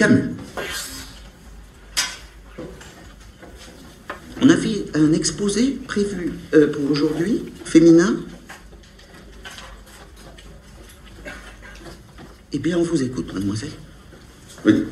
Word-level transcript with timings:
Camus. 0.00 0.30
On 4.40 4.48
avait 4.48 4.86
un 4.94 5.12
exposé 5.12 5.72
prévu 5.86 6.32
euh, 6.54 6.72
pour 6.72 6.90
aujourd'hui, 6.90 7.42
féminin. 7.66 8.16
Eh 12.50 12.58
bien, 12.58 12.78
on 12.78 12.82
vous 12.82 13.02
écoute, 13.02 13.30
mademoiselle. 13.34 13.72
Oui. 14.64 14.84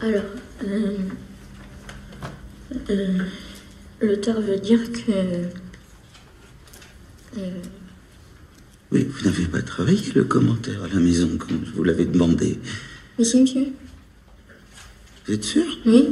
Alors, 0.00 0.22
euh, 0.64 0.96
euh, 2.88 3.18
l'auteur 4.00 4.40
veut 4.40 4.56
dire 4.56 4.80
que. 4.92 5.65
Euh, 7.38 7.50
Oui, 8.92 9.06
vous 9.10 9.24
n'avez 9.24 9.46
pas 9.46 9.62
travaillé 9.62 10.12
le 10.14 10.24
commentaire 10.24 10.82
à 10.84 10.88
la 10.88 11.00
maison 11.00 11.36
comme 11.36 11.60
je 11.64 11.72
vous 11.72 11.84
l'avais 11.84 12.04
demandé. 12.04 12.58
Mais 13.18 13.24
si, 13.24 13.40
monsieur 13.40 13.66
Vous 15.26 15.34
êtes 15.34 15.44
sûr? 15.44 15.64
Oui 15.86 16.08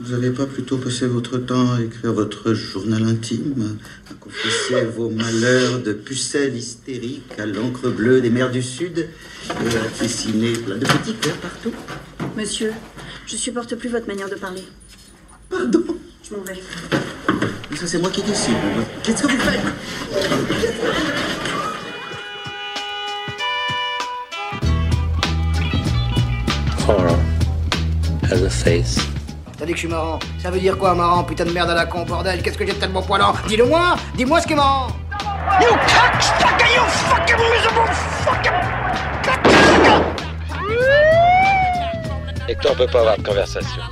Vous 0.00 0.12
n'avez 0.12 0.30
pas 0.30 0.46
plutôt 0.46 0.78
passé 0.78 1.06
votre 1.06 1.38
temps 1.38 1.72
à 1.72 1.82
écrire 1.82 2.12
votre 2.12 2.54
journal 2.54 3.04
intime, 3.04 3.78
à 4.10 4.14
confesser 4.14 4.84
vos 4.96 5.10
malheurs 5.10 5.80
de 5.82 5.92
pucelle 5.92 6.56
hystérique 6.56 7.38
à 7.38 7.46
l'encre 7.46 7.90
bleue 7.90 8.20
des 8.20 8.30
mers 8.30 8.50
du 8.50 8.62
Sud 8.62 8.98
et 9.48 9.76
à 9.76 10.02
dessiner 10.02 10.52
plein 10.54 10.76
de 10.76 10.86
petits 10.86 11.14
cœurs 11.14 11.36
partout? 11.36 11.72
Monsieur, 12.36 12.72
je 13.26 13.36
supporte 13.36 13.74
plus 13.76 13.88
votre 13.88 14.08
manière 14.08 14.28
de 14.28 14.36
parler. 14.36 14.64
Pardon? 15.48 15.84
Je 16.28 16.34
m'en 16.34 16.42
vais. 16.42 16.60
Mais 17.74 17.80
Ça, 17.80 17.88
c'est 17.88 17.98
moi 17.98 18.08
qui 18.08 18.22
décide. 18.22 18.54
Qu'est-ce 19.02 19.22
que 19.24 19.26
vous 19.26 19.36
faites 19.36 19.60
Horror 26.86 27.18
has 28.30 28.44
a 28.44 28.48
face. 28.48 28.96
T'as 29.58 29.66
dit 29.66 29.72
que 29.72 29.76
je 29.76 29.80
suis 29.80 29.88
marrant. 29.88 30.20
Ça 30.40 30.52
veut 30.52 30.60
dire 30.60 30.78
quoi, 30.78 30.94
marrant 30.94 31.24
Putain 31.24 31.46
de 31.46 31.50
merde 31.50 31.70
à 31.70 31.74
la 31.74 31.86
con, 31.86 32.04
bordel? 32.04 32.42
Qu'est-ce 32.42 32.56
que 32.56 32.64
j'ai 32.64 32.74
de 32.74 32.78
tellement 32.78 33.02
poilant? 33.02 33.34
Dis-le 33.48 33.64
moi 33.64 33.96
Dis-moi 34.16 34.40
ce 34.40 34.46
qui 34.46 34.52
est 34.52 34.56
marrant 34.56 34.86
You 35.60 35.70
cocksucker, 35.70 36.74
you 36.76 36.82
fucking 37.10 37.36
miserable 37.50 37.92
fucking 38.24 38.52
Hector 42.46 42.76
peut 42.76 42.86
pas 42.86 43.00
avoir 43.00 43.16
de 43.18 43.22
conversation. 43.24 43.82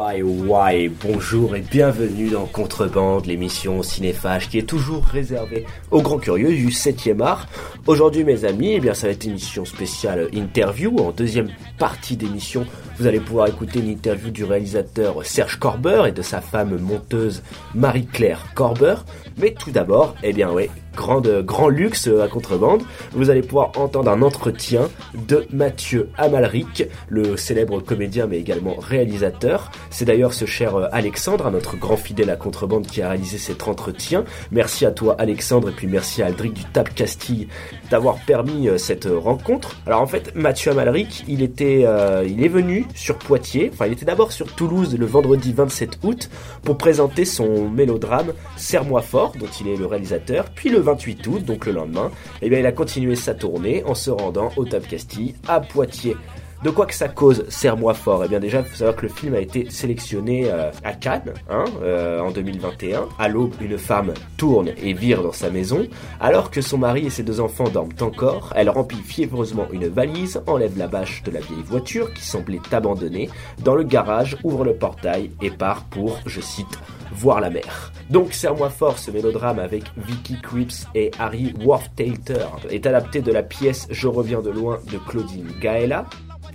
Why, 0.00 0.22
why, 0.22 0.88
bonjour 0.88 1.54
et 1.54 1.60
bienvenue 1.60 2.30
dans 2.30 2.46
Contrebande, 2.46 3.26
l'émission 3.26 3.82
cinéphage 3.82 4.48
qui 4.48 4.56
est 4.56 4.66
toujours 4.66 5.04
réservée 5.04 5.66
aux 5.90 6.00
grands 6.00 6.16
curieux 6.16 6.48
du 6.48 6.68
7e 6.68 7.20
art. 7.20 7.46
Aujourd'hui 7.86 8.24
mes 8.24 8.46
amis, 8.46 8.72
eh 8.72 8.80
bien 8.80 8.94
ça 8.94 9.08
va 9.08 9.12
être 9.12 9.24
une 9.24 9.32
émission 9.32 9.66
spéciale 9.66 10.30
interview. 10.32 10.96
En 11.00 11.10
deuxième 11.10 11.50
partie 11.76 12.16
d'émission, 12.16 12.64
vous 12.96 13.06
allez 13.06 13.20
pouvoir 13.20 13.48
écouter 13.48 13.80
une 13.80 13.90
interview 13.90 14.30
du 14.30 14.44
réalisateur 14.44 15.22
Serge 15.26 15.58
Corber 15.58 16.06
et 16.08 16.12
de 16.12 16.22
sa 16.22 16.40
femme 16.40 16.78
monteuse 16.78 17.42
Marie-Claire 17.74 18.46
Corber. 18.54 18.94
Mais 19.36 19.52
tout 19.52 19.70
d'abord, 19.70 20.14
eh 20.22 20.32
bien 20.32 20.50
ouais, 20.50 20.70
grande, 20.94 21.42
grand 21.44 21.68
luxe 21.68 22.08
à 22.08 22.28
Contrebande, 22.28 22.82
vous 23.12 23.30
allez 23.30 23.42
pouvoir 23.42 23.72
entendre 23.76 24.10
un 24.10 24.22
entretien 24.22 24.88
de 25.28 25.46
Mathieu 25.50 26.10
Amalric, 26.16 26.84
le 27.08 27.36
célèbre 27.36 27.80
comédien 27.80 28.26
mais 28.26 28.38
également 28.38 28.76
réalisateur. 28.78 29.70
C'est 29.90 30.04
d'ailleurs 30.04 30.34
ce 30.34 30.44
cher 30.44 30.76
euh, 30.76 30.86
Alexandre, 30.92 31.50
notre 31.50 31.76
grand 31.76 31.96
fidèle 31.96 32.30
à 32.30 32.36
Contrebande, 32.36 32.86
qui 32.86 33.02
a 33.02 33.08
réalisé 33.08 33.38
cet 33.38 33.66
entretien. 33.68 34.24
Merci 34.50 34.86
à 34.86 34.90
toi 34.90 35.16
Alexandre 35.18 35.70
et 35.70 35.72
puis 35.72 35.86
merci 35.86 36.22
à 36.22 36.26
Aldric 36.26 36.52
du 36.52 36.64
Tap 36.64 36.94
Castille 36.94 37.48
d'avoir 37.90 38.16
permis 38.24 38.68
euh, 38.68 38.78
cette 38.78 39.06
euh, 39.06 39.18
rencontre. 39.18 39.76
Alors 39.86 40.00
en 40.00 40.06
fait, 40.06 40.34
Mathieu 40.34 40.70
Amalric, 40.70 41.24
il 41.28 41.42
était, 41.42 41.82
euh, 41.84 42.24
il 42.26 42.44
est 42.44 42.48
venu 42.48 42.86
sur 42.94 43.18
Poitiers, 43.18 43.70
enfin 43.72 43.86
il 43.86 43.92
était 43.92 44.04
d'abord 44.04 44.32
sur 44.32 44.54
Toulouse 44.54 44.96
le 44.96 45.06
vendredi 45.06 45.52
27 45.52 45.98
août 46.04 46.30
pour 46.62 46.78
présenter 46.78 47.24
son 47.24 47.68
mélodrame 47.68 48.32
Serre-moi 48.56 49.02
fort, 49.02 49.32
dont 49.38 49.48
il 49.60 49.68
est 49.68 49.76
le 49.76 49.86
réalisateur. 49.86 50.46
Puis 50.54 50.70
le 50.70 50.79
28 50.80 51.26
août, 51.26 51.44
donc 51.44 51.66
le 51.66 51.72
lendemain, 51.72 52.10
eh 52.42 52.48
bien 52.48 52.58
il 52.58 52.66
a 52.66 52.72
continué 52.72 53.16
sa 53.16 53.34
tournée 53.34 53.84
en 53.84 53.94
se 53.94 54.10
rendant 54.10 54.50
au 54.56 54.64
Tap 54.64 54.86
Castille 54.86 55.34
à 55.48 55.60
Poitiers. 55.60 56.16
De 56.62 56.68
quoi 56.68 56.84
que 56.84 56.94
ça 56.94 57.08
cause, 57.08 57.46
serre-moi 57.48 57.94
fort? 57.94 58.22
Eh 58.22 58.28
bien 58.28 58.38
déjà, 58.38 58.62
faut 58.62 58.76
savoir 58.76 58.94
que 58.94 59.06
le 59.06 59.08
film 59.08 59.34
a 59.34 59.40
été 59.40 59.70
sélectionné 59.70 60.50
euh, 60.50 60.70
à 60.84 60.92
Cannes 60.92 61.32
hein, 61.48 61.64
euh, 61.82 62.20
en 62.20 62.30
2021. 62.30 63.08
À 63.18 63.28
l'aube, 63.28 63.54
une 63.62 63.78
femme 63.78 64.12
tourne 64.36 64.68
et 64.76 64.92
vire 64.92 65.22
dans 65.22 65.32
sa 65.32 65.48
maison. 65.48 65.86
Alors 66.20 66.50
que 66.50 66.60
son 66.60 66.76
mari 66.76 67.06
et 67.06 67.10
ses 67.10 67.22
deux 67.22 67.40
enfants 67.40 67.70
dorment 67.70 67.94
encore, 68.02 68.52
elle 68.54 68.68
remplit 68.68 68.98
fiévreusement 68.98 69.68
une 69.72 69.88
valise, 69.88 70.42
enlève 70.46 70.76
la 70.76 70.86
bâche 70.86 71.22
de 71.22 71.30
la 71.30 71.40
vieille 71.40 71.62
voiture 71.64 72.12
qui 72.12 72.26
semblait 72.26 72.60
abandonnée 72.70 73.30
dans 73.64 73.74
le 73.74 73.82
garage, 73.82 74.36
ouvre 74.44 74.64
le 74.64 74.74
portail 74.74 75.30
et 75.40 75.50
part 75.50 75.84
pour, 75.84 76.18
je 76.26 76.42
cite, 76.42 76.78
voir 77.10 77.40
la 77.40 77.48
mer. 77.48 77.90
Donc 78.10 78.34
Serre-moi 78.34 78.68
fort, 78.68 78.98
ce 78.98 79.10
mélodrame 79.10 79.58
avec 79.60 79.84
Vicky 79.96 80.38
Cripps 80.42 80.86
et 80.94 81.10
Harry 81.18 81.54
Worthtater 81.64 82.46
est 82.68 82.84
adapté 82.86 83.22
de 83.22 83.32
la 83.32 83.42
pièce 83.42 83.86
Je 83.90 84.08
reviens 84.08 84.42
de 84.42 84.50
loin 84.50 84.78
de 84.92 84.98
Claudine 84.98 85.48
Gaella. 85.58 86.04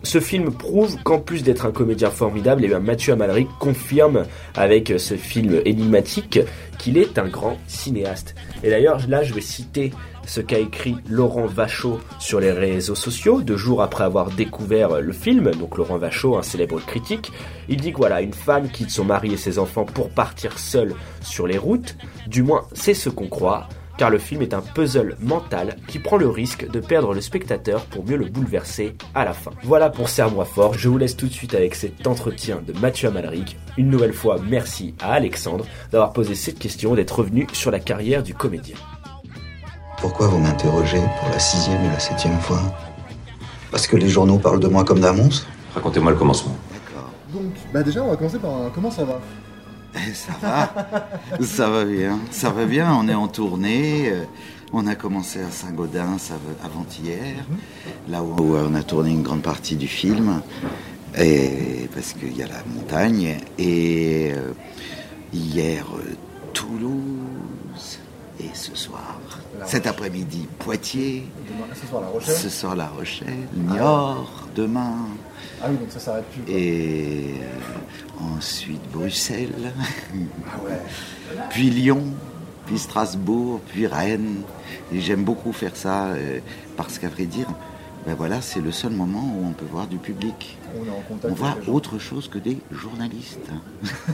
Ce 0.05 0.19
film 0.19 0.51
prouve 0.51 1.01
qu'en 1.01 1.17
plus 1.17 1.41
d'être 1.41 1.65
un 1.65 1.71
comédien 1.71 2.11
formidable, 2.11 2.61
eh 2.63 2.67
bien 2.67 2.79
Mathieu 2.79 3.13
Amalric 3.13 3.47
confirme 3.59 4.25
avec 4.53 4.93
ce 4.97 5.15
film 5.15 5.59
énigmatique 5.65 6.39
qu'il 6.77 6.99
est 6.99 7.17
un 7.17 7.27
grand 7.27 7.57
cinéaste. 7.65 8.35
Et 8.63 8.69
d'ailleurs, 8.69 8.99
là, 9.07 9.23
je 9.23 9.33
vais 9.33 9.41
citer 9.41 9.91
ce 10.27 10.41
qu'a 10.41 10.59
écrit 10.59 10.95
Laurent 11.09 11.47
Vachaud 11.47 11.99
sur 12.19 12.39
les 12.39 12.51
réseaux 12.51 12.93
sociaux, 12.93 13.41
deux 13.41 13.57
jours 13.57 13.81
après 13.81 14.03
avoir 14.03 14.29
découvert 14.29 15.01
le 15.01 15.11
film. 15.11 15.49
Donc 15.55 15.75
Laurent 15.75 15.97
Vachaud, 15.97 16.37
un 16.37 16.43
célèbre 16.43 16.79
critique, 16.85 17.31
il 17.67 17.81
dit 17.81 17.91
que 17.91 17.97
voilà, 17.97 18.21
une 18.21 18.33
femme 18.33 18.69
quitte 18.69 18.91
son 18.91 19.05
mari 19.05 19.33
et 19.33 19.37
ses 19.37 19.57
enfants 19.57 19.85
pour 19.85 20.11
partir 20.11 20.59
seule 20.59 20.93
sur 21.21 21.47
les 21.47 21.57
routes. 21.57 21.97
Du 22.27 22.43
moins, 22.43 22.65
c'est 22.73 22.93
ce 22.93 23.09
qu'on 23.09 23.27
croit 23.27 23.69
car 23.97 24.09
le 24.09 24.17
film 24.17 24.41
est 24.41 24.53
un 24.53 24.61
puzzle 24.61 25.15
mental 25.19 25.77
qui 25.87 25.99
prend 25.99 26.17
le 26.17 26.27
risque 26.27 26.69
de 26.69 26.79
perdre 26.79 27.13
le 27.13 27.21
spectateur 27.21 27.85
pour 27.85 28.05
mieux 28.05 28.17
le 28.17 28.25
bouleverser 28.25 28.95
à 29.13 29.25
la 29.25 29.33
fin. 29.33 29.51
Voilà 29.63 29.89
pour 29.89 30.09
Serre-moi 30.09 30.45
fort, 30.45 30.73
je 30.73 30.89
vous 30.89 30.97
laisse 30.97 31.15
tout 31.15 31.27
de 31.27 31.33
suite 31.33 31.53
avec 31.53 31.75
cet 31.75 32.05
entretien 32.05 32.61
de 32.65 32.73
Mathieu 32.79 33.07
Amalric. 33.07 33.57
Une 33.77 33.89
nouvelle 33.89 34.13
fois, 34.13 34.37
merci 34.47 34.95
à 35.01 35.13
Alexandre 35.13 35.65
d'avoir 35.91 36.13
posé 36.13 36.35
cette 36.35 36.59
question, 36.59 36.95
d'être 36.95 37.19
revenu 37.19 37.47
sur 37.53 37.71
la 37.71 37.79
carrière 37.79 38.23
du 38.23 38.33
comédien. 38.33 38.75
Pourquoi 39.99 40.27
vous 40.27 40.39
m'interrogez 40.39 41.01
pour 41.19 41.29
la 41.29 41.39
sixième 41.39 41.83
ou 41.85 41.89
la 41.89 41.99
septième 41.99 42.39
fois? 42.39 42.61
Parce 43.71 43.87
que 43.87 43.97
les 43.97 44.09
journaux 44.09 44.37
parlent 44.37 44.59
de 44.59 44.67
moi 44.67 44.83
comme 44.83 44.99
d'un 44.99 45.13
monstre? 45.13 45.47
Racontez-moi 45.73 46.11
le 46.11 46.17
commencement. 46.17 46.55
D'accord. 46.71 47.09
Donc, 47.33 47.51
bah 47.73 47.83
déjà, 47.83 48.03
on 48.03 48.09
va 48.09 48.15
commencer 48.15 48.39
par 48.39 48.51
un 48.51 48.69
comment 48.69 48.91
ça 48.91 49.03
va? 49.03 49.19
Ça 50.13 50.33
va, 50.41 51.07
ça 51.41 51.69
va 51.69 51.85
bien, 51.85 52.19
ça 52.31 52.49
va 52.49 52.65
bien. 52.65 52.93
On 52.93 53.07
est 53.07 53.13
en 53.13 53.27
tournée. 53.27 54.09
euh, 54.09 54.23
On 54.73 54.87
a 54.87 54.95
commencé 54.95 55.39
à 55.41 55.49
Saint-Gaudens 55.51 56.31
av- 56.31 56.65
avant-hier, 56.65 57.35
là 58.09 58.21
où 58.23 58.55
on 58.55 58.73
a 58.75 58.83
tourné 58.83 59.11
une 59.11 59.21
grande 59.23 59.41
partie 59.43 59.75
du 59.77 59.87
film, 59.87 60.41
et 61.17 61.87
parce 61.93 62.13
qu'il 62.13 62.35
y 62.35 62.43
a 62.43 62.47
la 62.47 62.61
montagne. 62.75 63.37
Et 63.57 64.31
euh, 64.35 64.51
hier, 65.33 65.85
euh, 65.95 66.15
Toulouse, 66.53 67.99
et 68.39 68.49
ce 68.53 68.75
soir, 68.75 69.17
cet 69.65 69.87
après-midi, 69.87 70.47
Poitiers. 70.59 71.25
Demain, 71.47 71.67
ce 71.79 71.87
soir, 71.87 72.01
La 72.01 72.07
Rochelle. 72.07 72.35
Ce 72.35 72.49
soir, 72.49 72.75
La 72.75 72.87
Rochelle, 72.87 73.47
Niort, 73.55 74.47
demain, 74.55 74.97
Ah 75.61 75.67
oui, 75.69 75.77
donc 75.77 75.89
ça 75.89 75.99
s'arrête 75.99 76.25
plus. 76.31 76.41
quoi. 76.41 76.53
et 76.53 77.35
ensuite 78.19 78.81
Bruxelles, 78.91 79.73
Ah 80.47 80.57
ouais. 80.65 80.79
puis 81.49 81.69
Lyon, 81.69 82.03
puis 82.65 82.77
Strasbourg, 82.79 83.61
puis 83.67 83.87
Rennes. 83.87 84.41
Et 84.93 84.99
j'aime 85.01 85.23
beaucoup 85.23 85.51
faire 85.53 85.75
ça 85.75 86.07
euh, 86.07 86.39
parce 86.77 86.97
qu'à 86.99 87.09
vrai 87.09 87.25
dire, 87.25 87.47
ben 88.05 88.13
voilà, 88.15 88.39
c'est 88.41 88.61
le 88.61 88.71
seul 88.71 88.91
moment 88.91 89.23
où 89.35 89.47
on 89.47 89.51
peut 89.51 89.65
voir 89.71 89.87
du 89.87 89.97
public. 89.97 90.57
On 90.79 90.85
est 90.85 90.89
en 90.89 91.01
contact. 91.07 91.31
On 91.31 91.33
voit 91.35 91.57
autre 91.67 91.97
chose 91.97 92.27
que 92.27 92.37
des 92.37 92.57
journalistes. 92.71 93.39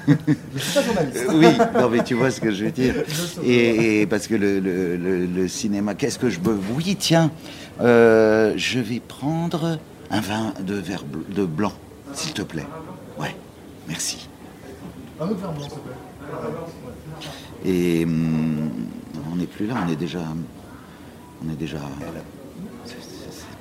Je 0.08 0.60
suis 0.60 0.74
pas 0.74 0.82
journaliste. 0.84 1.26
Oui, 1.34 1.48
non 1.80 1.90
mais 1.90 2.04
tu 2.04 2.14
vois 2.14 2.32
ce 2.32 2.40
que 2.40 2.52
je 2.52 2.66
veux 2.66 2.72
dire. 2.72 2.96
Et, 3.44 4.02
et 4.02 4.06
parce 4.08 4.28
que 4.28 4.36
le, 4.36 4.60
le- 4.60 4.96
le- 4.96 5.26
le 5.26 5.48
cinéma, 5.50 5.94
qu'est-ce 5.96 6.20
que 6.20 6.30
je 6.30 6.40
veux? 6.40 6.58
Oui, 6.76 6.96
tiens, 6.98 7.32
euh, 7.82 8.54
je 8.56 8.80
vais 8.80 9.02
prendre 9.02 9.78
un 10.10 10.22
vin 10.22 10.54
de 10.66 10.76
verre 10.76 11.04
bl- 11.04 11.34
de 11.36 11.46
blanc, 11.46 11.74
s'il 12.14 12.32
te 12.34 12.42
plaît. 12.44 12.68
Ouais, 13.20 13.36
merci. 13.92 14.28
Et 17.66 18.04
hum, 18.06 18.72
on 19.32 19.36
n'est 19.36 19.46
plus 19.46 19.68
là, 19.68 19.76
on 19.86 19.92
est 19.92 19.96
déjà, 19.96 20.20
on 21.46 21.52
est 21.52 21.56
déjà. 21.56 21.78
c'est- 22.86 22.96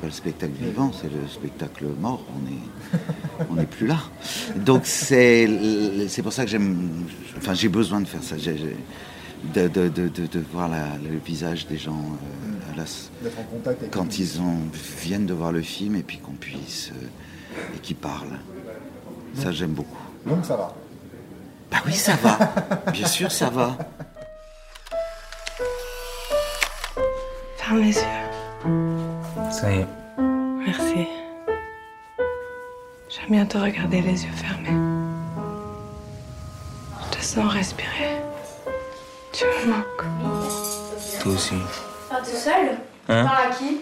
pas 0.00 0.06
le 0.06 0.12
spectacle 0.12 0.53
vivant, 0.59 0.93
c'est 0.99 1.12
le 1.12 1.29
spectacle 1.29 1.85
mort. 2.00 2.25
On 2.35 2.47
est, 2.50 3.47
on 3.50 3.55
n'est 3.56 3.67
plus 3.67 3.87
là. 3.87 3.99
Donc 4.56 4.82
c'est, 4.87 5.47
pour 6.23 6.33
ça 6.33 6.44
que 6.44 6.50
j'aime. 6.50 7.05
Enfin, 7.37 7.53
j'ai 7.55 7.69
besoin 7.69 8.00
de 8.00 8.06
faire 8.06 8.23
ça. 8.23 8.37
De, 9.55 9.69
de, 9.69 9.88
de, 9.88 10.09
de- 10.09 10.26
de 10.26 10.43
voir 10.53 10.69
la- 10.69 10.99
le 10.99 11.19
visage 11.25 11.67
des 11.67 11.79
gens 11.79 11.97
euh, 11.99 12.73
à 12.73 12.76
la- 12.76 12.83
en 12.83 13.43
contact 13.44 13.81
avec 13.81 13.91
quand 13.91 14.19
ils 14.19 14.38
ont, 14.38 14.59
viennent 15.03 15.25
de 15.25 15.33
voir 15.33 15.50
le 15.50 15.62
film 15.62 15.97
et 15.97 16.03
puis 16.03 16.19
qu'on 16.19 16.33
puisse 16.33 16.91
euh, 16.94 17.75
et 17.75 17.79
qu'ils 17.79 17.97
parlent. 17.97 18.38
Ça, 19.37 19.50
j'aime 19.50 19.73
beaucoup. 19.73 19.97
Donc 20.26 20.44
ça 20.44 20.56
va. 20.56 20.72
Bah 21.70 21.78
oui, 21.87 21.94
ça 21.94 22.12
va. 22.17 22.37
Bien 22.93 23.06
sûr, 23.06 23.31
ça 23.31 23.49
va. 23.50 23.76
Ferme 27.56 27.78
les 27.81 27.94
yeux. 27.96 29.50
Ça 29.50 29.70
y 29.72 29.78
est. 29.81 29.87
Merci. 30.19 31.06
J'aime 33.08 33.31
bien 33.31 33.46
te 33.46 33.58
regarder 33.58 34.00
les 34.00 34.25
yeux 34.25 34.32
fermés. 34.32 34.76
Je 37.12 37.19
te 37.19 37.23
sens 37.25 37.52
respirer. 37.52 38.16
Tu 39.32 39.44
me 39.44 39.70
manques. 39.73 40.05
Toi 41.20 41.32
aussi. 41.32 41.55
Pas 42.08 42.16
tout 42.19 42.37
seul? 42.37 42.76
Hein? 43.08 43.26
à 43.26 43.55
qui? 43.55 43.81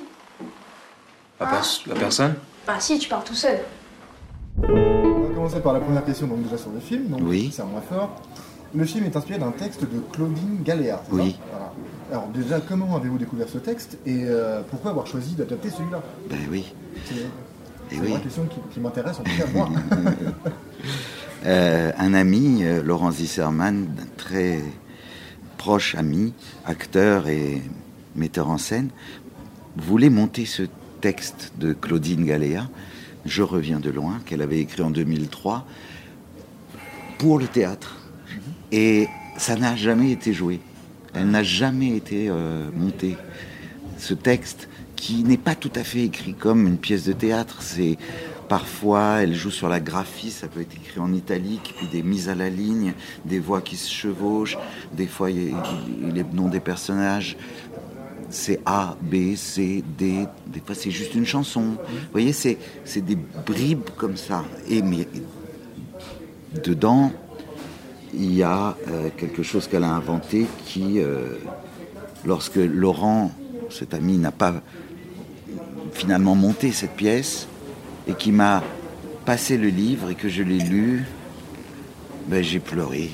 La, 1.40 1.46
pers- 1.46 1.80
la 1.86 1.94
personne? 1.94 2.34
Bah 2.66 2.74
si, 2.78 2.98
tu 2.98 3.08
pars 3.08 3.24
tout 3.24 3.34
seul. 3.34 3.60
Commencer 5.38 5.60
par 5.60 5.72
la 5.72 5.78
première 5.78 6.04
question, 6.04 6.26
donc 6.26 6.42
déjà 6.42 6.58
sur 6.58 6.72
le 6.72 6.80
film. 6.80 7.04
Donc, 7.10 7.20
Oui. 7.22 7.50
C'est 7.52 7.62
un 7.62 7.66
moins 7.66 7.80
fort. 7.80 8.20
Le 8.74 8.84
film 8.84 9.04
est 9.04 9.14
inspiré 9.16 9.38
d'un 9.38 9.52
texte 9.52 9.82
de 9.82 10.00
Claudine 10.12 10.64
Galéa. 10.64 11.00
Oui. 11.12 11.38
Voilà. 11.52 11.72
Alors 12.10 12.26
déjà, 12.34 12.58
comment 12.60 12.96
avez-vous 12.96 13.18
découvert 13.18 13.48
ce 13.48 13.58
texte 13.58 13.98
et 14.04 14.24
euh, 14.24 14.62
pourquoi 14.68 14.90
avoir 14.90 15.06
choisi 15.06 15.36
d'adapter 15.36 15.70
celui-là? 15.70 16.02
Ben 16.28 16.38
oui. 16.50 16.74
C'est 17.04 17.14
Eh 17.92 18.00
oui. 18.00 18.10
une 18.14 18.20
question 18.20 18.46
qui, 18.46 18.56
qui 18.74 18.80
m'intéresse 18.80 19.20
en 19.20 19.22
tout 19.22 19.30
cas 19.38 19.46
moi. 19.54 19.68
Euh, 21.46 21.92
un 21.96 22.14
ami, 22.14 22.64
euh, 22.64 22.82
Laurent 22.82 23.12
Zisserman, 23.12 23.86
très 24.16 24.58
proche 25.56 25.94
ami, 25.94 26.34
acteur 26.66 27.28
et 27.28 27.62
metteur 28.16 28.50
en 28.50 28.58
scène, 28.58 28.88
voulait 29.76 30.10
monter 30.10 30.46
ce 30.46 30.64
texte 31.00 31.52
de 31.56 31.72
Claudine 31.74 32.24
Galéa, 32.24 32.68
Je 33.24 33.42
reviens 33.42 33.80
de 33.80 33.90
loin, 33.90 34.20
qu'elle 34.24 34.42
avait 34.42 34.60
écrit 34.60 34.82
en 34.82 34.90
2003, 34.90 35.66
pour 37.18 37.38
le 37.38 37.46
théâtre. 37.46 37.96
Et 38.72 39.08
ça 39.36 39.56
n'a 39.56 39.76
jamais 39.76 40.12
été 40.12 40.32
joué. 40.32 40.60
Elle 41.14 41.30
n'a 41.30 41.42
jamais 41.42 41.96
été 41.96 42.28
euh, 42.28 42.70
montée. 42.74 43.16
Ce 43.98 44.14
texte, 44.14 44.68
qui 44.96 45.22
n'est 45.24 45.38
pas 45.38 45.54
tout 45.54 45.72
à 45.74 45.84
fait 45.84 46.04
écrit 46.04 46.34
comme 46.34 46.66
une 46.66 46.76
pièce 46.76 47.04
de 47.04 47.12
théâtre, 47.12 47.62
c'est 47.62 47.96
parfois 48.48 49.22
elle 49.22 49.34
joue 49.34 49.50
sur 49.50 49.68
la 49.68 49.78
graphie, 49.78 50.30
ça 50.30 50.48
peut 50.48 50.60
être 50.60 50.74
écrit 50.74 50.98
en 50.98 51.12
italique, 51.12 51.74
puis 51.76 51.86
des 51.86 52.02
mises 52.02 52.28
à 52.28 52.34
la 52.34 52.50
ligne, 52.50 52.94
des 53.24 53.38
voix 53.38 53.60
qui 53.60 53.76
se 53.76 53.90
chevauchent, 53.90 54.58
des 54.92 55.06
fois 55.06 55.30
les 55.30 55.52
noms 56.32 56.48
des 56.48 56.60
personnages, 56.60 57.36
c'est 58.30 58.60
A, 58.66 58.96
B, 59.00 59.34
C, 59.36 59.82
D, 59.98 60.26
des 60.46 60.60
fois 60.60 60.74
c'est 60.74 60.90
juste 60.90 61.14
une 61.14 61.26
chanson. 61.26 61.62
Vous 61.62 62.12
voyez, 62.12 62.32
c'est 62.32 62.58
des 62.96 63.18
bribes 63.46 63.88
comme 63.96 64.16
ça. 64.16 64.44
Et 64.68 64.82
mais 64.82 65.08
dedans, 66.62 67.12
il 68.14 68.34
y 68.34 68.42
a 68.42 68.76
euh, 68.88 69.08
quelque 69.16 69.42
chose 69.42 69.68
qu'elle 69.68 69.84
a 69.84 69.90
inventé 69.90 70.46
qui, 70.64 70.98
euh, 71.00 71.36
lorsque 72.24 72.56
Laurent, 72.56 73.32
cet 73.70 73.94
ami, 73.94 74.18
n'a 74.18 74.32
pas 74.32 74.62
finalement 75.92 76.34
monté 76.34 76.72
cette 76.72 76.96
pièce 76.96 77.48
et 78.06 78.14
qui 78.14 78.32
m'a 78.32 78.62
passé 79.24 79.58
le 79.58 79.68
livre 79.68 80.10
et 80.10 80.14
que 80.14 80.28
je 80.28 80.42
l'ai 80.42 80.58
lu, 80.58 81.04
ben, 82.28 82.42
j'ai 82.42 82.60
pleuré. 82.60 83.10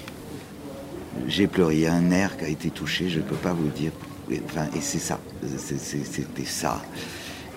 J'ai 1.27 1.47
pleuré. 1.47 1.77
Il 1.77 1.81
y 1.83 1.87
a 1.87 1.95
un 1.95 2.11
air 2.11 2.37
qui 2.37 2.45
a 2.45 2.49
été 2.49 2.71
touché, 2.71 3.09
je 3.09 3.19
ne 3.19 3.25
peux 3.25 3.37
pas 3.37 3.53
vous 3.53 3.69
dire. 3.69 3.93
Et, 4.31 4.41
Enfin, 4.47 4.67
et 4.76 4.81
c'est 4.81 4.99
ça. 4.99 5.19
C'était 5.59 6.44
ça. 6.44 6.81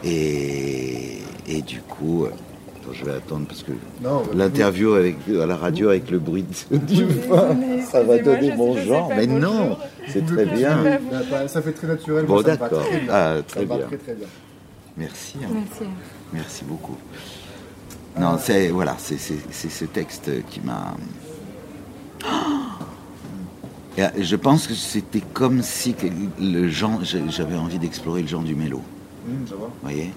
Et, 0.04 1.20
et 1.48 1.62
du 1.62 1.82
coup, 1.82 2.26
euh, 2.26 2.30
attends, 2.30 2.94
je 2.94 3.06
vais 3.06 3.14
attendre 3.14 3.48
parce 3.48 3.64
que 3.64 3.72
bah, 4.02 4.22
l'interview 4.36 4.94
avec 4.94 5.16
à 5.42 5.46
la 5.46 5.56
radio 5.56 5.90
avec 5.90 6.12
le 6.12 6.20
bruit 6.20 6.46
du 6.72 7.06
vin, 7.06 7.56
ça 7.92 8.04
va 8.04 8.18
donner 8.20 8.56
mon 8.56 8.78
genre. 8.78 9.10
Mais 9.16 9.26
non, 9.28 9.78
c'est 10.08 10.26
très 10.26 10.46
bien. 10.46 10.84
Bah, 11.12 11.18
bah, 11.32 11.48
ça 11.48 11.62
fait 11.62 11.72
très 11.72 11.88
naturel. 11.88 12.26
Bon, 12.26 12.42
d'accord. 12.42 12.84
très 12.86 13.00
bien. 13.00 13.10
Ah, 13.14 13.36
très 13.48 13.66
bien. 13.66 13.78
très 13.80 13.98
très 13.98 14.14
bien. 14.14 14.28
Merci. 14.98 15.38
hein. 15.44 15.50
Merci. 15.54 15.84
Merci 16.34 16.64
beaucoup. 16.66 16.98
Non, 18.20 18.38
c'est 18.42 18.70
voilà, 18.70 18.96
c'est 18.98 19.18
c'est- 19.20 19.46
c'est 19.52 19.70
ce 19.70 19.86
texte 19.86 20.30
qui 20.50 20.60
m'a. 20.62 20.96
Et, 23.98 24.04
euh, 24.04 24.10
je 24.20 24.36
pense 24.36 24.68
que 24.68 24.74
c'était 24.74 25.22
comme 25.34 25.62
si 25.64 25.96
le 26.40 26.68
genre, 26.70 27.00
j'avais 27.04 27.56
envie 27.58 27.80
d'explorer 27.80 28.22
le 28.22 28.28
genre 28.28 28.44
du 28.44 28.56
mélo. 28.56 28.82
Vois. 29.48 29.58
Vous 29.68 29.72
voyez, 29.82 30.14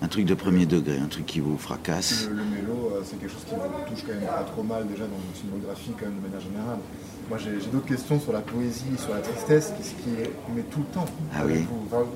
un 0.00 0.08
truc 0.08 0.24
de 0.24 0.34
premier 0.34 0.64
degré, 0.66 0.98
un 0.98 1.06
truc 1.08 1.26
qui 1.26 1.40
vous 1.40 1.58
fracasse. 1.58 2.28
Le, 2.30 2.36
le 2.36 2.44
mélo, 2.44 2.92
euh, 2.94 3.00
c'est 3.04 3.18
quelque 3.20 3.32
chose 3.32 3.44
qui 3.48 3.54
vous 3.54 3.94
touche 3.94 4.04
quand 4.06 4.14
même 4.14 4.26
pas 4.28 4.44
trop 4.44 4.62
mal 4.62 4.86
déjà 4.86 5.04
dans 5.04 5.16
votre 5.16 5.36
filmographie 5.38 5.90
quand 5.98 6.06
même 6.06 6.16
de 6.16 6.22
manière 6.22 6.40
générale. 6.40 6.78
Moi 7.28 7.38
j'ai 7.38 7.50
d'autres 7.72 7.86
questions 7.86 8.20
sur 8.20 8.32
la 8.32 8.38
poésie, 8.40 8.84
sur 8.98 9.12
la 9.12 9.20
tristesse, 9.20 9.72
qui, 9.82 9.88
qui 9.90 10.10
mais 10.54 10.62
tout 10.70 10.78
le 10.78 10.94
temps. 10.94 11.04
Ah 11.34 11.40
avec 11.40 11.56
oui. 11.56 11.66
vous. 11.68 11.86
Enfin, 11.90 12.06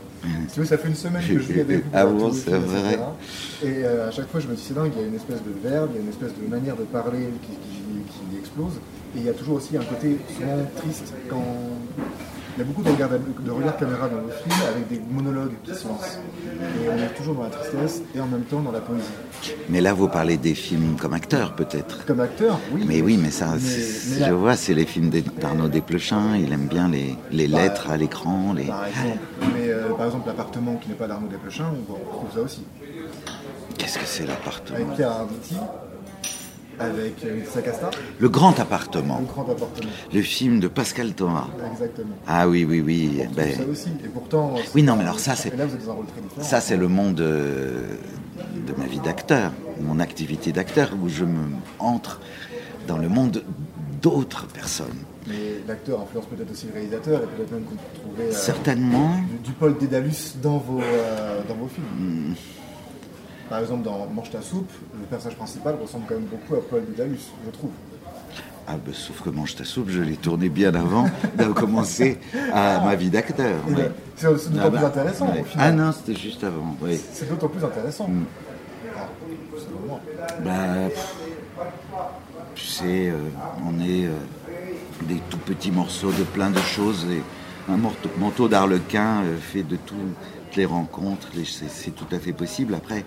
si 0.49 0.61
vous 0.61 0.67
ça 0.67 0.79
fait 0.79 0.89
une 0.89 0.95
semaine 0.95 1.21
que 1.27 1.33
je 1.41 1.53
vis 1.53 1.61
avec 1.61 1.79
vous. 1.85 1.91
Ah 1.93 2.07
pour 2.07 2.15
bon, 2.15 2.33
c'est 2.33 2.51
vrai. 2.57 2.99
Et 3.65 3.85
euh, 3.85 4.09
à 4.09 4.11
chaque 4.13 4.29
fois 4.31 4.39
je 4.41 4.47
me 4.47 4.55
dis 4.55 4.63
c'est 4.65 4.75
dingue, 4.75 4.93
il 4.97 5.03
y 5.03 5.05
a 5.05 5.09
une 5.09 5.17
espèce 5.17 5.43
de 5.43 5.53
verbe, 5.69 5.91
il 5.93 5.97
y 5.97 5.99
a 5.99 6.03
une 6.03 6.11
espèce 6.11 6.31
de 6.41 6.47
manière 6.49 6.77
de 6.77 6.85
parler 6.85 7.29
qui, 7.43 7.49
qui- 7.57 8.31
qui 8.31 8.39
explose. 8.39 8.75
Et 9.15 9.19
il 9.19 9.25
y 9.25 9.29
a 9.29 9.33
toujours 9.33 9.57
aussi 9.57 9.77
un 9.77 9.83
côté 9.85 10.19
souvent 10.37 10.59
triste 10.77 11.13
quand. 11.29 11.43
Il 12.57 12.59
y 12.59 12.63
a 12.63 12.65
beaucoup 12.67 12.83
de 12.83 12.91
regards, 12.91 13.09
de 13.11 13.51
regards 13.51 13.77
caméra 13.79 14.09
dans 14.09 14.17
le 14.17 14.31
film 14.33 14.55
avec 14.69 14.89
des 14.89 15.01
monologues 15.11 15.53
qui 15.65 15.73
se 15.75 15.87
lancent. 15.87 16.19
Et 16.85 16.89
on 16.91 16.99
est 16.99 17.15
toujours 17.17 17.35
dans 17.37 17.45
la 17.45 17.49
tristesse 17.49 18.03
et 18.15 18.21
en 18.21 18.27
même 18.27 18.43
temps 18.43 18.61
dans 18.61 18.73
la 18.73 18.81
poésie. 18.81 19.05
Mais 19.69 19.81
là, 19.81 19.95
vous 19.95 20.09
parlez 20.09 20.37
des 20.37 20.55
films 20.55 20.97
comme 21.01 21.15
acteur, 21.15 21.55
peut-être. 21.55 22.05
Comme 22.07 22.21
acteur, 22.21 22.59
oui. 22.73 22.85
Mais 22.87 23.01
oui, 23.01 23.17
mais 23.17 23.31
ça, 23.31 23.55
Mais- 23.55 24.27
je 24.27 24.33
vois, 24.33 24.57
c'est 24.57 24.75
les 24.75 24.85
films 24.85 25.11
d'Arnaud 25.41 25.69
Desplechin. 25.69 26.37
Il 26.37 26.53
aime 26.53 26.67
bien 26.67 26.89
les, 26.89 27.15
les 27.31 27.47
Bah, 27.49 27.63
lettres 27.63 27.89
à 27.89 27.97
l'écran. 27.97 28.53
Les... 28.53 28.65
Par 28.65 28.85
exemple. 28.87 29.19
Mais 29.55 29.69
euh, 29.71 29.89
par 29.97 30.07
exemple, 30.07 30.27
l'appartement 30.27 30.75
qui 30.77 30.89
n'est 30.89 30.97
pas 30.97 31.07
d'Arnaud 31.07 31.29
Desplechin, 31.29 31.67
on 31.89 31.93
retrouve 31.95 32.35
ça 32.35 32.41
aussi. 32.41 32.63
Qu'est-ce 33.79 33.99
que 33.99 34.05
c'est 34.07 34.27
l'appartement? 34.27 34.77
Avec 34.77 34.95
Pierre 34.97 35.13
Arditi, 35.13 35.55
avec 36.81 37.25
euh, 37.25 37.37
Laetitia 37.37 37.63
Casta, 37.63 37.91
Le 38.19 38.29
grand 38.29 38.59
appartement. 38.59 39.19
le 39.21 39.27
grand 39.27 39.43
appartement. 39.51 39.91
Le 40.13 40.23
film 40.23 40.61
de 40.61 40.69
Pascal 40.69 41.13
Thomas. 41.15 41.47
Exactement. 41.73 42.15
Ah 42.27 42.49
oui, 42.49 42.65
oui, 42.69 42.81
oui. 42.81 43.23
Ben, 43.37 43.55
ça 43.57 43.63
aussi. 43.71 43.89
Et 44.05 44.09
pourtant. 44.09 44.55
Oui, 44.75 44.83
non, 44.83 44.97
mais 44.97 45.03
alors 45.05 45.19
ça, 45.21 45.35
c'est- 45.37 45.53
Et 45.53 45.57
là, 45.57 45.67
vous 45.67 45.75
êtes 45.75 45.85
dans 45.85 45.93
un 45.93 45.95
rôle 45.97 46.07
très 46.07 46.21
différent. 46.21 46.43
ça, 46.43 46.61
c'est 46.61 46.77
le 46.77 46.89
monde 46.89 47.21
euh, 47.21 47.83
de 48.67 48.73
ma 48.79 48.87
vie 48.87 49.01
d'acteur, 49.01 49.53
mon 49.81 50.01
activité 50.01 50.53
d'acteur, 50.53 50.91
où 51.03 51.09
je 51.09 51.25
me 51.25 51.39
entre 51.79 52.21
dans 52.89 52.99
le 52.99 53.09
monde 53.09 53.43
d'autres 54.03 54.47
personnes. 54.47 54.89
Mais 55.29 55.35
l'acteur 55.69 56.01
influence 56.01 56.25
peut-être 56.27 56.51
aussi 56.51 56.67
le 56.67 56.73
réalisateur 56.73 57.21
et 57.23 57.27
peut-être 57.37 57.53
même 57.53 57.63
qu'on 57.65 57.75
peut 57.75 58.01
trouver. 58.03 58.25
euh, 58.31 58.33
Certainement. 58.33 59.15
Du, 59.31 59.39
du 59.49 59.53
Paul 59.53 59.77
Dédalus 59.79 60.37
dans 60.43 60.57
vos, 60.57 60.81
euh, 60.81 61.41
dans 61.47 61.55
vos 61.55 61.69
films. 61.69 61.85
Hmm. 62.31 62.35
Par 63.51 63.59
exemple, 63.59 63.83
dans 63.83 64.07
Mange 64.07 64.31
ta 64.31 64.41
soupe, 64.41 64.71
le 64.95 65.05
personnage 65.07 65.37
principal 65.37 65.75
ressemble 65.75 66.05
quand 66.09 66.15
même 66.15 66.25
beaucoup 66.25 66.55
à 66.55 66.63
Paul 66.63 66.85
Dédalus, 66.87 67.19
je 67.45 67.51
trouve. 67.51 67.71
Ah 68.69 68.77
ben, 68.77 68.95
sauf 68.95 69.21
que 69.23 69.31
Mange 69.31 69.57
ta 69.57 69.65
soupe, 69.65 69.89
je 69.91 70.01
l'ai 70.01 70.17
tourné 70.17 70.49
bien 70.49 70.73
avant 70.73 71.07
de 71.37 71.45
commencer 71.47 72.19
à 72.53 72.81
ma 72.85 72.95
vie 72.95 73.11
d'acteur. 73.11 73.57
Ouais. 73.67 73.75
ben, 73.75 73.93
C'est 74.17 74.53
d'autant 74.53 74.63
Ah 74.67 74.71
plus 74.71 74.81
bah, 74.81 74.87
intéressant 74.87 75.27
ouais. 75.33 75.41
au 75.41 75.45
final. 75.45 75.67
Ah 75.69 75.73
non, 75.73 75.91
c'était 75.93 76.19
juste 76.19 76.45
avant, 76.45 76.77
oui. 76.81 77.01
C'est 77.13 77.29
d'autant 77.29 77.49
plus 77.49 77.65
intéressant. 77.65 78.07
Mm. 78.07 78.25
Ah. 78.97 79.09
Bah, 80.45 80.89
pff, 80.89 81.17
tu 82.55 82.67
sais, 82.67 83.09
euh, 83.09 83.17
on 83.67 83.81
est 83.81 84.07
euh, 84.07 84.11
des 85.09 85.21
tout 85.29 85.39
petits 85.39 85.73
morceaux 85.73 86.13
de 86.13 86.23
plein 86.23 86.51
de 86.51 86.61
choses. 86.61 87.05
Et 87.11 87.21
un 87.69 87.79
manteau 88.21 88.47
d'arlequin 88.47 89.23
euh, 89.25 89.37
fait 89.39 89.65
de 89.65 89.75
toutes 89.75 90.57
les 90.57 90.67
rencontres. 90.67 91.29
c'est 91.45 91.91
tout 91.97 92.07
à 92.13 92.21
fait 92.21 92.33
possible. 92.33 92.75
Après, 92.75 93.05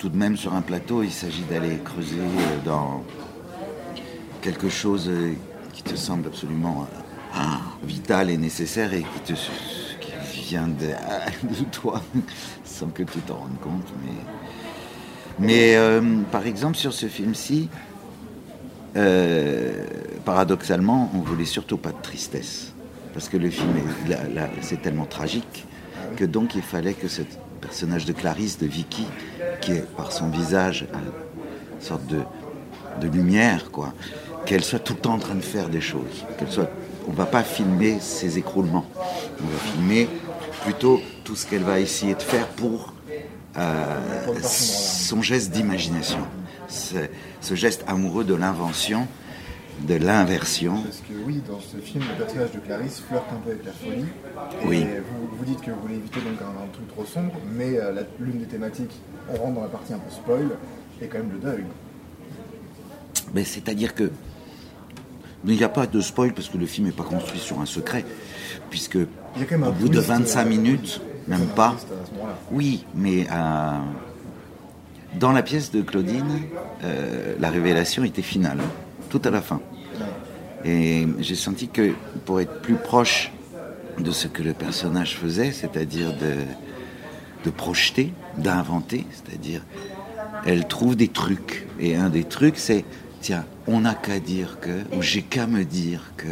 tout 0.00 0.08
de 0.08 0.16
même, 0.16 0.38
sur 0.38 0.54
un 0.54 0.62
plateau, 0.62 1.02
il 1.02 1.12
s'agit 1.12 1.42
d'aller 1.42 1.76
creuser 1.84 2.16
euh, 2.18 2.64
dans 2.64 3.04
quelque 4.40 4.70
chose 4.70 5.10
euh, 5.10 5.34
qui 5.74 5.82
te 5.82 5.94
semble 5.94 6.26
absolument 6.26 6.86
euh, 7.36 7.38
vital 7.84 8.30
et 8.30 8.38
nécessaire 8.38 8.94
et 8.94 9.04
qui, 9.26 9.34
vient 10.48 10.68
de, 10.68 11.64
toi 11.70 12.00
sans 12.64 12.86
que 12.86 13.02
tu 13.02 13.18
t'en 13.20 13.34
rendes 13.34 13.60
compte. 13.60 13.92
Mais, 15.38 15.76
mais 15.76 16.00
par 16.32 16.46
exemple, 16.46 16.78
sur 16.78 16.94
ce 16.94 17.06
film-ci, 17.06 17.68
paradoxalement, 20.24 21.10
on 21.14 21.18
voulait 21.18 21.44
surtout 21.44 21.76
pas 21.76 21.92
de 21.92 22.00
tristesse. 22.00 22.72
Parce 23.12 23.28
que 23.28 23.36
le 23.36 23.50
film, 23.50 23.74
c'est 24.62 24.80
tellement 24.80 25.04
tragique 25.04 25.66
que 26.16 26.24
donc 26.24 26.54
il 26.54 26.62
fallait 26.62 26.94
que 26.94 27.06
cette 27.06 27.38
personnage 27.60 28.04
de 28.04 28.12
Clarisse, 28.12 28.58
de 28.58 28.66
Vicky, 28.66 29.06
qui 29.60 29.72
est 29.72 29.86
par 29.96 30.12
son 30.12 30.28
visage 30.28 30.86
une 30.92 31.80
sorte 31.80 32.06
de, 32.06 32.20
de 33.00 33.08
lumière, 33.08 33.70
quoi, 33.70 33.94
qu'elle 34.46 34.64
soit 34.64 34.78
tout 34.78 34.94
le 34.94 35.00
temps 35.00 35.14
en 35.14 35.18
train 35.18 35.34
de 35.34 35.42
faire 35.42 35.68
des 35.68 35.80
choses. 35.80 36.24
Qu'elle 36.38 36.50
soit, 36.50 36.70
on 37.08 37.12
va 37.12 37.26
pas 37.26 37.42
filmer 37.42 37.98
ses 38.00 38.38
écroulements. 38.38 38.86
On 39.40 39.46
va 39.46 39.58
filmer 39.72 40.08
plutôt 40.64 41.00
tout 41.24 41.36
ce 41.36 41.46
qu'elle 41.46 41.62
va 41.62 41.80
essayer 41.80 42.14
de 42.14 42.22
faire 42.22 42.46
pour 42.48 42.92
euh, 43.56 43.96
son 44.42 45.22
geste 45.22 45.50
d'imagination, 45.50 46.20
ce, 46.68 46.96
ce 47.40 47.54
geste 47.54 47.84
amoureux 47.86 48.24
de 48.24 48.34
l'invention, 48.34 49.08
de 49.86 49.94
l'inversion. 49.94 50.82
Parce 50.82 50.98
que 50.98 51.14
oui, 51.26 51.40
dans 51.48 51.60
ce 51.60 51.76
film, 51.78 52.04
le 52.10 52.24
personnage 52.24 52.52
de 52.52 52.58
Clarisse 52.58 53.02
flirte 53.06 53.24
un 53.32 53.36
peu 53.36 53.50
avec 53.50 53.64
la 53.64 53.72
folie. 53.72 54.04
Et 54.62 54.66
Oui. 54.66 54.84
Vous, 54.84 55.36
vous 55.36 55.44
dites 55.44 55.60
que 55.60 55.70
vous 55.70 55.80
voulez 55.80 55.96
éviter 55.96 56.20
donc 56.20 56.40
un, 56.40 56.64
un 56.64 56.68
truc 56.72 56.88
trop 56.88 57.04
sombre, 57.04 57.34
mais 57.56 57.78
euh, 57.78 58.02
l'une 58.18 58.38
des 58.40 58.46
thématiques, 58.46 59.00
on 59.28 59.36
rentre 59.36 59.54
dans 59.54 59.62
la 59.62 59.68
partie 59.68 59.92
un 59.92 59.98
peu 59.98 60.10
spoil, 60.10 60.48
est 61.00 61.06
quand 61.06 61.18
même 61.18 61.32
le 61.32 61.38
deuil. 61.38 61.64
Mais 63.34 63.44
c'est-à-dire 63.44 63.94
que 63.94 64.10
il 65.46 65.56
n'y 65.56 65.64
a 65.64 65.68
pas 65.68 65.86
de 65.86 66.00
spoil 66.00 66.32
parce 66.34 66.48
que 66.48 66.58
le 66.58 66.66
film 66.66 66.86
n'est 66.86 66.92
pas 66.92 67.04
construit 67.04 67.40
sur 67.40 67.60
un 67.60 67.66
secret, 67.66 68.04
puisque 68.68 68.96
au 68.96 69.72
bout 69.72 69.88
de 69.88 69.94
twist, 69.94 70.08
25 70.08 70.40
euh, 70.40 70.48
minutes, 70.48 71.00
même 71.28 71.46
pas. 71.46 71.76
Oui, 72.52 72.84
mais 72.94 73.26
euh, 73.30 73.78
dans 75.18 75.32
la 75.32 75.42
pièce 75.42 75.70
de 75.70 75.80
Claudine, 75.82 76.42
euh, 76.84 77.34
la 77.38 77.50
révélation 77.50 78.04
était 78.04 78.22
finale, 78.22 78.58
tout 79.10 79.20
à 79.24 79.30
la 79.30 79.42
fin. 79.42 79.60
Et 80.64 81.06
j'ai 81.18 81.34
senti 81.34 81.68
que 81.68 81.92
pour 82.24 82.40
être 82.40 82.60
plus 82.62 82.76
proche 82.76 83.32
de 83.98 84.10
ce 84.12 84.28
que 84.28 84.42
le 84.42 84.54
personnage 84.54 85.16
faisait, 85.16 85.52
c'est-à-dire 85.52 86.16
de, 86.16 86.34
de 87.44 87.50
projeter, 87.50 88.12
d'inventer, 88.38 89.06
c'est-à-dire 89.10 89.62
elle 90.46 90.66
trouve 90.66 90.96
des 90.96 91.08
trucs. 91.08 91.66
Et 91.78 91.96
un 91.96 92.08
des 92.08 92.24
trucs, 92.24 92.56
c'est, 92.56 92.84
tiens, 93.20 93.44
on 93.66 93.80
n'a 93.80 93.94
qu'à 93.94 94.20
dire 94.20 94.58
que, 94.60 94.84
ou 94.96 95.02
j'ai 95.02 95.22
qu'à 95.22 95.46
me 95.46 95.64
dire 95.64 96.12
que 96.16 96.28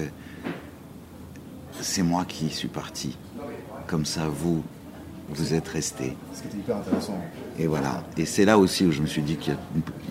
c'est 1.81 2.03
moi 2.03 2.25
qui 2.27 2.51
suis 2.51 2.69
parti. 2.69 3.17
Comme 3.87 4.05
ça, 4.05 4.29
vous, 4.29 4.63
vous 5.31 5.55
êtes 5.55 5.69
intéressant. 5.69 7.21
Et 7.61 7.67
voilà. 7.67 8.05
Et 8.17 8.25
c'est 8.25 8.45
là 8.45 8.57
aussi 8.57 8.85
où 8.87 8.93
je 8.93 9.01
me 9.01 9.07
suis 9.07 9.23
dit 9.23 9.37
qu'il 9.37 9.57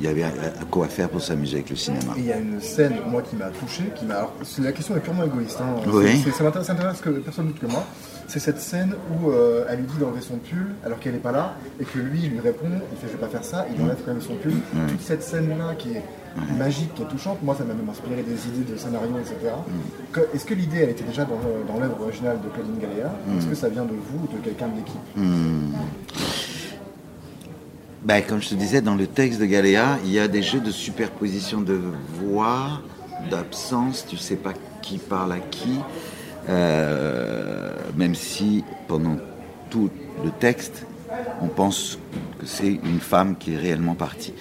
y 0.01 0.08
avait 0.08 0.24
à 0.24 0.32
quoi 0.70 0.88
faire 0.88 1.10
pour 1.10 1.22
s'amuser 1.22 1.56
avec 1.58 1.70
le 1.70 1.75
cinéma. 1.75 2.13
Et 2.18 2.20
il 2.20 2.25
y 2.25 2.32
a 2.34 2.38
une 2.38 2.60
scène, 2.60 2.96
moi, 3.08 3.22
qui 3.22 3.36
m'a 3.36 3.48
touché, 3.48 3.84
qui 3.96 4.06
m'a. 4.06 4.16
Alors, 4.16 4.34
la 4.60 4.72
question 4.74 4.98
est 4.98 5.00
purement 5.00 5.24
égoïste. 5.24 5.60
Hein. 5.62 5.82
Oui. 5.88 6.24
Ça 6.38 6.44
m'intéresse, 6.44 7.01
que 7.01 7.10
personne 7.10 7.48
d'autre 7.48 7.62
que 7.62 7.68
moi. 7.68 7.86
C'est 8.27 8.39
cette 8.39 8.60
scène 8.60 8.94
où 9.10 9.30
euh, 9.30 9.63
elle 9.70 9.80
lui 9.80 9.86
dit 9.86 9.98
d'enlever 9.98 10.20
son 10.20 10.36
pull 10.36 10.75
alors 10.84 11.00
qu'elle 11.00 11.13
n'est 11.13 11.20
pas 11.20 11.32
là 11.32 11.56
et 11.80 11.86
que 11.86 11.98
lui 11.98 12.20
il 12.24 12.32
lui 12.32 12.42
répond, 12.42 12.68
il 12.92 12.98
fait 12.98 13.08
je 13.08 13.13
vais 13.13 13.18
pas 13.20 13.30
faire 13.30 13.46
ça, 13.46 13.66
il 13.74 13.82
enlève 13.82 14.00
quand 14.06 14.12
même 14.12 14.22
son 14.22 14.36
pull. 14.36 14.51
Toute 14.89 15.01
cette 15.01 15.24
scène-là 15.24 15.75
qui 15.77 15.94
est 15.94 16.04
magique, 16.58 16.94
qui 16.94 17.04
est 17.04 17.08
touchante, 17.08 17.42
moi 17.42 17.56
ça 17.58 17.63
m'a 17.63 17.74
même 17.74 17.88
inspiré 17.89 18.24
des 18.24 18.48
idées 18.50 18.70
de 18.70 18.77
scénario, 18.77 19.12
etc. 19.18 19.54
Est-ce 20.34 20.44
que 20.44 20.54
l'idée 20.54 20.80
elle 20.80 20.89
était 20.89 21.06
déjà 21.06 21.24
dans, 21.24 21.39
dans 21.74 21.80
l'œuvre 21.80 22.01
originale 22.01 22.39
de 22.44 22.50
Claudine 22.50 22.77
Galéa 22.82 23.13
Est-ce 23.38 23.48
que 23.48 23.56
ça 23.56 23.70
vient 23.70 23.86
de 23.86 23.94
vous 23.94 24.25
ou 24.25 24.36
de 24.36 24.42
quelqu'un 24.44 24.68
de 24.68 24.75
l'équipe? 24.75 25.00
Ben, 28.04 28.22
comme 28.22 28.42
je 28.42 28.50
te 28.50 28.56
disais, 28.56 28.82
dans 28.82 28.96
le 28.96 29.08
texte 29.08 29.39
de 29.39 29.46
Galéa, 29.46 29.98
il 30.06 30.12
y 30.12 30.20
a 30.20 30.27
des 30.27 30.44
jeux 30.44 30.60
de 30.60 30.72
superposition 30.72 31.62
de 31.62 31.82
voix, 32.22 32.82
d'absence, 33.30 34.06
tu 34.08 34.18
sais 34.18 34.36
pas 34.36 34.54
qui 34.82 35.00
parle 35.00 35.34
à 35.34 35.39
qui, 35.39 35.80
euh, 36.48 37.72
même 37.96 38.16
si 38.16 38.63
pendant 38.88 39.18
tout 39.70 39.89
le 40.24 40.30
texte, 40.30 40.86
on 41.42 41.48
pense 41.48 41.98
que 42.39 42.46
c'est 42.46 42.68
une 42.68 43.00
femme 43.00 43.36
qui 43.36 43.54
est 43.54 43.58
réellement 43.58 43.96
partie. 43.96 44.34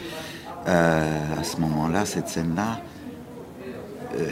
Euh, 0.68 1.40
à 1.40 1.42
ce 1.42 1.56
moment-là, 1.58 2.04
cette 2.04 2.28
scène-là, 2.28 2.80
euh, 4.16 4.30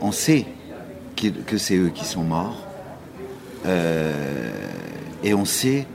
on 0.00 0.12
sait 0.12 0.44
que 1.46 1.56
c'est 1.56 1.76
eux 1.76 1.90
qui 1.94 2.04
sont 2.04 2.24
morts. 2.24 2.66
Et 5.22 5.34
on 5.34 5.44
sait 5.44 5.86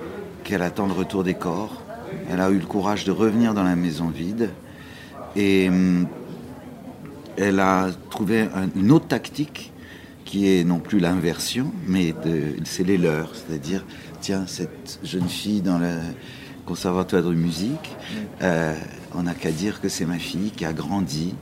qu'elle 0.46 0.62
attend 0.62 0.86
le 0.88 0.94
retour 0.94 1.24
des 1.26 1.34
corps. 1.34 1.82
Elle 2.30 2.40
a 2.40 2.50
eu 2.52 2.60
le 2.60 2.66
courage 2.66 3.04
de 3.04 3.12
revenir 3.12 3.54
dans 3.54 3.64
la 3.64 3.76
maison 3.76 4.08
vide. 4.08 4.52
Et 5.36 5.68
hum, 5.68 6.08
elle 7.36 7.60
a 7.60 7.90
trouvé 8.10 8.42
un- 8.44 8.70
une 8.76 8.92
autre 8.92 9.08
tactique 9.08 9.74
qui 10.24 10.48
est 10.48 10.64
non 10.64 10.80
plus 10.80 11.00
l'inversion, 11.00 11.72
mais 11.88 12.14
c'est 12.64 12.84
les 12.86 12.98
leurs. 12.98 13.32
C'est-à-dire, 13.36 13.86
tiens, 14.22 14.46
cette 14.48 15.00
jeune 15.04 15.28
fille 15.28 15.62
dans 15.62 15.78
le 15.78 15.92
conservatoire 16.66 17.22
de 17.24 17.34
musique, 17.34 17.96
euh, 18.42 18.74
on 19.14 19.24
n'a 19.24 19.34
qu'à 19.34 19.52
dire 19.52 19.82
que 19.82 19.90
c'est 19.90 20.06
ma 20.06 20.18
fille 20.20 20.52
qui 20.52 20.64
a 20.66 20.74
grandi. 20.74 21.36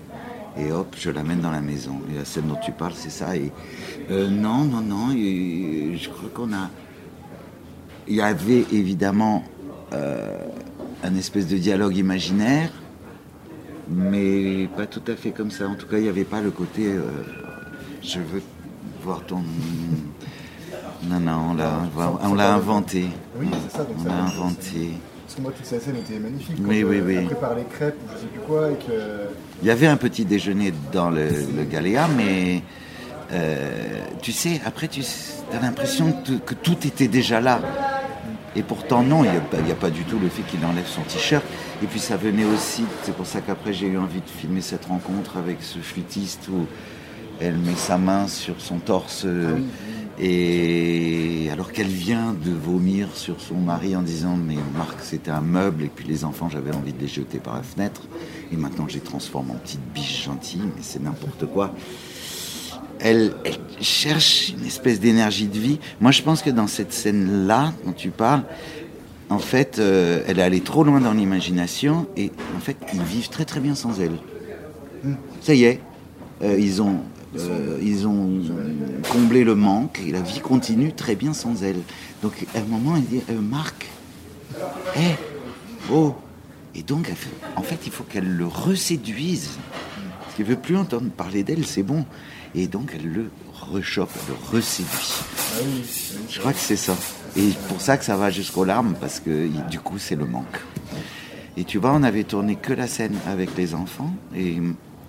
Et 0.57 0.71
hop, 0.71 0.95
je 0.99 1.09
l'amène 1.09 1.39
dans 1.41 1.49
la 1.51 1.61
maison. 1.61 1.99
Et 2.13 2.17
la 2.17 2.25
scène 2.25 2.47
dont 2.47 2.59
tu 2.63 2.71
parles, 2.71 2.93
c'est 2.95 3.09
ça. 3.09 3.35
Et 3.35 3.51
euh, 4.11 4.29
non, 4.29 4.63
non, 4.65 4.81
non. 4.81 5.09
je 5.11 6.09
crois 6.09 6.29
qu'on 6.33 6.53
a. 6.53 6.69
Il 8.07 8.15
y 8.15 8.21
avait 8.21 8.65
évidemment 8.71 9.43
euh, 9.93 10.37
un 11.03 11.15
espèce 11.15 11.47
de 11.47 11.57
dialogue 11.57 11.95
imaginaire, 11.95 12.69
mais 13.89 14.67
pas 14.75 14.85
tout 14.85 15.03
à 15.07 15.15
fait 15.15 15.31
comme 15.31 15.51
ça. 15.51 15.67
En 15.67 15.75
tout 15.75 15.87
cas, 15.87 15.97
il 15.97 16.03
n'y 16.03 16.09
avait 16.09 16.23
pas 16.25 16.41
le 16.41 16.51
côté. 16.51 16.85
euh, 16.87 17.01
je 18.01 18.19
veux 18.19 18.41
voir 19.01 19.21
ton. 19.25 19.41
Non, 21.09 21.19
non, 21.19 21.51
on 21.51 21.53
l'a, 21.53 21.79
on 22.23 22.33
l'a 22.33 22.53
inventé. 22.53 23.07
Oui, 23.39 23.47
c'est 23.69 23.77
ça, 23.77 23.83
donc 23.83 23.97
on 24.01 24.07
l'a 24.07 24.23
inventé. 24.23 24.91
Parce 25.25 25.35
que 25.35 25.41
moi 25.41 25.51
toute 25.55 25.65
cette 25.65 25.81
scène 25.83 25.95
était 25.97 26.19
magnifique. 26.19 26.55
Oui, 26.59 26.81
quand, 26.81 26.89
oui, 26.89 26.97
euh, 26.97 27.03
oui. 27.05 27.15
Elle 27.15 27.25
prépare 27.25 27.55
les 27.55 27.63
crêpes 27.65 27.95
ou 28.05 28.11
je 28.15 28.19
sais 28.21 28.27
plus 28.27 28.39
quoi 28.41 28.71
et 28.71 28.75
que. 28.75 28.93
Il 29.61 29.67
y 29.67 29.71
avait 29.71 29.87
un 29.87 29.97
petit 29.97 30.25
déjeuner 30.25 30.73
dans 30.91 31.09
le, 31.09 31.27
le 31.55 31.63
Galéa, 31.63 32.07
mais 32.15 32.61
euh, 33.31 34.05
tu 34.21 34.31
sais, 34.31 34.61
après, 34.65 34.87
tu 34.89 35.01
as 35.53 35.61
l'impression 35.61 36.11
que, 36.25 36.33
que 36.33 36.53
tout 36.53 36.77
était 36.85 37.07
déjà 37.07 37.39
là. 37.41 37.61
Et 38.55 38.61
pourtant, 38.63 39.01
non, 39.03 39.23
il 39.23 39.31
n'y 39.31 39.37
a, 39.37 39.41
pas- 39.41 39.57
il 39.59 39.67
y 39.67 39.71
a 39.71 39.75
pas 39.75 39.89
du 39.89 40.03
tout 40.03 40.19
le 40.19 40.29
fait 40.29 40.43
qu'il 40.43 40.63
enlève 40.65 40.85
son 40.87 41.01
t-shirt. 41.01 41.43
Et 41.81 41.87
puis 41.87 41.99
ça 41.99 42.17
venait 42.17 42.45
aussi, 42.45 42.83
c'est 43.03 43.15
pour 43.15 43.25
ça 43.25 43.41
qu'après 43.41 43.73
j'ai 43.73 43.87
eu 43.87 43.97
envie 43.97 44.21
de 44.21 44.29
filmer 44.29 44.61
cette 44.61 44.85
rencontre 44.85 45.37
avec 45.37 45.57
ce 45.61 45.79
flûtiste 45.79 46.47
où 46.51 46.65
elle 47.39 47.57
met 47.57 47.75
sa 47.75 47.97
main 47.97 48.27
sur 48.27 48.61
son 48.61 48.77
torse. 48.77 49.23
euh, 49.25 49.57
Et 50.19 51.49
alors 51.51 51.71
qu'elle 51.71 51.87
vient 51.87 52.33
de 52.33 52.51
vomir 52.51 53.09
sur 53.15 53.41
son 53.41 53.55
mari 53.55 53.95
en 53.95 54.03
disant 54.03 54.37
mais 54.37 54.57
Marc 54.77 54.99
c'était 55.01 55.31
un 55.31 55.41
meuble 55.41 55.83
et 55.83 55.87
puis 55.93 56.07
les 56.07 56.23
enfants 56.23 56.49
j'avais 56.49 56.73
envie 56.73 56.93
de 56.93 57.01
les 57.01 57.07
jeter 57.07 57.39
par 57.39 57.55
la 57.55 57.63
fenêtre 57.63 58.01
et 58.51 58.55
maintenant 58.55 58.85
je 58.87 58.93
les 58.93 58.99
transforme 59.01 59.49
en 59.51 59.55
petites 59.55 59.81
biches 59.93 60.25
gentilles 60.25 60.61
mais 60.75 60.81
c'est 60.83 61.01
n'importe 61.01 61.47
quoi. 61.47 61.73
Elle, 62.99 63.33
elle 63.43 63.57
cherche 63.81 64.49
une 64.57 64.65
espèce 64.65 64.99
d'énergie 64.99 65.47
de 65.47 65.57
vie. 65.57 65.79
Moi 65.99 66.11
je 66.11 66.21
pense 66.21 66.41
que 66.41 66.49
dans 66.49 66.67
cette 66.67 66.93
scène 66.93 67.47
là 67.47 67.73
dont 67.85 67.91
tu 67.91 68.09
parles, 68.09 68.43
en 69.29 69.39
fait 69.39 69.79
euh, 69.79 70.23
elle 70.27 70.39
est 70.39 70.43
allée 70.43 70.61
trop 70.61 70.83
loin 70.83 71.01
dans 71.01 71.13
l'imagination 71.13 72.07
et 72.15 72.31
en 72.55 72.59
fait 72.59 72.77
ils 72.93 73.01
vivent 73.01 73.29
très 73.29 73.45
très 73.45 73.59
bien 73.59 73.75
sans 73.75 73.99
elle. 73.99 74.15
Ça 75.41 75.53
y 75.53 75.65
est, 75.65 75.79
euh, 76.43 76.57
ils 76.57 76.81
ont 76.81 77.01
euh, 77.37 77.79
ils 77.81 78.07
ont 78.07 78.29
comblé 79.11 79.43
le 79.43 79.55
manque 79.55 79.99
et 80.07 80.11
la 80.11 80.21
vie 80.21 80.39
continue 80.39 80.93
très 80.93 81.15
bien 81.15 81.33
sans 81.33 81.63
elle. 81.63 81.81
Donc 82.21 82.33
à 82.55 82.59
un 82.59 82.63
moment, 82.63 82.95
elle 82.95 83.03
dit 83.05 83.21
euh, 83.29 83.41
Marc, 83.41 83.87
hé, 84.95 85.15
oh 85.91 86.13
Et 86.75 86.83
donc, 86.83 87.07
fait- 87.07 87.29
en 87.55 87.61
fait, 87.63 87.79
il 87.85 87.91
faut 87.91 88.03
qu'elle 88.03 88.27
le 88.37 88.47
reséduise. 88.47 89.49
Qu'elle 90.35 90.45
veut 90.45 90.55
plus 90.55 90.77
entendre 90.77 91.09
parler 91.09 91.43
d'elle, 91.43 91.65
c'est 91.65 91.83
bon. 91.83 92.05
Et 92.55 92.67
donc, 92.67 92.91
elle 92.95 93.11
le 93.11 93.31
rechoppe, 93.53 94.11
elle 94.15 94.33
le 94.33 94.57
reséduit. 94.57 95.13
Je 96.29 96.39
crois 96.39 96.53
que 96.53 96.59
c'est 96.59 96.75
ça. 96.75 96.95
Et 97.35 97.49
pour 97.67 97.81
ça 97.81 97.97
que 97.97 98.05
ça 98.05 98.15
va 98.15 98.29
jusqu'aux 98.29 98.65
larmes, 98.65 98.95
parce 98.99 99.19
que 99.19 99.49
du 99.69 99.79
coup, 99.79 99.97
c'est 99.97 100.15
le 100.15 100.25
manque. 100.25 100.59
Et 101.57 101.63
tu 101.63 101.77
vois, 101.77 101.93
on 101.93 102.03
avait 102.03 102.23
tourné 102.23 102.55
que 102.55 102.73
la 102.73 102.87
scène 102.87 103.15
avec 103.27 103.55
les 103.57 103.75
enfants 103.75 104.13
et 104.35 104.57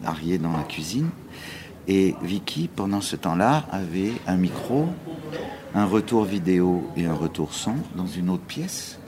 Arié 0.05 0.39
dans 0.39 0.53
la 0.53 0.63
cuisine. 0.63 1.09
Et 1.87 2.15
Vicky, 2.23 2.69
pendant 2.75 3.03
ce 3.03 3.17
temps-là, 3.17 3.67
avait 3.71 4.13
un 4.27 4.37
micro, 4.37 4.89
un 5.75 5.85
retour 5.85 6.25
vidéo 6.25 6.89
et 6.97 7.05
un 7.05 7.15
retour 7.15 7.53
son 7.53 7.75
dans 7.95 8.07
une 8.07 8.31
autre 8.31 8.45
pièce. 8.45 8.99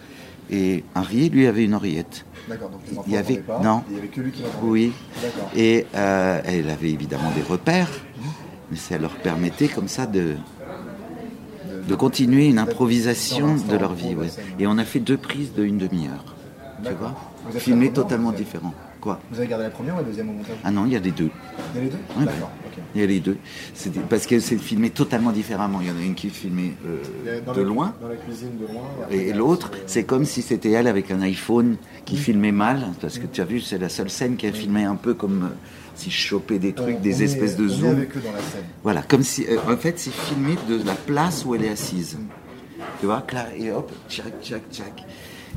Et 0.50 0.85
Arié, 0.94 1.30
lui, 1.30 1.46
avait 1.46 1.64
une 1.64 1.75
oreillette. 1.75 2.25
D'accord, 2.49 2.71
donc 2.71 2.81
Il 3.07 3.12
y 3.12 3.17
avait 3.17 3.38
pas, 3.38 3.61
non, 3.61 3.83
il 3.91 3.97
y 3.97 3.99
avait 3.99 4.09
que 4.09 4.21
lui 4.21 4.31
qui 4.31 4.43
oui, 4.62 4.93
et 5.57 5.87
euh, 5.95 6.41
elle 6.45 6.71
avait 6.71 6.91
évidemment 6.91 7.31
des 7.35 7.43
repères, 7.43 7.91
mais 8.71 8.76
ça 8.76 8.99
leur 8.99 9.17
permettait 9.17 9.69
comme 9.69 9.88
ça 9.88 10.07
de 10.07 10.37
de 11.88 11.95
continuer 11.95 12.47
une 12.47 12.59
improvisation 12.59 13.55
de 13.57 13.76
leur 13.76 13.95
vie. 13.95 14.15
ouais. 14.15 14.29
Et 14.59 14.67
on 14.67 14.76
a 14.79 14.85
fait 14.85 14.99
deux 15.00 15.17
prises 15.17 15.53
de 15.55 15.65
une 15.65 15.79
demi-heure, 15.79 16.25
tu 16.85 16.93
vois, 16.95 17.15
filmées 17.59 17.93
totalement 17.93 18.33
différents. 18.33 18.75
Quoi 19.06 19.20
Vous 19.30 19.38
avez 19.38 19.46
gardé 19.46 19.62
la 19.64 19.70
première 19.70 19.94
ou 19.94 19.98
la 19.98 20.02
deuxième 20.02 20.28
au 20.30 20.32
montage 20.32 20.56
Ah 20.64 20.70
non, 20.72 20.84
il 20.84 20.92
y 20.92 20.96
a 20.96 20.98
les 20.98 21.12
deux. 21.12 21.30
Il 21.75 21.76
y 21.76 21.80
a 21.80 21.84
les 21.84 21.90
deux 21.90 21.96
Ouais. 22.18 22.25
D'accord, 22.25 22.50
ok. 22.66 22.82
Il 22.92 23.00
y 23.00 23.04
a 23.04 23.06
les 23.06 23.20
deux. 23.20 23.36
Parce 24.10 24.26
que 24.26 24.40
c'est 24.40 24.56
filmé 24.58 24.90
totalement 24.90 25.30
différemment. 25.30 25.78
Il 25.80 25.86
y 25.86 25.90
en 25.92 25.96
a 25.96 26.02
une 26.02 26.16
qui 26.16 26.26
est 26.26 26.30
filmée 26.30 26.75
euh, 26.84 27.42
de 27.54 27.60
la- 27.60 27.66
loin. 27.68 27.94
Dans 28.02 28.08
la 28.08 28.16
cuisine 28.16 28.58
de 28.58 28.66
loin. 28.72 28.82
Et 29.12 29.32
l'autre, 29.32 29.70
euh, 29.75 29.78
c'est 29.86 30.02
comme 30.02 30.25
si 30.25 30.42
c'était 30.42 30.72
elle 30.72 30.88
avec 30.88 31.12
un 31.12 31.20
iPhone 31.22 31.76
qui 32.04 32.16
filmait 32.16 32.50
mal, 32.50 32.88
parce 33.00 33.18
que 33.20 33.26
tu 33.28 33.40
as 33.40 33.44
vu, 33.44 33.60
c'est 33.60 33.78
la 33.78 33.88
seule 33.88 34.10
scène 34.10 34.34
qui 34.36 34.48
a 34.48 34.52
filmé 34.52 34.82
un 34.82 34.96
peu 34.96 35.14
comme 35.14 35.44
euh, 35.44 35.54
si 35.94 36.10
je 36.10 36.16
chopais 36.16 36.58
des 36.58 36.72
trucs, 36.72 36.96
on- 36.98 37.00
des 37.00 37.14
on 37.14 37.20
est- 37.20 37.22
espèces 37.22 37.56
de 37.56 37.64
on 37.64 37.68
est 37.68 37.72
zoom. 37.76 37.90
avec 37.90 38.16
eux 38.16 38.20
dans 38.25 38.32
la 38.32 38.38
scène. 38.40 38.64
Voilà, 38.82 39.02
comme 39.02 39.22
si, 39.22 39.46
euh, 39.48 39.58
en 39.72 39.76
fait, 39.76 40.00
c'est 40.00 40.12
filmé 40.12 40.56
de 40.68 40.82
la 40.84 40.94
place 40.94 41.44
où 41.44 41.54
elle 41.54 41.64
est 41.64 41.70
assise. 41.70 42.18
Tu 42.98 43.06
vois, 43.06 43.25
et 43.56 43.70
hop, 43.70 43.92
tchac, 44.08 44.32
tchac, 44.42 44.62
tchac. 44.72 45.04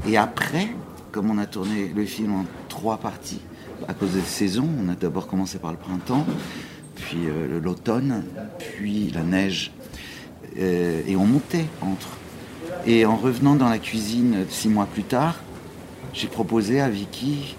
Et 0.08 0.18
après, 0.18 0.68
comme 1.12 1.30
on 1.30 1.38
a 1.38 1.46
tourné 1.46 1.92
le 1.96 2.06
film 2.06 2.34
en 2.34 2.46
trois 2.68 2.98
parties, 2.98 3.42
à 3.88 3.94
cause 3.94 4.12
des 4.12 4.22
saisons, 4.22 4.68
on 4.84 4.90
a 4.90 4.96
d'abord 4.96 5.28
commencé 5.28 5.58
par 5.58 5.72
le 5.72 5.78
printemps, 5.78 6.26
puis 6.96 7.28
euh, 7.28 7.60
l'automne, 7.60 8.24
puis 8.58 9.12
la 9.14 9.24
neige, 9.24 9.72
euh, 10.60 11.02
et 11.08 11.16
on 11.16 11.26
montait 11.26 11.66
entre. 11.82 12.10
Et 12.86 13.06
en 13.06 13.16
revenant 13.16 13.56
dans 13.56 13.70
la 13.70 13.80
cuisine 13.80 14.46
six 14.50 14.70
mois 14.70 14.86
plus 14.86 15.04
tard, 15.04 15.38
j'ai 16.14 16.28
proposé 16.28 16.82
à 16.82 16.90
Vicky 16.90 17.56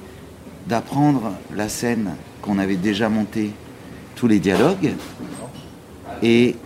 d'apprendre 0.67 1.33
la 1.55 1.69
scène 1.69 2.15
qu'on 2.43 2.59
avait 2.59 2.77
déjà 2.77 3.09
montée, 3.09 3.53
tous 4.15 4.29
les 4.29 4.39
dialogues, 4.39 4.93
et, 6.23 6.57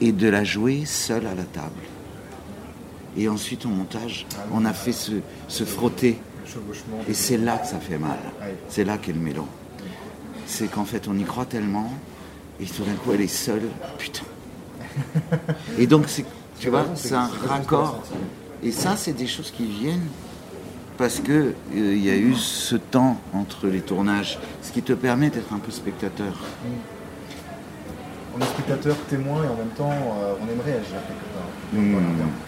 et 0.00 0.12
de 0.12 0.28
la 0.28 0.44
jouer 0.44 0.84
seule 0.84 1.26
à 1.26 1.34
la 1.34 1.44
table. 1.44 1.91
Et 3.16 3.28
ensuite, 3.28 3.66
au 3.66 3.68
montage, 3.68 4.26
on 4.52 4.64
a 4.64 4.72
fait 4.72 4.92
se, 4.92 5.12
se 5.48 5.64
frotter. 5.64 6.18
Et 7.08 7.14
c'est 7.14 7.36
là 7.36 7.58
que 7.58 7.66
ça 7.66 7.78
fait 7.78 7.98
mal. 7.98 8.18
C'est 8.68 8.84
là 8.84 8.98
qu'est 8.98 9.12
le 9.12 9.20
mélange. 9.20 9.46
C'est 10.46 10.68
qu'en 10.68 10.84
fait, 10.84 11.08
on 11.08 11.18
y 11.18 11.24
croit 11.24 11.46
tellement, 11.46 11.90
et 12.60 12.64
tout 12.64 12.84
d'un 12.84 12.94
coup, 12.94 13.12
elle 13.12 13.22
est 13.22 13.26
seule. 13.26 13.68
Putain. 13.98 14.24
Et 15.78 15.86
donc, 15.86 16.04
c'est, 16.08 16.24
tu 16.58 16.68
vois, 16.68 16.86
c'est 16.94 17.14
un 17.14 17.30
raccord. 17.46 18.02
Et 18.62 18.70
ça, 18.70 18.96
c'est 18.96 19.12
des 19.12 19.26
choses 19.26 19.50
qui 19.50 19.64
viennent 19.64 20.08
parce 20.98 21.20
que 21.20 21.32
euh, 21.32 21.52
il 21.72 22.04
y 22.04 22.10
a 22.10 22.16
eu 22.16 22.34
ce 22.34 22.76
temps 22.76 23.18
entre 23.34 23.66
les 23.66 23.80
tournages, 23.80 24.38
ce 24.62 24.70
qui 24.70 24.82
te 24.82 24.92
permet 24.92 25.30
d'être 25.30 25.52
un 25.52 25.58
peu 25.58 25.72
spectateur. 25.72 26.32
On 28.34 28.40
est 28.40 28.46
spectateur, 28.46 28.96
témoin 29.10 29.44
et 29.44 29.48
en 29.48 29.56
même 29.56 29.68
temps, 29.76 29.90
euh, 29.90 30.34
on 30.40 30.50
aimerait 30.50 30.72
agir 30.72 30.96
quelque 31.06 31.28
part. 31.34 31.48
Mmh, 31.72 31.96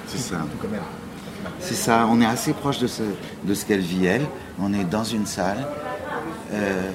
c'est 0.07 0.19
ça. 0.19 0.37
Tout 0.51 0.59
comme 0.61 0.75
elle. 0.75 0.81
C'est 1.61 1.75
ça, 1.75 2.07
on 2.11 2.21
est 2.23 2.27
assez 2.27 2.55
proche 2.55 2.79
de 2.79 2.87
ce, 2.87 3.03
de 3.45 3.55
ce 3.55 3.67
qu'elle 3.67 3.81
vit 3.81 4.07
elle. 4.07 4.27
On 4.59 4.73
est 4.73 4.85
dans 4.85 5.05
une 5.05 5.27
salle, 5.27 5.67
euh, 6.53 6.91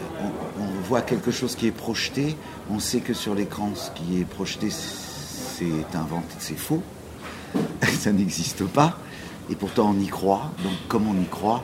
on, 0.59 0.63
on 0.63 0.81
voit 0.87 1.01
quelque 1.01 1.29
chose 1.31 1.55
qui 1.55 1.67
est 1.67 1.71
projeté. 1.71 2.35
On 2.71 2.79
sait 2.79 2.99
que 3.01 3.13
sur 3.13 3.35
l'écran, 3.35 3.69
ce 3.75 3.91
qui 3.91 4.19
est 4.21 4.25
projeté, 4.25 4.69
c'est 4.71 5.95
inventé, 5.95 6.33
c'est 6.39 6.57
faux. 6.57 6.81
ça 7.99 8.11
n'existe 8.11 8.63
pas. 8.65 8.97
Et 9.51 9.55
pourtant, 9.55 9.93
on 9.95 9.99
y 9.99 10.07
croit. 10.07 10.51
Donc, 10.63 10.73
comme 10.87 11.07
on 11.07 11.19
y 11.21 11.25
croit, 11.27 11.63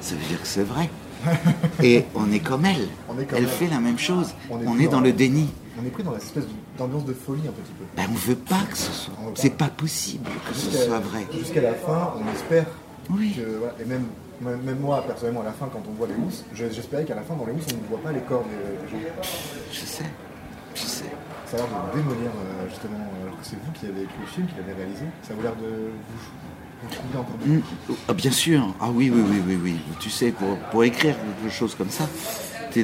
ça 0.00 0.14
veut 0.14 0.26
dire 0.28 0.40
que 0.40 0.46
c'est 0.48 0.62
vrai. 0.64 0.90
Et 1.82 2.04
on 2.14 2.30
est 2.32 2.38
comme 2.40 2.64
elle. 2.66 2.88
On 3.08 3.18
est 3.18 3.24
comme 3.24 3.38
elle 3.38 3.44
elle. 3.44 3.48
fait 3.50 3.68
la 3.68 3.80
même 3.80 3.98
chose. 3.98 4.34
On 4.50 4.58
On 4.66 4.78
est 4.78 4.88
dans- 4.88 5.00
le 5.00 5.12
déni. 5.12 5.48
On 5.80 5.84
est 5.86 5.90
pris 5.90 6.02
dans 6.02 6.12
la 6.12 6.18
espèce 6.18 6.44
d'ambiance 6.78 7.04
de 7.04 7.12
folie 7.12 7.42
un 7.46 7.52
petit 7.52 7.72
peu. 7.78 7.84
Ben, 7.96 8.04
on 8.10 8.14
veut 8.14 8.34
pas 8.36 8.62
que 8.70 8.76
ce 8.76 8.92
soit. 8.92 9.14
C'est 9.34 9.50
pas 9.56 9.68
possible 9.68 10.30
que 10.48 10.54
ce 10.54 10.70
soit 10.70 11.00
vrai. 11.00 11.26
Jusqu'à 11.32 11.60
la 11.60 11.74
fin, 11.74 12.14
on 12.16 12.32
espère 12.34 12.66
Oui. 13.10 13.34
que. 13.36 13.58
voilà, 13.58 13.74
et 13.80 13.84
même, 13.84 14.06
même, 14.40 14.78
moi, 14.80 15.02
personnellement, 15.06 15.42
à 15.42 15.44
la 15.44 15.52
fin, 15.52 15.68
quand 15.72 15.82
on 15.88 15.92
voit 15.92 16.06
les 16.08 16.14
housses, 16.14 16.44
je- 16.54 16.70
j'espérais 16.72 17.04
qu'à 17.04 17.14
la 17.14 17.22
fin, 17.22 17.34
dans 17.36 17.44
les 17.46 17.52
housses, 17.52 17.66
on 17.78 17.82
ne 17.82 17.88
voit 17.88 18.00
pas 18.02 18.12
les 18.12 18.20
corps 18.20 18.44
des, 18.44 18.90
gens. 18.90 19.04
Je 19.72 19.80
sais. 19.80 20.04
Je 20.74 20.80
sais. 20.82 21.04
Ça 21.46 21.56
a 21.56 21.60
l'air 21.60 21.68
de 21.92 21.98
démolir, 21.98 22.30
euh, 22.30 22.68
justement, 22.68 22.98
euh, 22.98 23.22
alors 23.26 23.38
que 23.38 23.44
c'est 23.46 23.56
vous 23.56 23.72
qui 23.72 23.86
avez 23.86 24.02
écrit 24.02 24.16
le 24.20 24.26
film, 24.26 24.46
qui 24.46 24.54
l'avez 24.56 24.72
réalisé. 24.72 25.04
Ça 25.22 25.34
a 25.38 25.42
l'air 25.42 25.54
de 25.56 25.90
vous. 25.90 27.62
Ah, 28.08 28.12
bien 28.14 28.30
sûr. 28.30 28.74
Ah 28.80 28.88
oui, 28.92 29.10
oui, 29.14 29.22
oui, 29.30 29.42
oui, 29.46 29.58
oui. 29.62 29.76
Tu 29.98 30.10
sais, 30.10 30.30
pour, 30.30 30.56
pour 30.70 30.84
écrire 30.84 31.16
quelque 31.42 31.52
chose 31.52 31.74
comme 31.74 31.90
ça, 31.90 32.04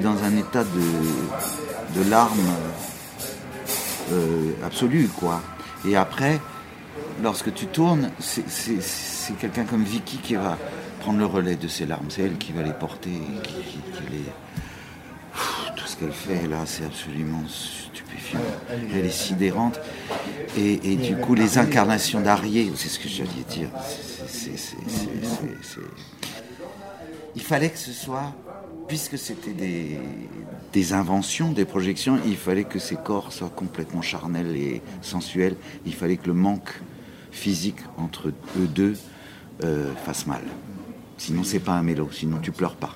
dans 0.00 0.22
un 0.24 0.36
état 0.36 0.64
de, 0.64 2.00
de 2.02 2.08
larmes 2.10 2.38
euh, 4.12 4.52
absolu, 4.64 5.08
quoi. 5.16 5.40
Et 5.86 5.96
après, 5.96 6.40
lorsque 7.22 7.52
tu 7.54 7.66
tournes, 7.66 8.10
c'est- 8.20 8.42
quelqu'un 9.40 9.64
comme 9.64 9.84
Vicky 9.84 10.18
qui 10.18 10.34
va 10.34 10.58
prendre 11.00 11.18
le 11.18 11.26
relais 11.26 11.56
de 11.56 11.66
ces 11.68 11.86
larmes. 11.86 12.06
C'est 12.10 12.22
elle 12.22 12.36
qui 12.38 12.52
va 12.52 12.62
les 12.62 12.72
porter, 12.72 13.10
qui, 13.42 13.54
les... 14.10 14.22
Tout 15.76 15.86
ce 15.86 15.96
qu'elle 15.96 16.12
fait 16.12 16.46
là, 16.48 16.58
c'est 16.66 16.84
absolument 16.84 17.42
stupéfiant. 17.48 18.40
Elle 18.70 19.06
est- 19.06 19.10
sidérante. 19.10 19.80
Et, 20.56 20.92
et 20.92 20.96
du 20.96 21.16
coup, 21.16 21.34
les 21.34 21.56
incarnations 21.58 22.20
d'Arié, 22.20 22.70
c'est 22.76 22.88
ce 22.88 22.98
que 22.98 23.08
j'allais 23.08 23.30
dire. 23.48 23.68
Il 27.34 27.42
fallait 27.42 27.70
que 27.70 27.78
ce 27.78 27.92
soit, 27.92 28.32
puisque 28.88 29.18
c'était 29.18 29.52
des, 30.72 30.92
inventions, 30.92 31.52
des 31.52 31.64
projections, 31.64 32.18
il 32.26 32.36
fallait 32.36 32.64
que 32.64 32.78
ces 32.78 32.96
corps 32.96 33.32
soient 33.32 33.50
complètement 33.50 34.02
charnels 34.02 34.56
et 34.56 34.82
sensuels. 35.00 35.56
Il 35.86 35.94
fallait 35.94 36.16
que 36.16 36.26
le 36.26 36.34
manque 36.34 36.80
physique 37.30 37.78
entre 37.96 38.28
eux 38.28 38.66
deux 38.66 38.94
euh, 39.64 39.94
fasse 40.04 40.26
mal. 40.26 40.42
Sinon, 41.18 41.44
c'est 41.44 41.60
pas 41.60 41.72
un 41.72 41.82
mélo, 41.82 42.10
sinon 42.12 42.38
tu 42.38 42.52
pleures 42.52 42.76
pas. 42.76 42.94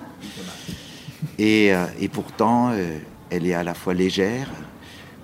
Et, 1.38 1.72
euh, 1.72 1.86
pourtant, 2.12 2.70
euh, 2.72 2.98
elle 3.30 3.46
est 3.46 3.54
à 3.54 3.62
la 3.62 3.74
fois 3.74 3.94
légère, 3.94 4.50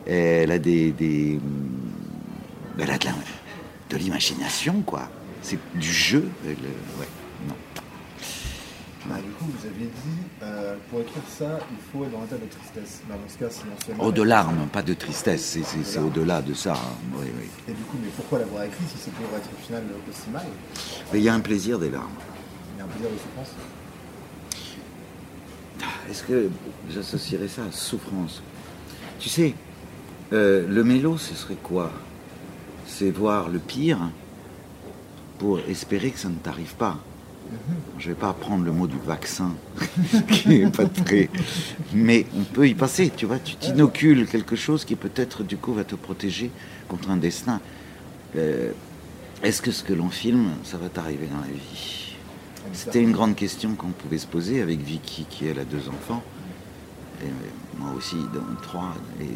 elle 0.07 0.51
a 0.51 0.59
des, 0.59 0.94
elle 2.79 2.90
a 2.90 2.98
de 2.98 3.96
l'imagination, 3.96 4.83
quoi. 4.83 5.09
C'est 5.42 5.59
du 5.75 5.92
jeu. 5.92 6.29
Non. 9.09 9.15
Ah, 9.19 9.21
du 9.23 9.31
coup, 9.33 9.45
vous 9.47 9.67
aviez 9.67 9.87
dit, 9.87 10.23
euh, 10.43 10.77
pour 10.91 11.01
écrire 11.01 11.23
ça, 11.29 11.59
il 11.71 11.77
faut 11.93 12.05
être 12.05 12.12
dans 12.12 12.21
un 12.21 12.25
état 12.25 12.37
de 12.37 12.47
tristesse. 12.51 13.03
Mais 13.09 13.15
dans 13.17 13.29
ce 13.29 13.38
cas, 13.38 13.51
sinon. 13.51 13.95
Oh, 13.99 14.12
de 14.12 14.23
larmes, 14.23 14.67
pas 14.73 14.83
de 14.83 14.95
tristesse, 14.95 15.59
c'est- 15.85 15.99
au-delà 15.99 16.43
de 16.43 16.55
ça. 16.55 16.73
hein. 16.75 16.95
Oui, 17.17 17.27
oui. 17.38 17.47
Et 17.69 17.73
du 17.73 17.83
coup, 17.83 17.97
mais 18.03 18.09
pourquoi 18.17 18.38
l'avoir 18.41 18.65
écrit 18.65 18.85
si 18.88 18.97
c'est 18.99 19.12
pour 19.12 19.27
être 19.37 19.49
au 19.53 19.62
final 19.65 19.83
aussi 20.09 20.31
mal 20.31 20.47
Mais 21.12 21.19
il 21.21 21.25
y 21.25 21.29
a 21.29 21.35
un 21.35 21.41
plaisir 21.41 21.79
des 21.79 21.91
larmes. 21.91 22.11
Il 22.75 22.79
y 22.79 22.81
a 22.83 22.85
un 22.85 22.88
plaisir 22.88 23.11
de 23.11 23.17
souffrance. 23.19 23.49
Est-ce 26.11 26.23
que 26.25 26.51
j'associerais 26.91 27.49
ça 27.49 27.62
à 27.65 27.73
souffrance? 27.73 28.43
Tu 29.19 29.29
sais, 29.29 29.55
euh, 30.33 30.67
le 30.69 30.85
mélo, 30.85 31.17
ce 31.19 31.35
serait 31.35 31.57
quoi? 31.62 31.91
C'est 32.87 33.11
voir 33.11 33.49
le 33.49 33.59
pire 33.59 33.99
pour 35.38 35.59
espérer 35.61 36.11
que 36.11 36.19
ça 36.19 36.29
ne 36.29 36.35
t'arrive 36.35 36.75
pas. 36.75 36.99
Je 37.99 38.09
vais 38.09 38.15
pas 38.15 38.33
prendre 38.33 38.65
le 38.65 38.73
mot 38.73 38.87
du 38.87 38.99
vaccin, 38.99 39.55
qui 40.31 40.62
est 40.62 40.77
pas 40.77 40.87
très. 40.87 41.29
Mais 41.93 42.27
on 42.37 42.43
peut 42.43 42.69
y 42.69 42.75
passer, 42.75 43.11
tu 43.15 43.27
vois. 43.27 43.38
Tu 43.38 43.57
t'inocules 43.57 44.27
quelque 44.27 44.57
chose 44.57 44.85
qui 44.85 44.97
peut-être 44.97 45.45
du 45.45 45.57
coup 45.57 45.73
va 45.75 45.85
te 45.85 45.95
protéger 45.95 46.51
contre 46.88 47.11
un 47.11 47.17
destin. 47.17 47.61
Euh, 48.37 48.73
Est-ce 49.43 49.61
que 49.62 49.71
ce 49.71 49.83
que 49.85 49.93
l'on 49.93 50.09
filme, 50.11 50.51
ça 50.65 50.79
va 50.79 50.88
t'arriver 50.88 51.27
dans 51.27 51.41
la 51.41 51.47
vie? 51.53 52.15
C'était 52.73 53.03
une 53.03 53.12
grande 53.12 53.35
question 53.35 53.75
qu'on 53.75 53.91
pouvait 53.91 54.19
se 54.19 54.27
poser 54.27 54.62
avec 54.62 54.81
Vicky, 54.81 55.27
qui 55.29 55.47
elle 55.47 55.59
a 55.59 55.65
deux 55.65 55.88
enfants, 55.88 56.23
et 57.23 57.29
moi 57.79 57.93
aussi, 57.97 58.17
donc 58.33 58.62
trois. 58.62 58.95
Et 59.21 59.27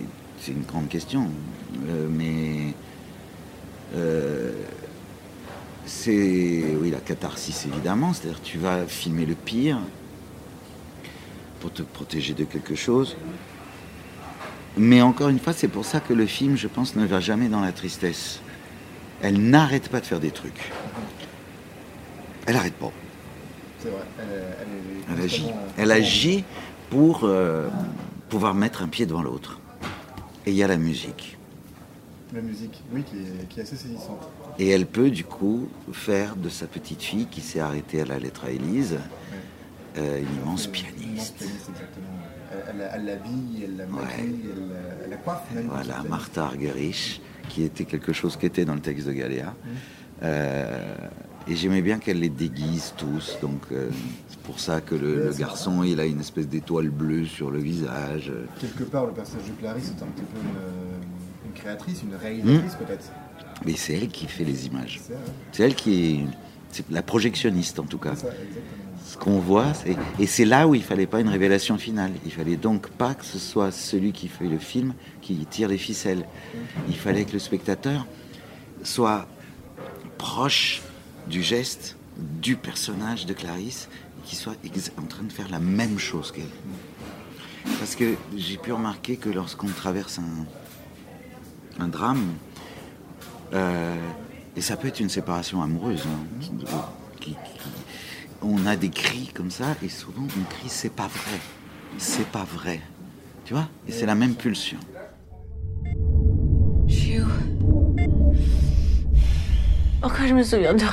c'est 0.40 0.52
une 0.52 0.62
grande 0.62 0.88
question, 0.88 1.28
Euh, 1.88 2.08
mais 2.10 2.74
euh, 3.94 4.52
c'est 5.86 6.64
oui 6.80 6.90
la 6.90 6.98
catharsis 6.98 7.64
évidemment, 7.66 8.12
c'est-à-dire 8.12 8.42
tu 8.42 8.58
vas 8.58 8.86
filmer 8.86 9.24
le 9.24 9.34
pire 9.34 9.78
pour 11.60 11.72
te 11.72 11.82
protéger 11.82 12.34
de 12.34 12.44
quelque 12.44 12.74
chose. 12.74 13.16
Mais 14.76 15.00
encore 15.00 15.30
une 15.30 15.38
fois, 15.38 15.54
c'est 15.54 15.68
pour 15.68 15.86
ça 15.86 16.00
que 16.00 16.12
le 16.12 16.26
film, 16.26 16.56
je 16.56 16.68
pense, 16.68 16.96
ne 16.96 17.06
va 17.06 17.20
jamais 17.20 17.48
dans 17.48 17.60
la 17.60 17.72
tristesse. 17.72 18.40
Elle 19.22 19.40
n'arrête 19.40 19.88
pas 19.88 20.00
de 20.00 20.06
faire 20.06 20.20
des 20.20 20.30
trucs. 20.30 20.70
Elle 22.46 22.54
n'arrête 22.54 22.74
pas. 22.74 22.92
C'est 23.78 23.88
vrai. 23.88 24.02
Elle, 24.18 24.26
elle 24.60 25.18
est 25.18 25.18
Elle 25.18 25.24
agit. 25.24 25.46
Elle 25.78 25.92
agit 25.92 26.44
pour 26.90 27.20
euh, 27.24 27.68
pouvoir 28.28 28.54
mettre 28.54 28.82
un 28.82 28.88
pied 28.88 29.06
devant 29.06 29.22
l'autre. 29.22 29.60
Et 30.44 30.50
il 30.50 30.56
y 30.56 30.62
a 30.62 30.68
la 30.68 30.76
musique. 30.76 31.38
La 32.34 32.42
musique, 32.42 32.82
oui, 32.92 33.02
qui 33.02 33.16
est, 33.16 33.48
qui 33.48 33.60
est 33.60 33.62
assez 33.62 33.76
saisissante. 33.76 34.28
Et 34.58 34.68
elle 34.68 34.86
peut 34.86 35.10
du 35.10 35.24
coup 35.24 35.68
faire 35.92 36.36
de 36.36 36.48
sa 36.48 36.66
petite 36.66 37.02
fille 37.02 37.26
qui 37.26 37.40
s'est 37.40 37.60
arrêtée 37.60 38.00
à 38.00 38.04
la 38.06 38.18
lettre 38.18 38.44
à 38.46 38.50
Élise 38.50 38.96
euh, 39.98 40.20
une 40.20 40.42
immense 40.42 40.66
pianiste. 40.66 41.44
Elle, 42.94 43.04
l'habille, 43.04 43.64
elle 43.64 43.76
la 43.76 43.86
maquille, 43.86 44.40
elle, 45.04 45.10
la- 45.10 45.16
coiffe. 45.16 45.42
Voilà, 45.68 46.02
Martha 46.08 46.44
Argerich, 46.44 47.20
qui 47.48 47.62
était 47.64 47.84
quelque 47.84 48.12
chose 48.12 48.36
qui 48.36 48.46
était 48.46 48.64
dans 48.64 48.74
le 48.74 48.80
texte 48.80 49.06
de 49.06 49.12
Galéa. 49.12 49.46
Mhm. 49.64 49.70
Euh, 50.22 50.94
Et 51.48 51.54
j'aimais 51.54 51.82
bien 51.82 51.98
qu'elle 51.98 52.20
les 52.20 52.28
déguise 52.30 52.94
tous. 52.96 53.38
Donc 53.42 53.60
euh, 53.72 53.90
c'est 54.28 54.38
pour 54.40 54.58
ça 54.58 54.80
que 54.80 54.94
le, 54.94 55.32
garçon, 55.38 55.82
il 55.84 56.00
a 56.00 56.06
une 56.06 56.20
espèce 56.20 56.48
d'étoile 56.48 56.88
bleue 56.90 57.24
sur 57.26 57.50
le 57.50 57.58
visage. 57.58 58.32
Quelque 58.60 58.84
part, 58.84 59.06
le 59.06 59.12
personnage 59.12 59.46
de 59.46 59.52
Clarisse 59.52 59.90
est 59.96 60.02
un 60.02 60.06
petit 60.06 60.24
peu 60.24 60.38
une, 60.40 61.48
une 61.48 61.52
créatrice, 61.52 62.02
une 62.02 62.14
réalisatrice 62.16 62.74
peut-être. 62.74 63.10
Mais 63.64 63.74
c'est 63.74 63.94
elle 63.94 64.08
qui 64.08 64.26
fait 64.26 64.44
les 64.44 64.66
images. 64.66 65.00
C'est 65.52 65.62
elle 65.62 65.74
qui 65.74 66.26
est, 66.74 66.82
la 66.90 67.02
projectionniste 67.02 67.78
en 67.78 67.84
tout 67.84 67.98
cas. 67.98 68.14
Ce 69.06 69.16
qu'on 69.16 69.38
voit, 69.38 69.72
et 70.18 70.26
c'est 70.26 70.44
là 70.44 70.66
où 70.66 70.74
il 70.74 70.82
fallait 70.82 71.06
pas 71.06 71.20
une 71.20 71.28
révélation 71.28 71.78
finale. 71.78 72.10
Il 72.24 72.32
fallait 72.32 72.56
donc 72.56 72.88
pas 72.88 73.14
que 73.14 73.24
ce 73.24 73.38
soit 73.38 73.70
celui 73.70 74.12
qui 74.12 74.26
fait 74.26 74.48
le 74.48 74.58
film 74.58 74.94
qui 75.22 75.46
tire 75.46 75.68
les 75.68 75.78
ficelles. 75.78 76.26
Il 76.88 76.96
fallait 76.96 77.24
que 77.24 77.32
le 77.32 77.38
spectateur 77.38 78.04
soit 78.82 79.28
proche 80.18 80.82
du 81.28 81.40
geste 81.40 81.96
du 82.16 82.56
personnage 82.56 83.26
de 83.26 83.32
Clarisse, 83.32 83.88
et 84.64 84.68
qu'il 84.70 84.82
soit 84.82 84.98
en 84.98 85.06
train 85.06 85.22
de 85.22 85.32
faire 85.32 85.48
la 85.50 85.60
même 85.60 85.98
chose 85.98 86.32
qu'elle. 86.32 86.44
Parce 87.78 87.94
que 87.94 88.14
j'ai 88.36 88.56
pu 88.56 88.72
remarquer 88.72 89.16
que 89.16 89.28
lorsqu'on 89.28 89.68
traverse 89.68 90.18
un 91.78 91.88
drame, 91.88 92.24
euh, 93.52 93.96
et 94.56 94.60
ça 94.60 94.76
peut 94.76 94.88
être 94.88 95.00
une 95.00 95.08
séparation 95.08 95.62
amoureuse, 95.62 96.04
hein, 96.06 96.24
qui- 96.40 96.50
qui- 97.20 97.30
qui- 97.30 97.36
on 98.42 98.66
a 98.66 98.76
des 98.76 98.90
cris 98.90 99.30
comme 99.34 99.50
ça, 99.50 99.76
et 99.82 99.88
souvent 99.88 100.22
on 100.24 100.44
crie 100.54 100.68
c'est 100.68 100.92
pas 100.92 101.08
vrai, 101.08 101.40
c'est 101.98 102.26
pas 102.26 102.44
vrai. 102.44 102.80
Tu 103.44 103.54
vois? 103.54 103.68
Et 103.88 103.92
c'est 103.92 104.06
la 104.06 104.14
même 104.14 104.34
pulsion. 104.34 104.78
Je 106.88 106.94
suis 106.94 107.20
où? 107.20 107.26
Pourquoi 110.00 110.26
je 110.26 110.34
me 110.34 110.42
souviens 110.42 110.74
de 110.74 110.80
rien? 110.80 110.92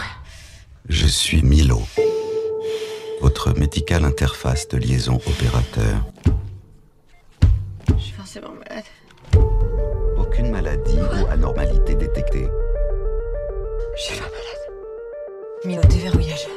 Je 0.89 1.07
suis 1.07 1.41
Milo, 1.43 1.81
votre 3.21 3.57
médical 3.57 4.05
interface 4.05 4.67
de 4.67 4.77
liaison 4.77 5.15
opérateur. 5.15 6.03
Je 7.97 8.03
suis 8.03 8.13
forcément 8.13 8.51
malade. 8.51 8.83
Ou 11.11 11.27
anormalité 11.31 11.95
détectée. 11.95 12.47
Je 13.97 14.01
suis 14.01 14.17
pas 14.19 14.25
malade. 14.25 15.65
Milo, 15.65 15.81
déverrouillage. 15.89 16.47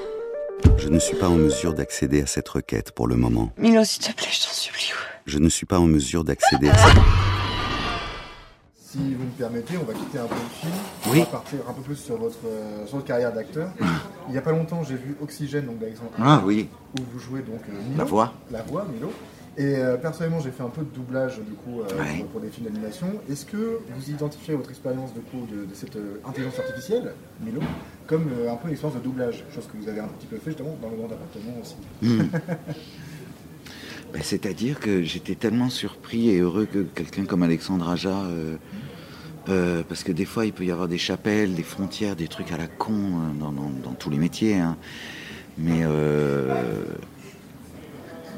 Je 0.78 0.88
ne 0.88 0.98
suis 0.98 1.16
pas 1.16 1.28
en 1.28 1.36
mesure 1.36 1.74
d'accéder 1.74 2.22
à 2.22 2.26
cette 2.26 2.48
requête 2.48 2.92
pour 2.92 3.06
le 3.08 3.16
moment. 3.16 3.50
Milo, 3.58 3.84
s'il 3.84 4.02
te 4.02 4.12
plaît, 4.12 4.28
je 4.30 4.42
t'en 4.42 4.52
supplie. 4.52 4.92
Je 5.26 5.38
ne 5.38 5.48
suis 5.48 5.66
pas 5.66 5.78
en 5.78 5.86
mesure 5.86 6.24
d'accéder 6.24 6.68
à 6.68 6.76
cette... 6.78 6.96
Si 8.78 8.98
vous 9.14 9.24
me 9.24 9.30
permettez, 9.36 9.74
on 9.76 9.84
va 9.84 9.92
quitter 9.92 10.18
un 10.18 10.26
peu 10.26 10.34
le 10.34 10.60
film. 10.60 10.72
Oui. 11.08 11.18
On 11.18 11.24
va 11.24 11.26
partir 11.26 11.58
un 11.68 11.72
peu 11.72 11.82
plus 11.82 11.96
sur 11.96 12.16
votre, 12.16 12.38
euh, 12.46 12.86
sur 12.86 12.96
votre 12.96 13.06
carrière 13.08 13.32
d'acteur. 13.32 13.68
Il 14.28 14.32
n'y 14.32 14.38
a 14.38 14.42
pas 14.42 14.52
longtemps, 14.52 14.82
j'ai 14.84 14.94
vu 14.94 15.16
Oxygène 15.20 15.66
donc 15.66 15.78
d'Alexandre 15.78 16.10
Ah 16.18 16.40
oui. 16.44 16.68
où 16.98 17.02
vous 17.12 17.18
jouez 17.18 17.40
donc 17.40 17.60
euh, 17.68 17.72
Milo. 17.72 17.98
La 17.98 18.04
voix. 18.04 18.32
La 18.50 18.62
voix, 18.62 18.86
Milo. 18.90 19.12
Et 19.58 19.76
euh, 19.76 19.96
personnellement, 19.96 20.38
j'ai 20.40 20.50
fait 20.50 20.62
un 20.62 20.68
peu 20.68 20.82
de 20.82 20.94
doublage 20.94 21.38
du 21.38 21.52
coup 21.52 21.80
euh, 21.80 21.84
Ouais. 21.98 22.24
pour, 22.30 22.40
des 22.42 22.48
films 22.48 22.66
d'animation. 22.66 23.06
Est-ce 23.30 23.46
que 23.46 23.78
vous 23.94 24.10
identifiez 24.10 24.54
votre 24.54 24.68
expérience 24.70 25.14
du 25.14 25.20
coup 25.20 25.46
de, 25.50 25.64
de 25.64 25.74
cette 25.74 25.96
euh, 25.96 26.20
intelligence 26.26 26.58
artificielle, 26.58 27.14
Milo, 27.40 27.60
comme 28.06 28.28
un 28.50 28.56
peu 28.56 28.66
une 28.68 28.72
expérience 28.72 28.98
de 28.98 29.02
doublage, 29.04 29.44
chose 29.54 29.66
que 29.72 29.78
vous 29.82 29.88
avez 29.88 30.00
un 30.00 30.08
petit 30.08 30.26
peu 30.26 30.36
fait 30.36 30.50
justement 30.50 30.76
dans 30.82 30.90
le 30.90 30.96
grand 30.96 31.06
appartement 31.06 31.54
aussi. 31.62 31.76
Hmm. 32.02 32.28
Ben, 34.12 34.22
C'est-à-dire 34.22 34.78
que 34.78 35.02
j'étais 35.02 35.34
tellement 35.34 35.68
surpris 35.68 36.30
et 36.30 36.38
heureux 36.38 36.66
que 36.66 36.82
quelqu'un 36.82 37.24
comme 37.24 37.42
Alexandre 37.42 37.88
Aja, 37.88 38.22
euh, 39.48 39.82
parce 39.88 40.04
que 40.04 40.12
des 40.12 40.24
fois 40.24 40.46
il 40.46 40.52
peut 40.52 40.64
y 40.64 40.70
avoir 40.70 40.86
des 40.86 40.96
chapelles, 40.98 41.54
des 41.54 41.64
frontières, 41.64 42.14
des 42.14 42.28
trucs 42.28 42.52
à 42.52 42.56
la 42.56 42.68
con 42.68 42.92
dans, 43.38 43.50
dans- 43.52 43.70
dans 43.82 43.92
tous 43.94 44.08
les 44.10 44.18
métiers, 44.18 44.58
hein. 44.58 44.76
mais 45.58 45.80
euh, 45.82 46.84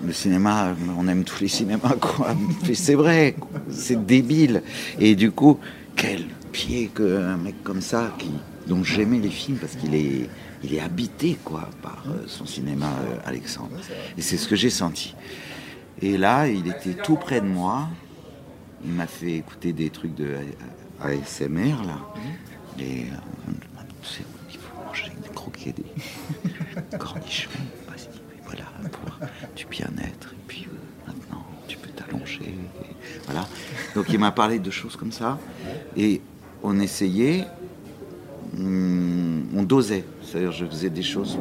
le 0.04 0.12
cinéma, 0.12 0.74
on 0.98 1.08
aime 1.08 1.24
tous 1.24 1.40
les 1.40 1.48
cinémas, 1.48 1.94
quoi. 2.00 2.34
C'est 2.74 2.94
vrai, 2.94 3.34
c'est 3.70 4.04
débile. 4.06 4.62
Et 4.98 5.14
du 5.16 5.30
coup, 5.30 5.58
quel 5.96 6.26
pied 6.52 6.90
qu'un 6.94 7.36
mec 7.36 7.62
comme 7.64 7.80
ça, 7.80 8.12
qui, 8.18 8.30
dont 8.66 8.84
j'aimais 8.84 9.18
les 9.18 9.30
films 9.30 9.58
parce 9.58 9.74
qu'il 9.76 9.94
est, 9.94 10.28
il 10.62 10.74
est 10.74 10.80
habité, 10.80 11.36
quoi, 11.44 11.68
par 11.82 12.04
euh, 12.08 12.24
son 12.26 12.46
cinéma, 12.46 12.86
euh, 12.86 13.16
Alexandre. 13.26 13.76
Et 14.16 14.22
c'est 14.22 14.36
ce 14.36 14.48
que 14.48 14.56
j'ai 14.56 14.70
senti. 14.70 15.14
Et 16.00 16.16
là, 16.16 16.46
il 16.48 16.68
était 16.68 16.94
tout 16.94 17.16
près 17.16 17.40
de 17.40 17.46
moi. 17.46 17.88
Il 18.84 18.92
m'a 18.92 19.06
fait 19.08 19.32
écouter 19.32 19.72
des 19.72 19.90
trucs 19.90 20.14
de 20.14 20.34
ASMR, 21.02 21.74
là. 21.86 21.98
Et 22.78 23.02
euh, 23.02 23.82
c'est- 24.04 24.22
il 24.50 24.56
faut 24.58 24.76
manger 24.86 25.10
des 25.22 25.28
croquets, 25.34 25.74
des 25.76 26.96
cornichons. 26.98 27.50
Voilà, 28.48 28.64
pour 28.90 29.28
du 29.54 29.66
bien-être. 29.66 30.32
Et 30.32 30.42
puis 30.46 30.66
euh, 30.66 30.76
maintenant, 31.06 31.44
tu 31.66 31.76
peux 31.76 31.90
t'allonger. 31.90 32.54
Voilà. 33.26 33.46
Donc 33.94 34.06
il 34.08 34.18
m'a 34.18 34.32
parlé 34.32 34.58
de 34.58 34.70
choses 34.70 34.96
comme 34.96 35.12
ça. 35.12 35.38
Et 35.96 36.22
on 36.62 36.80
essayait, 36.80 37.44
hum, 38.58 39.44
on 39.54 39.62
dosait. 39.62 40.04
C'est-à-dire, 40.24 40.52
je 40.52 40.64
faisais 40.64 40.90
des 40.90 41.02
choses 41.02 41.38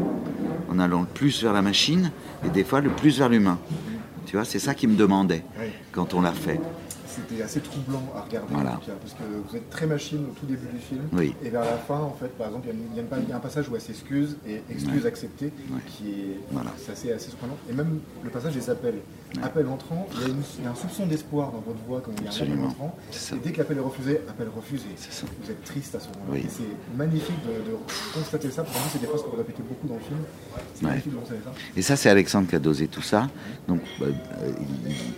en 0.69 0.79
allant 0.79 1.01
le 1.01 1.07
plus 1.07 1.41
vers 1.43 1.53
la 1.53 1.61
machine 1.61 2.11
et 2.45 2.49
des 2.49 2.63
fois 2.65 2.81
le 2.81 2.89
plus 2.89 3.17
vers 3.17 3.29
l'humain. 3.29 3.57
Tu 4.25 4.35
vois, 4.35 4.43
c'est 4.43 4.59
ça 4.59 4.73
qu'il 4.73 4.89
me 4.89 4.95
demandait 4.97 5.43
quand 5.93 6.13
on 6.13 6.21
l'a 6.21 6.33
fait. 6.33 6.59
C'était 7.17 7.41
assez 7.41 7.59
troublant 7.61 8.03
à 8.15 8.21
regarder, 8.21 8.53
Voilà. 8.53 8.79
parce 9.01 9.13
que 9.13 9.23
vous 9.49 9.55
êtes 9.55 9.69
très 9.69 9.87
machine 9.87 10.23
au 10.29 10.33
tout 10.39 10.45
début 10.45 10.67
du 10.71 10.77
film. 10.79 11.01
Oui. 11.13 11.33
Et 11.43 11.49
vers 11.49 11.61
la 11.61 11.77
fin, 11.77 11.99
en 11.99 12.13
fait, 12.13 12.27
par 12.37 12.47
exemple, 12.47 12.67
il 12.71 12.95
y 12.95 12.99
a 12.99 13.03
y, 13.03 13.29
y 13.29 13.33
un 13.33 13.39
passage 13.39 13.67
où 13.69 13.75
elle 13.75 13.81
s'excuse 13.81 14.37
et 14.47 14.61
excuse 14.69 15.01
Ouais. 15.03 15.07
acceptée, 15.07 15.51
Ouais. 15.71 15.79
qui 15.87 16.09
est, 16.11 16.39
Voilà. 16.51 16.71
c'est 16.77 16.91
assez, 16.91 17.11
assez 17.11 17.29
surprenant. 17.29 17.57
Et 17.69 17.73
même 17.73 17.99
le 18.23 18.29
passage 18.29 18.53
des 18.53 18.69
appels. 18.69 18.99
Appel 19.43 19.67
entrant, 19.67 20.07
il 20.15 20.21
y, 20.21 20.23
a 20.23 20.27
une- 20.29 20.41
il 20.57 20.63
y 20.63 20.67
a 20.67 20.71
un 20.71 20.75
soupçon 20.75 21.05
d'espoir 21.05 21.51
dans 21.51 21.59
votre 21.59 21.79
voix 21.85 22.01
quand 22.03 22.11
il 22.17 22.23
y 22.23 22.27
a 22.27 22.31
un 22.31 22.33
appel 22.33 22.65
entrant. 22.65 22.97
Et 23.33 23.39
dès 23.43 23.51
que 23.51 23.57
l'appel 23.57 23.77
est 23.77 23.81
refusé, 23.81 24.21
appel 24.27 24.47
refusé. 24.55 24.85
Vous 25.43 25.51
êtes 25.51 25.63
triste 25.65 25.95
à 25.95 25.99
ce 25.99 26.05
moment-là. 26.07 26.31
Oui. 26.31 26.39
Et 26.45 26.49
c'est 26.49 26.97
magnifique 26.97 27.35
de, 27.45 27.71
de 27.71 27.77
constater 28.13 28.49
ça. 28.51 28.63
Pour 28.63 28.73
moi, 28.73 28.83
c'est 28.91 28.99
des 29.01 29.05
phrases 29.07 29.21
que 29.23 29.27
vous 29.29 29.35
répétez 29.35 29.61
beaucoup 29.63 29.87
dans 29.87 29.95
le 29.95 29.99
film. 29.99 30.19
C'est 30.73 30.83
Ouais. 30.85 30.89
magnifique 30.91 31.11
de 31.13 31.17
constater 31.17 31.41
ça. 31.43 31.51
Et 31.75 31.81
ça, 31.81 31.95
c'est 31.97 32.09
Alexandre 32.09 32.47
qui 32.47 32.55
a 32.55 32.59
dosé 32.59 32.87
tout 32.87 33.01
ça. 33.01 33.29
Donc, 33.67 33.81
bah, 33.99 34.05
euh, 34.07 34.51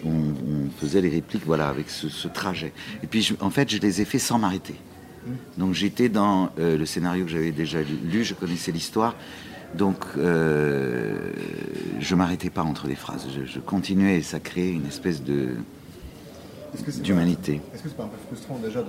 on, 0.04 0.10
on 0.10 0.70
faisait 0.82 1.02
les 1.02 1.10
répliques, 1.10 1.46
voilà, 1.46 1.70
avec 1.70 1.90
ce, 1.90 2.10
ce 2.10 2.28
trajet. 2.28 2.74
Et 3.04 3.08
puis, 3.08 3.22
je- 3.22 3.36
en 3.40 3.52
fait, 3.52 3.70
je 3.70 3.78
les 3.78 4.02
ai 4.02 4.06
fait 4.06 4.20
sans 4.20 4.40
m'arrêter. 4.40 4.76
Donc, 5.58 5.74
j'étais 5.76 6.10
dans 6.10 6.50
euh, 6.58 6.78
le 6.78 6.86
scénario 6.88 7.26
que 7.26 7.30
j'avais 7.32 7.52
déjà 7.52 7.80
lu, 7.82 8.24
je 8.24 8.34
connaissais 8.34 8.72
l'histoire. 8.72 9.16
Donc, 9.76 9.98
euh, 10.18 11.32
je 12.00 12.16
m'arrêtais 12.16 12.50
pas 12.50 12.64
entre 12.64 12.88
les 12.88 12.96
phrases. 12.96 13.28
Je, 13.34 13.46
je 13.46 13.60
continuais 13.60 14.18
et 14.18 14.22
ça 14.24 14.40
créait 14.40 14.72
une 14.72 14.88
espèce 14.88 15.24
de 15.24 15.50
Est-ce 16.74 16.84
que 16.84 16.92
c'est 16.92 17.02
d'humanité. 17.02 17.56
pas- 17.60 17.76
Est-ce 17.76 17.84
que 17.84 17.90
c'est 17.90 17.98
pas 17.98 18.04
un 18.04 18.08
peu 18.08 18.18
frustrant 18.28 18.58
déjà 18.64 18.84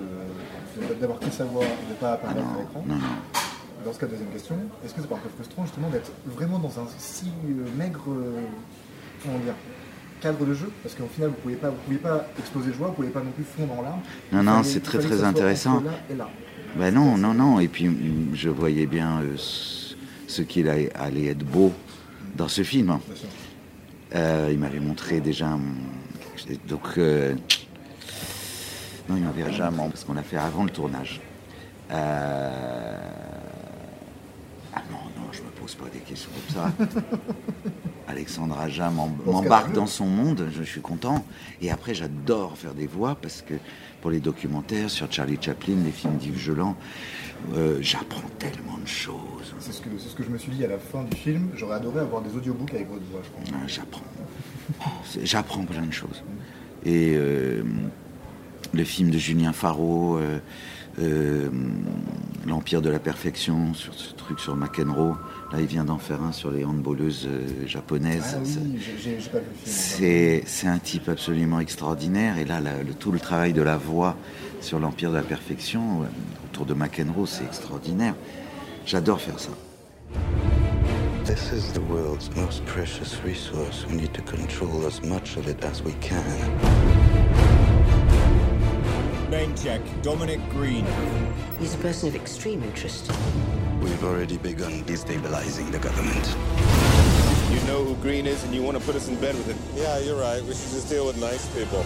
d'avoir 1.00 1.18
que 1.18 1.30
sa 1.30 1.44
voix 1.44 1.64
et 1.64 1.84
de 1.86 1.90
ne 1.90 1.96
pas 2.00 2.10
Ah 2.10 2.14
apparaître 2.14 2.40
non, 2.46 2.54
à 2.54 2.58
l'écran 2.58 2.84
non, 2.86 2.94
non. 2.94 3.00
Dans 3.84 3.92
ce 3.92 3.98
cas, 3.98 4.06
deuxième 4.06 4.28
question, 4.28 4.56
est-ce 4.84 4.94
que 4.94 5.00
c'est 5.00 5.06
pas 5.08 5.14
un 5.16 5.18
peu 5.18 5.28
frustrant 5.36 5.64
justement 5.64 5.88
d'être 5.88 6.10
vraiment 6.26 6.58
dans 6.58 6.80
un 6.80 6.86
si 6.98 7.26
euh, 7.48 7.64
maigre 7.78 8.04
euh, 8.08 8.40
comment 9.22 9.38
dire, 9.38 9.54
cadre 10.20 10.44
de 10.44 10.52
jeu? 10.54 10.70
Parce 10.82 10.94
qu'au 10.94 11.06
final, 11.06 11.30
vous 11.30 11.36
ne 11.36 11.40
pouviez 11.42 11.56
pas, 11.56 11.70
vous 11.70 11.76
pouviez 11.84 11.98
pas 11.98 12.26
exploser 12.38 12.68
de 12.68 12.74
joie, 12.74 12.86
vous 12.88 12.92
ne 12.92 12.96
pouviez 12.96 13.10
pas 13.10 13.20
non 13.22 13.30
plus 13.32 13.44
fondre 13.44 13.78
en 13.78 13.82
larmes. 13.82 14.00
Non, 14.32 14.40
Il 14.40 14.44
non, 14.44 14.62
c'est 14.62 14.80
très, 14.80 14.98
très 14.98 15.16
ça 15.18 15.28
intéressant. 15.28 15.76
entre 15.76 15.84
Là 15.86 15.92
et 16.10 16.14
là. 16.14 16.28
Ben 16.76 16.94
non, 16.94 17.16
non, 17.16 17.32
non. 17.34 17.58
Et 17.60 17.68
puis, 17.68 17.90
je 18.34 18.48
voyais 18.50 18.86
bien 18.86 19.20
euh, 19.22 19.36
ce 20.30 20.42
qu'il 20.42 20.68
allait 20.68 21.26
être 21.26 21.44
beau 21.44 21.72
dans 22.36 22.48
ce 22.48 22.62
film. 22.62 22.98
Euh, 24.14 24.48
il 24.52 24.58
m'avait 24.58 24.80
montré 24.80 25.20
déjà. 25.20 25.58
Donc, 26.68 26.80
euh, 26.98 27.34
non, 29.08 29.16
il 29.16 29.24
m'avait 29.24 29.52
jamais, 29.52 29.88
parce 29.88 30.04
qu'on 30.04 30.14
l'a 30.14 30.22
fait 30.22 30.36
avant 30.36 30.64
le 30.64 30.70
tournage. 30.70 31.20
Euh, 31.90 32.96
Ah 34.74 34.82
non, 34.90 34.98
non, 35.16 35.28
je 35.32 35.42
me 35.42 35.50
pose 35.76 35.86
pas 35.86 35.92
des 35.92 36.00
questions 36.00 36.30
comme 36.34 36.54
ça. 36.54 36.72
Alexandre 38.08 38.58
Aja 38.58 38.90
m'embarque 38.90 39.72
dans 39.72 39.86
son 39.86 40.06
monde, 40.06 40.48
je 40.52 40.62
suis 40.64 40.80
content. 40.80 41.24
Et 41.62 41.70
après, 41.70 41.94
j'adore 41.94 42.56
faire 42.58 42.74
des 42.74 42.86
voix 42.88 43.14
parce 43.14 43.42
que 43.42 43.54
pour 44.02 44.10
les 44.10 44.18
documentaires 44.18 44.90
sur 44.90 45.10
Charlie 45.12 45.38
Chaplin, 45.40 45.76
les 45.84 45.92
films 45.92 46.16
d'Yves 46.16 46.38
Geland, 46.38 46.76
euh, 47.54 47.78
j'apprends 47.80 48.28
tellement 48.38 48.78
de 48.78 48.88
choses. 48.88 49.54
C'est 49.60 49.72
ce, 49.72 49.80
que, 49.80 49.88
c'est 49.98 50.08
ce 50.08 50.16
que 50.16 50.24
je 50.24 50.28
me 50.30 50.38
suis 50.38 50.50
dit 50.52 50.64
à 50.64 50.68
la 50.68 50.78
fin 50.78 51.04
du 51.04 51.16
film. 51.16 51.50
J'aurais 51.54 51.76
adoré 51.76 52.00
avoir 52.00 52.22
des 52.22 52.34
audiobooks 52.36 52.74
avec 52.74 52.88
votre 52.88 53.04
voix, 53.12 53.20
je 53.22 53.30
pense. 53.50 53.54
Ah, 53.62 53.66
J'apprends. 53.68 54.02
C'est- 55.04 55.24
J'apprends 55.26 55.64
plein 55.64 55.86
de 55.86 55.92
choses. 55.92 56.22
Et 56.84 57.12
euh, 57.14 57.62
le 58.72 58.84
film 58.84 59.10
de 59.10 59.18
Julien 59.18 59.52
Faro, 59.52 60.18
euh, 60.98 61.48
L'Empire 62.46 62.80
de 62.80 62.88
la 62.88 62.98
Perfection, 62.98 63.74
sur 63.74 63.92
ce 63.92 64.14
truc 64.14 64.40
sur 64.40 64.56
McEnroe. 64.56 65.14
Là, 65.52 65.60
il 65.60 65.66
vient 65.66 65.84
d'en 65.84 65.98
faire 65.98 66.22
un 66.22 66.32
sur 66.32 66.50
les 66.50 66.64
handballeuses 66.64 67.26
euh, 67.28 67.66
japonaises. 67.66 68.34
Ah 68.36 68.40
oui. 68.42 68.78
C'est 69.66 70.66
un 70.66 70.78
type 70.78 71.08
absolument 71.10 71.60
extraordinaire. 71.60 72.38
Et 72.38 72.44
là, 72.46 72.60
la- 72.60 72.82
le- 72.82 72.94
tout 72.94 73.12
le 73.12 73.20
travail 73.20 73.52
de 73.52 73.60
la 73.62 73.76
voix 73.76 74.16
sur 74.62 74.80
l'Empire 74.80 75.10
de 75.10 75.16
la 75.16 75.22
Perfection, 75.22 76.00
ouais, 76.00 76.06
autour 76.46 76.64
de 76.64 76.72
McEnroe, 76.74 77.26
c'est 77.26 77.44
extraordinaire. 77.44 78.14
J'adore 78.86 79.20
faire 79.20 79.38
ça. 79.38 79.50
This 81.26 81.52
is 81.52 81.72
the 81.74 81.82
world's 81.90 82.30
most 82.34 82.64
precious 82.64 83.18
resource. 83.24 83.84
We 83.88 83.96
need 84.00 84.12
to 84.14 84.22
control 84.22 84.86
as 84.86 85.00
much 85.06 85.36
of 85.36 85.46
it 85.46 85.62
as 85.62 85.82
we 85.84 85.92
can. 86.00 86.24
Name 89.30 89.54
check. 89.54 89.80
Dominic 90.02 90.40
Green. 90.56 90.84
He's 91.60 91.74
a 91.74 91.78
person 91.78 92.08
of 92.08 92.16
extreme 92.16 92.62
interest. 92.62 93.12
We've 93.82 94.02
already 94.02 94.38
begun 94.38 94.82
destabilizing 94.84 95.70
the 95.70 95.78
government. 95.78 96.26
You 97.52 97.60
know 97.66 97.84
who 97.84 97.96
Green 97.96 98.26
is 98.26 98.42
and 98.44 98.54
you 98.54 98.62
want 98.62 98.78
to 98.78 98.82
put 98.82 98.96
us 98.96 99.08
in 99.08 99.16
bed 99.16 99.34
with 99.34 99.46
him. 99.46 99.58
Yeah, 99.76 99.98
you're 99.98 100.18
right. 100.18 100.42
We 100.42 100.54
should 100.54 100.72
just 100.72 100.88
deal 100.88 101.06
with 101.06 101.20
nice 101.20 101.46
people. 101.54 101.84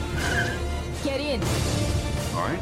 Get 1.03 1.21
in. 1.21 1.43
All 2.37 2.47
right. 2.47 2.61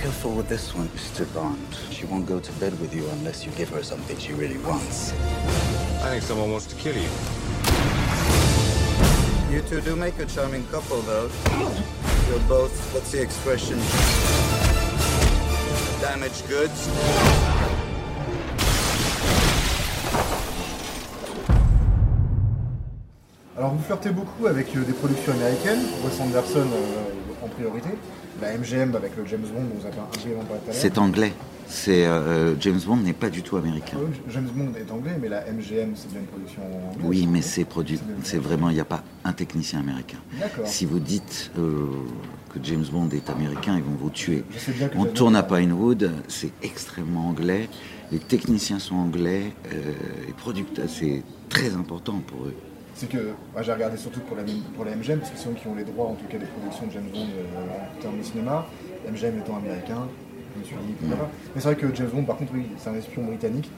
Careful 0.00 0.34
with 0.34 0.48
this 0.48 0.74
one, 0.74 0.88
Mr. 0.88 1.24
Bond. 1.32 1.68
She 1.92 2.04
won't 2.06 2.26
go 2.26 2.40
to 2.40 2.52
bed 2.54 2.80
with 2.80 2.92
you 2.92 3.08
unless 3.10 3.46
you 3.46 3.52
give 3.52 3.68
her 3.68 3.84
something 3.84 4.18
she 4.18 4.32
really 4.32 4.58
wants. 4.58 5.12
I 6.02 6.10
think 6.10 6.24
someone 6.24 6.50
wants 6.50 6.66
to 6.66 6.74
kill 6.74 6.96
you. 6.96 7.10
You 9.54 9.62
two 9.62 9.80
do 9.82 9.94
make 9.94 10.18
a 10.18 10.26
charming 10.26 10.66
couple, 10.66 11.00
though. 11.02 11.30
You're 12.28 12.40
both, 12.48 12.92
what's 12.92 13.12
the 13.12 13.22
expression? 13.22 13.78
Damaged 16.04 16.44
goods. 16.50 16.68
Alors 23.56 23.72
vous 23.72 23.82
flirtez 23.82 24.10
beaucoup 24.10 24.46
avec 24.46 24.76
euh, 24.76 24.84
des 24.84 24.92
productions 24.92 25.32
américaines, 25.32 25.80
Wes 26.04 26.20
Anderson 26.20 26.58
euh, 26.58 27.44
en 27.44 27.48
priorité, 27.48 27.88
la 28.42 28.58
MGM 28.58 28.94
avec 28.94 29.16
le 29.16 29.24
James 29.24 29.40
Bond 29.40 29.62
dont 29.62 29.80
vous 29.80 29.86
avez 29.86 29.96
un 29.98 30.04
peu 30.04 30.20
parlé 30.20 30.44
tout 30.44 30.52
à 30.52 30.72
l'heure. 30.72 30.74
C'est 30.74 30.98
anglais. 30.98 31.32
C'est 31.66 32.04
euh, 32.04 32.54
James 32.60 32.80
Bond 32.84 32.96
n'est 32.98 33.14
pas 33.14 33.30
du 33.30 33.42
tout 33.42 33.56
américain. 33.56 33.96
Ah 33.98 34.30
James 34.30 34.50
Bond 34.54 34.72
est 34.78 34.90
anglais, 34.92 35.16
mais 35.18 35.28
la 35.28 35.40
MGM 35.40 35.92
c'est 35.94 36.10
bien 36.10 36.20
une 36.20 36.26
production 36.26 36.60
anglaise. 36.62 37.02
Oui, 37.02 37.26
mais 37.26 37.40
c'est 37.40 37.64
produit. 37.64 37.98
C'est 38.22 38.36
vraiment, 38.36 38.68
il 38.68 38.74
n'y 38.74 38.80
a 38.80 38.84
pas 38.84 39.02
un 39.24 39.32
technicien 39.32 39.80
américain. 39.80 40.18
D'accord. 40.38 40.66
Si 40.66 40.84
vous 40.84 40.98
dites 40.98 41.50
euh, 41.58 41.86
que 42.54 42.60
James 42.62 42.84
Bond 42.90 43.08
est 43.10 43.28
américain, 43.30 43.74
ils 43.76 43.82
vont 43.82 43.96
vous 43.98 44.10
tuer. 44.10 44.44
On 44.96 45.06
tourne 45.06 45.34
à 45.36 45.42
Pinewood, 45.42 46.10
c'est 46.28 46.52
extrêmement 46.62 47.28
anglais. 47.28 47.68
Les 48.12 48.18
techniciens 48.18 48.78
sont 48.78 48.94
anglais. 48.94 49.52
Euh, 49.72 49.92
les 50.26 50.32
producteurs, 50.32 50.88
c'est 50.88 51.22
très 51.48 51.74
important 51.74 52.20
pour 52.26 52.46
eux. 52.46 52.54
C'est 52.94 53.08
que 53.08 53.32
moi, 53.52 53.62
j'ai 53.62 53.72
regardé 53.72 53.96
surtout 53.96 54.20
pour 54.20 54.36
la, 54.36 54.44
pour 54.76 54.84
la 54.84 54.94
MGM, 54.94 55.18
parce 55.18 55.32
que 55.32 55.38
c'est 55.38 55.48
eux 55.48 55.54
qui 55.60 55.66
ont 55.66 55.74
les 55.74 55.84
droits 55.84 56.06
en 56.06 56.14
tout 56.14 56.26
cas 56.26 56.38
des 56.38 56.46
productions 56.46 56.86
de 56.86 56.92
James 56.92 57.08
Bond 57.12 57.26
euh, 57.36 57.98
en 57.98 58.00
termes 58.00 58.18
de 58.18 58.22
cinéma. 58.22 58.66
MGM 59.10 59.38
étant 59.38 59.56
américain, 59.56 60.06
je 60.54 60.60
me 60.60 60.64
suis 60.64 60.76
dit, 60.86 61.10
pas. 61.10 61.28
Mais 61.54 61.60
c'est 61.60 61.72
vrai 61.72 61.76
que 61.76 61.92
James 61.94 62.10
Bond, 62.14 62.24
par 62.24 62.36
contre, 62.36 62.52
oui, 62.54 62.66
c'est 62.78 62.90
un 62.90 62.94
espion 62.94 63.24
britannique. 63.24 63.68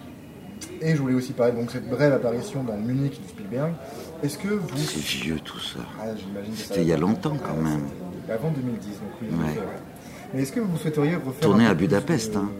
Et 0.80 0.94
je 0.94 1.00
voulais 1.00 1.14
aussi 1.14 1.32
parler 1.32 1.52
de 1.52 1.58
donc, 1.58 1.70
cette 1.70 1.88
brève 1.88 2.12
apparition 2.12 2.62
dans 2.62 2.76
Munich 2.76 3.20
de 3.22 3.28
Spielberg. 3.28 3.72
Est-ce 4.22 4.38
que 4.38 4.48
vous. 4.48 4.68
C'est 4.76 5.00
vieux 5.00 5.38
tout 5.40 5.60
ça. 5.60 5.80
Ah, 6.00 6.06
C'était 6.54 6.82
il 6.82 6.88
y 6.88 6.92
a 6.92 6.96
longtemps 6.96 7.36
quand 7.36 7.56
même. 7.62 7.82
Avant 8.30 8.50
2010, 8.50 8.86
donc 8.86 8.98
oui, 9.22 9.28
Ouais. 9.30 9.60
Mais 10.34 10.42
est-ce 10.42 10.52
que 10.52 10.60
vous 10.60 10.76
souhaiteriez 10.76 11.14
refaire. 11.16 11.40
Tourné 11.40 11.66
un 11.66 11.70
à 11.70 11.74
Budapest, 11.74 12.32
de- 12.34 12.38
hein. 12.38 12.50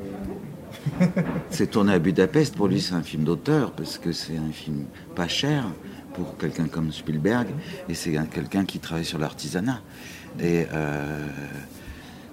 C'est 1.50 1.66
tourné 1.68 1.92
à 1.94 1.98
Budapest, 1.98 2.54
pour 2.54 2.68
lui 2.68 2.80
c'est 2.80 2.94
un 2.94 3.02
film 3.02 3.24
d'auteur, 3.24 3.72
parce 3.72 3.98
que 3.98 4.12
c'est 4.12 4.36
un 4.36 4.52
film 4.52 4.84
pas 5.16 5.26
cher 5.28 5.64
pour 6.14 6.36
quelqu'un 6.38 6.68
comme 6.68 6.92
Spielberg, 6.92 7.48
et 7.88 7.94
c'est 7.94 8.16
un- 8.16 8.26
quelqu'un 8.26 8.64
qui 8.64 8.78
travaille 8.78 9.04
sur 9.04 9.18
l'artisanat, 9.18 9.80
et, 10.40 10.66
euh, 10.72 11.26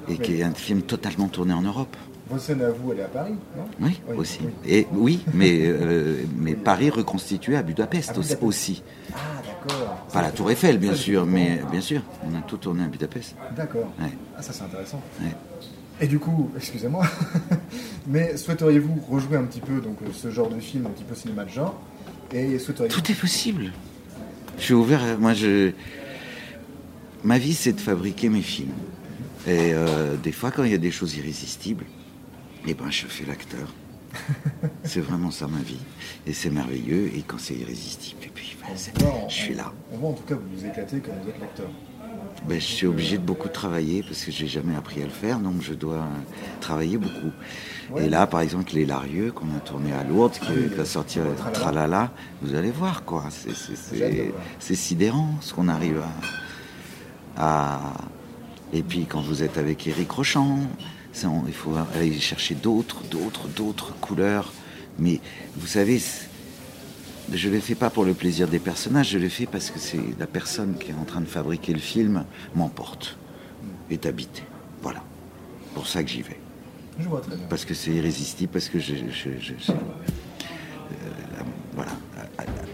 et 0.08 0.18
qui 0.18 0.40
est 0.40 0.44
un 0.44 0.54
film 0.54 0.84
totalement 0.84 1.28
tourné 1.28 1.54
en 1.54 1.62
Europe. 1.62 1.96
Vos 2.30 2.40
scènes 2.40 2.62
à 2.62 2.70
vous, 2.70 2.94
elle 2.94 3.00
est 3.00 3.04
à 3.04 3.08
Paris, 3.10 3.34
non? 3.58 3.66
Oui, 3.82 4.00
aussi. 4.18 4.40
Et 4.66 4.88
oui, 4.94 5.24
mais, 5.34 5.60
euh, 5.66 6.24
mais 6.38 6.54
Paris 6.56 6.90
reconstitué 6.90 7.58
à 7.58 7.64
Budapest, 7.64 8.12
À 8.12 8.14
Budapest. 8.14 8.42
aussi. 8.42 8.82
Ah, 9.14 9.18
d'accord. 9.46 10.08
Pas 10.14 10.22
la 10.22 10.32
Tour 10.32 10.50
Eiffel, 10.50 10.78
bien 10.78 10.96
sûr, 10.96 11.26
mais 11.26 11.60
bien 11.70 11.82
sûr, 11.82 12.02
on 12.26 12.34
a 12.38 12.42
tout 12.42 12.58
tourné 12.58 12.84
à 12.84 12.88
Budapest. 12.88 13.36
D'accord. 13.56 13.92
Ouais. 14.00 14.08
Ah, 14.38 14.42
ça 14.42 14.54
c'est 14.54 14.64
intéressant. 14.64 15.02
Ouais. 15.22 15.36
Et 16.00 16.08
du 16.08 16.18
coup, 16.18 16.50
excusez-moi, 16.56 17.06
mais 18.08 18.38
souhaiteriez-vous 18.38 19.02
rejouer 19.10 19.38
un 19.38 19.44
petit 19.44 19.60
peu 19.62 19.82
donc, 19.82 19.98
euh, 20.02 20.08
ce 20.14 20.32
genre 20.32 20.50
de 20.50 20.60
film, 20.60 20.86
un 20.86 20.90
petit 20.92 21.04
peu 21.04 21.16
cinéma 21.16 21.44
de 21.44 21.50
genre? 21.50 21.80
Et 22.32 22.58
souhaiteriez 22.58 22.90
Tout 22.90 23.12
est 23.12 23.16
possible. 23.20 23.72
Je 24.58 24.64
suis 24.64 24.74
ouvert. 24.74 25.04
à- 25.04 25.18
Moi, 25.18 25.34
je. 25.34 25.72
Ma 27.24 27.38
vie, 27.38 27.54
c'est 27.54 27.74
de 27.74 27.80
fabriquer 27.82 28.30
mes 28.30 28.42
films. 28.42 28.72
Et 29.46 29.74
euh, 29.74 30.16
des 30.16 30.32
fois, 30.32 30.52
quand 30.52 30.64
il 30.64 30.72
y 30.72 30.76
a 30.76 30.78
des 30.80 30.92
choses 30.92 31.16
irrésistibles, 31.16 31.86
eh 32.68 32.74
ben, 32.74 32.90
je 32.90 33.06
fais 33.08 33.26
l'acteur. 33.26 33.68
c'est 34.84 35.00
vraiment 35.02 35.32
ça 35.32 35.48
ma 35.48 35.60
vie. 35.60 35.80
Et 36.28 36.34
c'est 36.34 36.50
merveilleux. 36.52 37.08
Et 37.16 37.24
quand 37.26 37.40
c'est 37.40 37.56
irrésistible, 37.56 38.20
et 38.24 38.30
puis, 38.34 38.56
ben, 38.62 38.68
On 39.02 39.06
en- 39.26 39.30
je 39.30 39.34
suis 39.34 39.54
là. 39.56 39.72
On 39.92 39.98
voit 39.98 40.10
en 40.10 40.14
tout 40.14 40.24
cas 40.24 40.36
vous 40.36 40.58
vous 40.60 40.66
éclatez 40.66 41.00
quand 41.00 41.12
vous 41.24 41.30
êtes 41.30 41.40
l'acteur. 41.40 41.70
Ben, 42.48 42.60
je 42.60 42.66
suis 42.66 42.88
obligé 42.88 43.18
de 43.18 43.24
beaucoup 43.24 43.48
travailler 43.48 44.04
parce 44.04 44.24
que 44.26 44.32
j'ai 44.32 44.48
jamais 44.48 44.76
appris 44.76 45.02
à 45.02 45.06
le 45.06 45.12
faire, 45.12 45.40
donc 45.40 45.62
je 45.62 45.74
dois 45.74 46.06
travailler 46.60 46.98
beaucoup. 46.98 47.32
Ouais. 47.92 48.06
Et 48.06 48.10
là, 48.10 48.28
par 48.28 48.42
exemple, 48.42 48.74
Les 48.74 48.86
Larieux, 48.86 49.32
qu'on 49.32 49.48
a 49.56 49.60
tourné 49.60 49.94
à 49.94 50.04
Lourdes, 50.04 50.34
qui, 50.34 50.40
Ah 50.48 50.52
oui, 50.56 50.68
va 50.76 50.86
sortir 50.86 51.24
Tralala. 51.38 51.52
Tralala, 51.54 52.12
vous 52.42 52.56
allez 52.56 52.72
voir, 52.72 53.04
quoi. 53.06 53.26
C'est- 54.60 54.76
sidérant 54.76 55.36
ce 55.42 55.54
qu'on 55.54 55.68
arrive 55.70 56.02
à, 57.38 57.38
à- 57.38 57.94
Et 58.74 58.82
puis, 58.84 59.06
quand 59.06 59.22
vous 59.22 59.44
êtes 59.44 59.58
avec 59.58 59.86
Éric 59.88 60.12
Rochant, 60.12 60.60
on- 61.26 61.44
il 61.48 61.54
faut 61.54 61.74
aller 61.96 62.20
chercher 62.20 62.56
d'autres, 62.56 63.04
d'autres, 63.10 63.48
d'autres 63.48 63.94
couleurs. 64.00 64.54
Mais 65.00 65.20
vous 65.56 65.68
savez, 65.68 66.02
je 67.32 67.48
ne 67.50 67.54
le 67.54 67.60
fais 67.60 67.76
pas 67.76 67.90
pour 67.90 68.06
le 68.06 68.14
plaisir 68.14 68.48
des 68.48 68.60
personnages, 68.60 69.10
je 69.10 69.18
le 69.18 69.30
fais 69.30 69.46
parce 69.46 69.70
que 69.72 69.80
c'est 69.80 70.00
la 70.20 70.28
personne 70.28 70.76
qui 70.78 70.92
est 70.92 70.96
en 70.96 71.06
train 71.06 71.22
de 71.22 71.26
fabriquer 71.26 71.74
le 71.74 71.80
film 71.80 72.26
m'emporte, 72.56 73.18
est 73.90 74.06
habitée. 74.06 74.44
Voilà. 74.82 75.02
Pour 75.74 75.88
ça 75.88 76.04
que 76.04 76.10
j'y 76.10 76.22
vais. 76.22 76.40
Je 77.00 77.08
vois 77.10 77.22
très 77.22 77.36
bien. 77.36 77.46
Parce 77.50 77.66
que 77.66 77.74
c'est 77.74 77.92
irrésistible, 77.92 78.52
parce 78.52 78.70
que 78.70 78.80
je, 78.80 78.94
je, 78.96 79.30
je- 79.40 79.54
je- 79.60 79.72
euh, 79.72 79.76
voilà, 81.74 81.92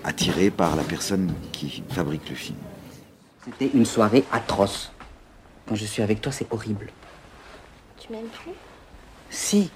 attiré 0.03 0.49
par 0.49 0.75
la 0.75 0.83
personne 0.83 1.31
qui 1.53 1.81
fabrique 1.89 2.29
le 2.29 2.35
film. 2.35 2.57
C'était 3.45 3.71
une 3.73 3.85
soirée 3.85 4.25
atroce. 4.31 4.91
Quand 5.67 5.75
je 5.75 5.85
suis 5.85 6.01
avec 6.01 6.19
toi, 6.19 6.31
c'est 6.33 6.47
horrible. 6.51 6.87
Si. 9.29 9.69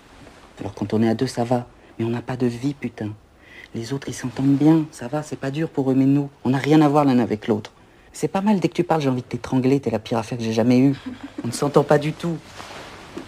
Alors 0.60 0.74
quand 0.74 0.94
on 0.94 1.02
est 1.04 1.10
à 1.10 1.14
deux, 1.14 1.28
ça 1.28 1.44
va. 1.44 1.68
Mais 1.98 2.06
on 2.06 2.10
n'a 2.10 2.22
pas 2.22 2.38
de 2.38 2.48
vie, 2.48 2.74
putain. 2.74 3.10
Les 3.76 3.94
autres, 3.94 4.08
ils 4.10 4.14
s'entendent 4.14 4.56
bien. 4.56 4.86
Ça 4.92 5.08
va, 5.08 5.24
c'est 5.24 5.40
pas 5.40 5.52
dur 5.52 5.70
pour 5.70 5.92
eux, 5.92 5.96
mais 5.96 6.06
nous, 6.06 6.30
on 6.44 6.50
n'a 6.50 6.58
rien 6.58 6.82
à 6.82 6.88
voir 6.88 7.06
l'un 7.06 7.20
avec 7.20 7.48
l'autre. 7.48 7.72
C'est 8.12 8.28
pas 8.28 8.42
mal, 8.42 8.60
dès 8.60 8.70
que 8.70 8.74
tu 8.74 8.84
parles, 8.84 9.02
j'ai 9.02 9.10
envie 9.10 9.22
de 9.22 9.28
t'étrangler. 9.28 9.80
T'es 9.80 9.90
la 9.90 10.00
pire 10.00 10.18
affaire 10.18 10.38
que 10.38 10.44
j'ai 10.44 10.54
jamais 10.54 10.80
eue. 10.80 10.96
On 11.44 11.48
ne 11.48 11.52
s'entend 11.52 11.84
pas 11.84 11.98
du 11.98 12.14
tout. 12.14 12.38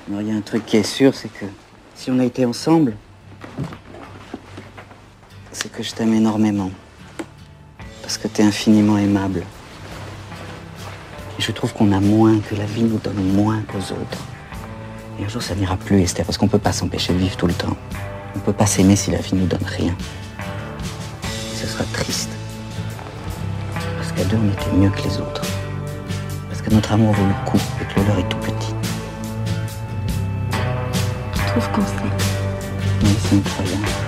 Il 0.09 0.27
y 0.27 0.31
a 0.31 0.35
un 0.35 0.41
truc 0.41 0.65
qui 0.65 0.77
est 0.77 0.83
sûr, 0.83 1.15
c'est 1.15 1.29
que 1.29 1.45
si 1.95 2.11
on 2.11 2.19
a 2.19 2.25
été 2.25 2.45
ensemble, 2.45 2.95
c'est 5.51 5.71
que 5.71 5.81
je 5.81 5.93
t'aime 5.93 6.13
énormément. 6.13 6.71
Parce 8.01 8.17
que 8.19 8.27
t'es 8.27 8.43
infiniment 8.43 8.97
aimable. 8.97 9.43
Et 11.39 11.41
je 11.41 11.51
trouve 11.51 11.73
qu'on 11.73 11.91
a 11.91 11.99
moins, 11.99 12.39
que 12.39 12.55
la 12.55 12.65
vie 12.65 12.83
nous 12.83 12.99
donne 12.99 13.33
moins 13.33 13.61
qu'aux 13.61 13.93
autres. 13.93 14.34
Et 15.19 15.23
un 15.23 15.29
jour, 15.29 15.41
ça 15.41 15.55
n'ira 15.55 15.77
plus, 15.77 16.01
Esther, 16.01 16.25
parce 16.25 16.37
qu'on 16.37 16.47
peut 16.47 16.59
pas 16.59 16.73
s'empêcher 16.73 17.13
de 17.13 17.19
vivre 17.19 17.37
tout 17.37 17.47
le 17.47 17.53
temps. 17.53 17.75
On 18.35 18.39
peut 18.39 18.53
pas 18.53 18.65
s'aimer 18.65 18.95
si 18.95 19.11
la 19.11 19.19
vie 19.19 19.35
nous 19.35 19.45
donne 19.45 19.65
rien. 19.65 19.95
Ce 21.55 21.67
sera 21.67 21.85
triste. 21.93 22.29
Parce 23.97 24.11
qu'à 24.11 24.25
deux, 24.25 24.37
on 24.37 24.51
était 24.51 24.75
mieux 24.75 24.89
que 24.89 25.03
les 25.03 25.17
autres. 25.17 25.41
Parce 26.49 26.61
que 26.61 26.69
notre 26.69 26.91
amour 26.91 27.13
vaut 27.13 27.27
le 27.27 27.49
coup 27.49 27.59
et 27.81 27.85
que 27.93 27.99
le 27.99 28.07
leur 28.07 28.19
est 28.19 28.29
tout 28.29 28.37
petit. 28.37 28.75
Je 31.33 31.51
trouve 31.51 31.69
qu'on 31.71 31.81
sait. 31.81 32.11
Oui, 33.03 33.15
c'est 33.21 33.35
incroyable. 33.37 34.04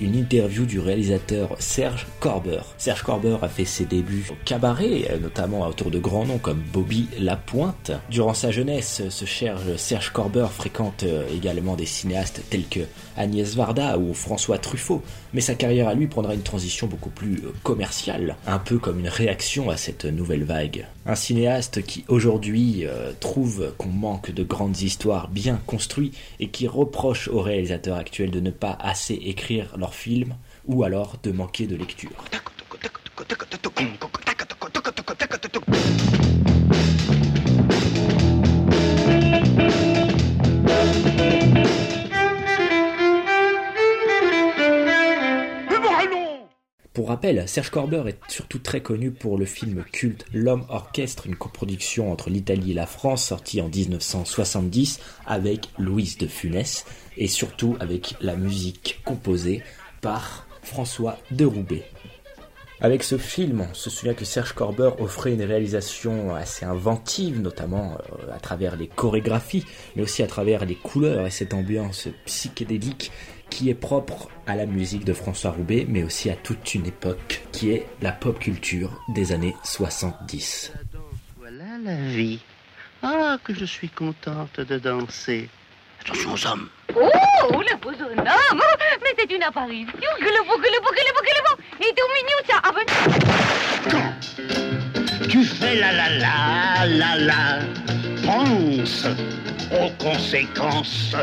Une 0.00 0.14
interview 0.14 0.64
du 0.66 0.78
réalisateur 0.78 1.56
Serge 1.58 2.06
Corber. 2.20 2.60
Serge 2.78 3.02
Corber 3.02 3.38
a 3.42 3.48
fait 3.48 3.64
ses 3.64 3.84
débuts 3.84 4.26
au 4.30 4.34
cabaret, 4.44 5.08
euh, 5.10 5.18
notamment 5.18 5.66
autour 5.66 5.90
de 5.90 5.98
grands 5.98 6.26
noms 6.26 6.38
comme 6.38 6.62
Bobby 6.72 7.08
Lapointe. 7.18 7.92
Durant 8.10 8.34
sa 8.34 8.50
jeunesse, 8.50 9.02
ce 9.08 9.24
cher 9.24 9.58
Serge 9.76 10.10
Corber 10.10 10.46
fréquente 10.52 11.04
euh, 11.04 11.24
également 11.34 11.76
des 11.76 11.86
cinéastes 11.86 12.42
tels 12.50 12.68
que 12.68 12.80
Agnès 13.16 13.54
Varda 13.54 13.98
ou 13.98 14.14
François 14.14 14.58
Truffaut, 14.58 15.02
mais 15.32 15.40
sa 15.40 15.54
carrière 15.54 15.88
à 15.88 15.94
lui 15.94 16.06
prendra 16.06 16.34
une 16.34 16.42
transition 16.42 16.86
beaucoup 16.86 17.10
plus 17.10 17.36
euh, 17.44 17.52
commerciale, 17.62 18.36
un 18.46 18.58
peu 18.58 18.78
comme 18.78 19.00
une 19.00 19.08
réaction 19.08 19.70
à 19.70 19.76
cette 19.76 20.04
nouvelle 20.04 20.44
vague. 20.44 20.86
Un 21.06 21.14
cinéaste 21.14 21.82
qui 21.82 22.04
aujourd'hui 22.08 22.84
euh, 22.84 23.12
trouve 23.20 23.72
qu'on 23.78 23.88
manque 23.88 24.30
de 24.30 24.42
grandes 24.42 24.80
histoires 24.80 25.28
bien 25.28 25.60
construites 25.66 26.16
et 26.40 26.48
qui 26.48 26.66
reproche 26.68 27.28
aux 27.28 27.40
réalisateurs 27.40 27.96
actuels 27.96 28.30
de 28.30 28.40
ne 28.40 28.50
pas 28.50 28.76
assez 28.80 29.14
écrire 29.14 29.74
leurs 29.76 29.94
films 29.94 30.34
ou 30.66 30.84
alors 30.84 31.16
de 31.22 31.32
manquer 31.32 31.66
de 31.66 31.76
lecture. 31.76 32.24
Pour 46.94 47.08
rappel, 47.08 47.48
Serge 47.48 47.70
Corber 47.70 48.04
est 48.06 48.20
surtout 48.28 48.60
très 48.60 48.80
connu 48.80 49.10
pour 49.10 49.36
le 49.36 49.46
film 49.46 49.82
culte 49.90 50.26
L'Homme 50.32 50.64
Orchestre, 50.68 51.26
une 51.26 51.34
coproduction 51.34 52.12
entre 52.12 52.30
l'Italie 52.30 52.70
et 52.70 52.74
la 52.74 52.86
France 52.86 53.24
sortie 53.24 53.60
en 53.60 53.68
1970 53.68 55.00
avec 55.26 55.70
Louise 55.76 56.18
de 56.18 56.28
Funès 56.28 56.86
et 57.16 57.26
surtout 57.26 57.76
avec 57.80 58.14
la 58.20 58.36
musique 58.36 59.00
composée 59.04 59.60
par 60.02 60.46
François 60.62 61.18
de 61.32 61.44
Roubaix. 61.44 61.82
Avec 62.84 63.02
ce 63.02 63.16
film, 63.16 63.62
on 63.62 63.72
se 63.72 63.88
souvient 63.88 64.12
que 64.12 64.26
Serge 64.26 64.52
Corber 64.52 64.90
offrait 64.98 65.32
une 65.32 65.42
réalisation 65.42 66.34
assez 66.34 66.66
inventive, 66.66 67.40
notamment 67.40 67.96
euh, 67.96 68.30
à 68.30 68.38
travers 68.38 68.76
les 68.76 68.88
chorégraphies, 68.88 69.64
mais 69.96 70.02
aussi 70.02 70.22
à 70.22 70.26
travers 70.26 70.66
les 70.66 70.74
couleurs 70.74 71.26
et 71.26 71.30
cette 71.30 71.54
ambiance 71.54 72.08
psychédélique 72.26 73.10
qui 73.48 73.70
est 73.70 73.74
propre 73.74 74.28
à 74.46 74.54
la 74.54 74.66
musique 74.66 75.06
de 75.06 75.14
François 75.14 75.52
Roubaix, 75.52 75.86
mais 75.88 76.02
aussi 76.02 76.28
à 76.28 76.36
toute 76.36 76.74
une 76.74 76.84
époque 76.84 77.40
qui 77.52 77.70
est 77.70 77.86
la 78.02 78.12
pop 78.12 78.38
culture 78.38 79.00
des 79.14 79.32
années 79.32 79.56
70. 79.64 80.74
Voilà 81.38 81.78
la 81.82 81.96
vie. 81.96 82.40
Ah, 83.02 83.38
que 83.42 83.54
je 83.54 83.64
suis 83.64 83.88
contente 83.88 84.60
de 84.60 84.78
danser. 84.78 85.48
Attention 86.04 86.32
aux 86.32 86.46
hommes. 86.46 86.68
Oh, 86.94 87.62
le 87.62 87.76
beau 87.76 87.90
jeune 87.92 88.18
homme 88.18 88.62
Mais 89.02 89.14
c'est 89.18 89.30
une 89.34 89.42
apparition 89.42 89.92
Que 90.18 90.24
le 90.24 90.44
beau, 90.46 90.56
que 90.58 90.68
le 90.68 90.80
beau, 90.80 90.90
que 90.90 91.00
le 91.00 91.12
beau, 91.14 91.22
que 91.22 91.34
le 91.34 91.42
beau 91.48 91.56
Il 91.80 91.92
tout 91.94 92.08
mignon, 92.14 92.40
ça 92.48 92.56
Ah 92.62 92.72
ben... 92.74 92.84
Tu 95.28 95.44
fais 95.44 95.76
la 95.76 95.92
la 95.92 96.08
la 96.10 96.86
la 96.86 97.16
la. 97.16 97.58
Pense 98.24 99.06
aux 99.72 99.90
conséquences. 100.02 101.14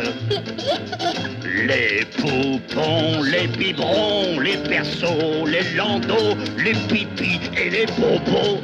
Les 1.46 2.06
poupons, 2.18 3.22
les 3.24 3.48
biberons, 3.48 4.40
les 4.40 4.58
persos, 4.58 5.46
les 5.48 5.64
landaux, 5.76 6.36
les 6.58 6.74
pipis 6.74 7.40
et 7.56 7.70
les 7.70 7.86
bobos. 7.86 8.62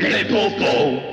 Les 0.00 0.24
bobos. 0.24 1.09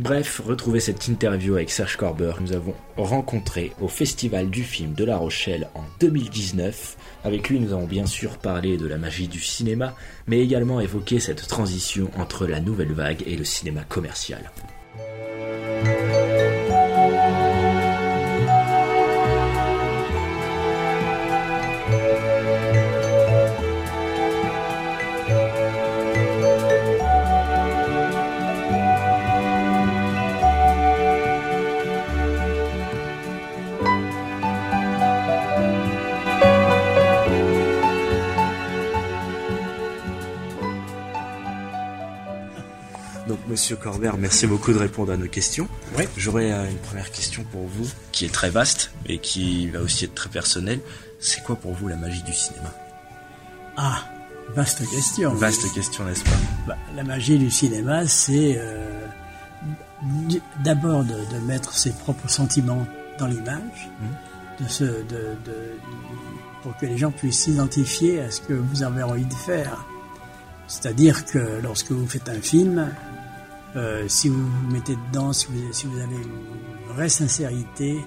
Bref, 0.00 0.40
retrouvez 0.42 0.80
cette 0.80 1.08
interview 1.08 1.56
avec 1.56 1.70
Serge 1.70 1.98
Corber 1.98 2.32
que 2.38 2.42
nous 2.42 2.54
avons 2.54 2.74
rencontré 2.96 3.72
au 3.82 3.88
Festival 3.88 4.48
du 4.48 4.62
film 4.62 4.94
de 4.94 5.04
La 5.04 5.18
Rochelle 5.18 5.68
en 5.74 5.82
2019. 6.00 6.96
Avec 7.22 7.50
lui, 7.50 7.60
nous 7.60 7.74
avons 7.74 7.84
bien 7.84 8.06
sûr 8.06 8.38
parlé 8.38 8.78
de 8.78 8.86
la 8.86 8.96
magie 8.96 9.28
du 9.28 9.40
cinéma, 9.40 9.94
mais 10.26 10.40
également 10.40 10.80
évoqué 10.80 11.20
cette 11.20 11.46
transition 11.46 12.10
entre 12.16 12.46
la 12.46 12.60
nouvelle 12.60 12.94
vague 12.94 13.22
et 13.26 13.36
le 13.36 13.44
cinéma 13.44 13.84
commercial. 13.84 14.50
Monsieur 43.60 43.76
Corber, 43.76 44.12
merci 44.18 44.46
beaucoup 44.46 44.72
de 44.72 44.78
répondre 44.78 45.12
à 45.12 45.18
nos 45.18 45.28
questions. 45.28 45.68
Oui. 45.98 46.04
J'aurais 46.16 46.50
euh, 46.50 46.70
une 46.70 46.78
première 46.78 47.12
question 47.12 47.44
pour 47.52 47.66
vous, 47.66 47.86
qui 48.10 48.24
est 48.24 48.32
très 48.32 48.48
vaste 48.48 48.90
et 49.04 49.18
qui 49.18 49.68
va 49.68 49.80
aussi 49.80 50.06
être 50.06 50.14
très 50.14 50.30
personnelle. 50.30 50.80
C'est 51.18 51.42
quoi 51.42 51.56
pour 51.56 51.74
vous 51.74 51.86
la 51.86 51.96
magie 51.96 52.22
du 52.22 52.32
cinéma? 52.32 52.72
Ah, 53.76 53.98
vaste 54.54 54.88
question. 54.88 55.34
Vaste 55.34 55.70
question, 55.74 56.06
n'est-ce 56.06 56.24
pas? 56.24 56.30
Bah, 56.68 56.76
la 56.96 57.04
magie 57.04 57.36
du 57.36 57.50
cinéma, 57.50 58.06
c'est 58.06 58.54
euh, 58.56 59.06
d'abord 60.64 61.04
de, 61.04 61.12
de 61.30 61.38
mettre 61.44 61.74
ses 61.74 61.90
propres 61.90 62.30
sentiments 62.30 62.86
dans 63.18 63.26
l'image, 63.26 63.90
de 64.58 64.66
se, 64.68 64.84
de, 64.84 65.36
de- 65.44 65.76
pour 66.62 66.74
que 66.78 66.86
les 66.86 66.96
gens 66.96 67.10
puissent 67.10 67.40
s'identifier 67.40 68.22
à 68.22 68.30
ce 68.30 68.40
que 68.40 68.54
vous 68.54 68.82
avez 68.82 69.02
envie 69.02 69.26
de 69.26 69.34
faire. 69.34 69.84
C'est-à-dire 70.66 71.26
que 71.26 71.60
lorsque 71.62 71.90
vous 71.90 72.06
faites 72.06 72.30
un 72.30 72.40
film, 72.40 72.90
euh, 73.76 74.06
si 74.08 74.28
vous 74.28 74.44
vous 74.44 74.70
mettez 74.72 74.96
dedans, 75.08 75.32
si 75.32 75.46
vous, 75.48 75.72
si 75.72 75.86
vous 75.86 75.98
avez 75.98 76.16
une 76.16 76.92
vraie 76.94 77.08
sincérité 77.08 77.98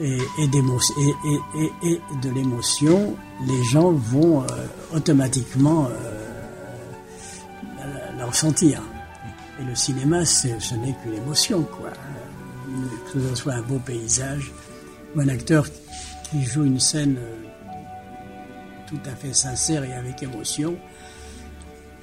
et, 0.00 0.16
et, 0.16 0.18
et, 0.42 1.90
et- 1.90 2.00
de 2.22 2.30
l'émotion, 2.30 3.16
les 3.46 3.62
gens 3.64 3.90
vont 3.92 4.42
euh, 4.42 4.46
automatiquement 4.94 5.86
euh, 5.86 5.90
la, 8.16 8.26
ressentir. 8.26 8.82
Et 9.60 9.64
le 9.64 9.74
cinéma, 9.74 10.24
ce 10.24 10.48
n'est 10.74 10.94
que 11.04 11.10
l'émotion, 11.10 11.62
quoi. 11.62 11.90
Que 13.12 13.20
ce 13.20 13.34
soit 13.34 13.54
un 13.54 13.62
beau 13.62 13.78
paysage 13.78 14.52
ou 15.16 15.20
un 15.20 15.28
acteur 15.28 15.66
qui 16.30 16.44
joue 16.44 16.64
une 16.64 16.78
scène 16.80 17.16
euh, 17.18 17.34
tout 18.86 19.00
à 19.06 19.14
fait 19.16 19.32
sincère 19.34 19.84
et 19.84 19.92
avec 19.94 20.22
émotion, 20.22 20.76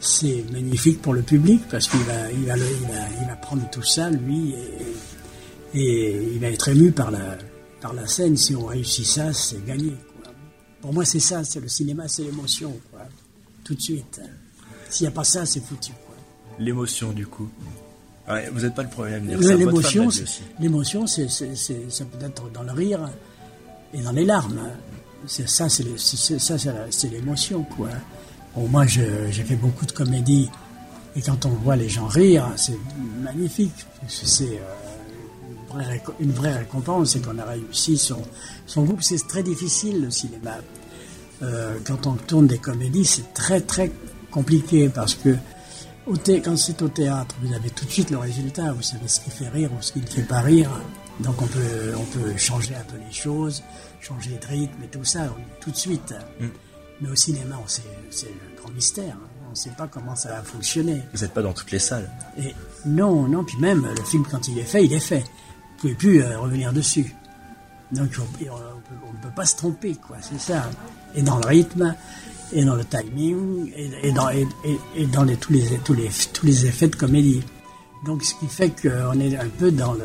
c'est 0.05 0.45
magnifique 0.51 1.01
pour 1.01 1.13
le 1.13 1.21
public 1.21 1.61
parce 1.69 1.87
qu'il 1.87 1.99
va, 2.01 2.31
il 2.31 2.45
va, 2.45 2.55
le- 2.55 2.63
il 2.81 2.87
va, 2.87 3.01
il 3.21 3.27
va 3.27 3.35
prendre 3.35 3.69
tout 3.69 3.83
ça, 3.83 4.09
lui, 4.09 4.53
et, 5.73 5.79
et 5.79 6.29
il 6.33 6.39
va 6.39 6.47
être 6.47 6.67
ému 6.69 6.91
par 6.91 7.11
la, 7.11 7.37
par 7.81 7.93
la 7.93 8.07
scène. 8.07 8.37
Si 8.37 8.55
on 8.55 8.65
réussit 8.65 9.05
ça, 9.05 9.33
c'est 9.33 9.63
gagné. 9.65 9.93
quoi. 10.23 10.31
Pour 10.81 10.93
moi, 10.93 11.05
c'est 11.05 11.19
ça, 11.19 11.43
c'est 11.43 11.59
le 11.59 11.67
cinéma, 11.67 12.07
c'est 12.07 12.23
l'émotion, 12.23 12.73
quoi. 12.91 13.01
Tout 13.63 13.75
de 13.75 13.81
suite. 13.81 14.21
S'il 14.89 15.05
n'y 15.05 15.07
a 15.07 15.11
pas 15.11 15.23
ça, 15.23 15.45
c'est 15.45 15.59
foutu. 15.63 15.91
L'émotion, 16.59 17.11
du 17.11 17.25
coup. 17.27 17.49
Ouais, 18.29 18.49
vous 18.53 18.61
n'êtes 18.61 18.73
pas 18.75 18.83
le 18.83 18.89
premier 18.89 19.15
à 19.15 19.19
me 19.19 19.27
dire 19.27 19.37
ça. 19.43 19.55
L'émotion, 19.65 20.03
l'émotion, 20.59 21.07
c'est, 21.07 21.27
ça 21.29 22.05
peut 22.05 22.25
être 22.25 22.49
dans 22.51 22.63
le 22.63 22.71
rire 22.71 23.09
et 23.93 24.01
dans 24.01 24.11
les 24.11 24.25
larmes. 24.25 24.69
C'est 25.27 25.49
ça, 25.49 25.67
c'est 25.69 25.83
l'émotion, 27.11 27.63
quoi. 27.63 27.89
Bon, 28.55 28.67
moi, 28.69 28.85
j'ai 28.87 29.43
fait 29.43 29.55
beaucoup 29.55 29.85
de 29.85 29.91
comédies 29.91 30.49
et 31.15 31.21
quand 31.21 31.45
on 31.45 31.49
voit 31.49 31.75
les 31.75 31.89
gens 31.89 32.07
rire, 32.07 32.47
c'est 32.55 32.77
magnifique. 33.21 33.73
C'est, 34.07 34.43
euh, 34.43 35.97
une, 36.19 36.31
vraie, 36.31 36.59
récompense, 36.59 37.11
c'est 37.11 37.25
qu'on 37.25 37.37
a 37.37 37.43
réussi 37.45 37.97
son, 37.97 38.21
groupe. 38.83 39.01
C'est 39.01 39.27
très 39.27 39.43
difficile 39.43 40.01
le 40.03 40.11
cinéma. 40.11 40.57
Euh, 41.41 41.77
quand 41.85 42.07
on 42.07 42.13
tourne 42.13 42.47
des 42.47 42.57
comédies, 42.57 43.03
c'est 43.03 43.33
très 43.33 43.59
très 43.59 43.91
compliqué 44.31 44.87
parce 44.87 45.15
que 45.15 45.35
au 46.07 46.13
quand 46.13 46.57
c'est 46.57 46.81
au 46.81 46.87
théâtre, 46.87 47.35
vous 47.41 47.53
avez 47.53 47.69
tout 47.71 47.85
de 47.85 47.91
suite 47.91 48.09
le 48.09 48.17
résultat, 48.17 48.71
vous 48.71 48.81
savez 48.81 49.07
ce 49.07 49.19
qui 49.19 49.31
fait 49.31 49.49
rire 49.49 49.69
ou 49.77 49.81
ce 49.81 49.91
qui 49.91 49.99
ne 49.99 50.05
fait 50.05 50.23
pas 50.23 50.39
rire. 50.39 50.69
Donc 51.19 51.41
on 51.41 51.47
peut, 51.47 51.93
on 51.97 52.03
peut 52.03 52.37
changer 52.37 52.75
un 52.75 52.83
peu 52.83 52.97
les 52.97 53.13
choses, 53.13 53.63
changer 54.01 54.37
de 54.41 54.47
rythme 54.47 54.83
et 54.83 54.87
tout 54.87 55.03
ça 55.03 55.27
tout 55.59 55.71
de 55.71 55.77
suite. 55.77 56.13
Mm. 56.39 56.45
Mais 57.01 57.09
au 57.09 57.15
cinéma, 57.15 57.55
c'est 57.67 57.83
le 58.27 58.61
grand 58.61 58.71
mystère. 58.71 59.15
hein. 59.15 59.27
On 59.47 59.51
ne 59.51 59.55
sait 59.55 59.69
pas 59.77 59.87
comment 59.87 60.15
ça 60.15 60.29
va 60.29 60.41
fonctionner. 60.43 61.01
Vous 61.13 61.21
n'êtes 61.21 61.33
pas 61.33 61.41
dans 61.41 61.53
toutes 61.53 61.71
les 61.71 61.79
salles. 61.79 62.09
Et 62.37 62.53
non, 62.85 63.27
non, 63.27 63.43
puis 63.45 63.57
même 63.57 63.85
le 63.97 64.03
film, 64.03 64.25
quand 64.29 64.47
il 64.49 64.59
est 64.59 64.63
fait, 64.63 64.83
il 64.83 64.91
est 64.93 64.99
fait. 64.99 65.19
Vous 65.21 65.81
pouvez 65.81 65.93
plus 65.95 66.21
euh, 66.23 66.37
revenir 66.39 66.73
dessus. 66.73 67.15
Donc 67.91 68.09
on 68.19 68.23
ne 68.23 69.21
peut 69.21 69.33
pas 69.35 69.45
se 69.45 69.55
tromper, 69.55 69.95
quoi, 69.95 70.17
c'est 70.21 70.39
ça. 70.39 70.69
Et 71.13 71.21
dans 71.21 71.37
le 71.37 71.45
rythme, 71.47 71.95
et 72.51 72.65
dans 72.65 72.75
le 72.75 72.83
timing, 72.83 73.71
et, 73.75 74.07
et 74.09 74.11
dans, 74.11 74.29
et, 74.29 74.45
et- 74.65 74.79
et 75.03 75.05
dans 75.07 75.23
les, 75.23 75.37
tous, 75.37 75.53
les, 75.53 75.63
tous, 75.85 75.93
les, 75.93 76.09
tous 76.33 76.45
les 76.45 76.65
effets 76.65 76.87
de 76.87 76.95
comédie. 76.95 77.41
Donc 78.05 78.23
ce 78.23 78.33
qui 78.35 78.47
fait 78.47 78.69
qu'on 78.71 79.19
est 79.19 79.37
un 79.37 79.47
peu 79.49 79.71
dans 79.71 79.93
le 79.93 80.03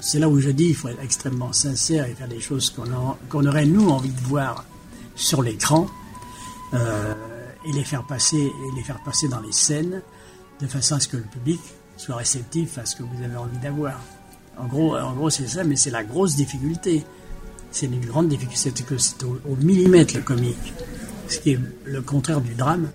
c'est 0.00 0.18
là 0.20 0.28
où 0.28 0.38
je 0.38 0.50
dis 0.50 0.66
il 0.66 0.74
faut 0.76 0.88
être 0.88 1.02
extrêmement 1.02 1.52
sincère 1.52 2.04
et 2.06 2.14
faire 2.14 2.28
des 2.28 2.40
choses 2.40 2.70
qu'on 2.70 3.46
aurait 3.46 3.66
nous 3.66 3.88
envie 3.88 4.10
de 4.10 4.20
voir 4.20 4.64
sur 5.18 5.42
l'écran 5.42 5.86
euh, 6.74 7.14
et 7.66 7.72
les 7.72 7.84
faire 7.84 8.06
passer 8.06 8.38
et 8.38 8.76
les 8.76 8.82
faire 8.82 9.02
passer 9.02 9.28
dans 9.28 9.40
les 9.40 9.52
scènes 9.52 10.00
de 10.60 10.66
façon 10.66 10.94
à 10.94 11.00
ce 11.00 11.08
que 11.08 11.16
le 11.16 11.24
public 11.24 11.60
soit 11.96 12.16
réceptif 12.16 12.78
à 12.78 12.86
ce 12.86 12.96
que 12.96 13.02
vous 13.02 13.22
avez 13.22 13.36
envie 13.36 13.58
d'avoir. 13.58 14.00
En 14.56 14.66
gros, 14.66 14.96
en 14.96 15.12
gros 15.14 15.28
c'est 15.30 15.46
ça, 15.46 15.64
mais 15.64 15.76
c'est 15.76 15.90
la 15.90 16.04
grosse 16.04 16.36
difficulté. 16.36 17.04
C'est 17.70 17.86
une 17.86 18.04
grande 18.06 18.28
difficulté, 18.28 18.56
c'est 18.74 18.82
que 18.86 18.96
c'est 18.96 19.22
au, 19.24 19.38
au 19.46 19.56
millimètre 19.56 20.14
le 20.16 20.22
comique, 20.22 20.72
ce 21.28 21.38
qui 21.38 21.50
est 21.50 21.60
le 21.84 22.00
contraire 22.00 22.40
du 22.40 22.54
drame. 22.54 22.90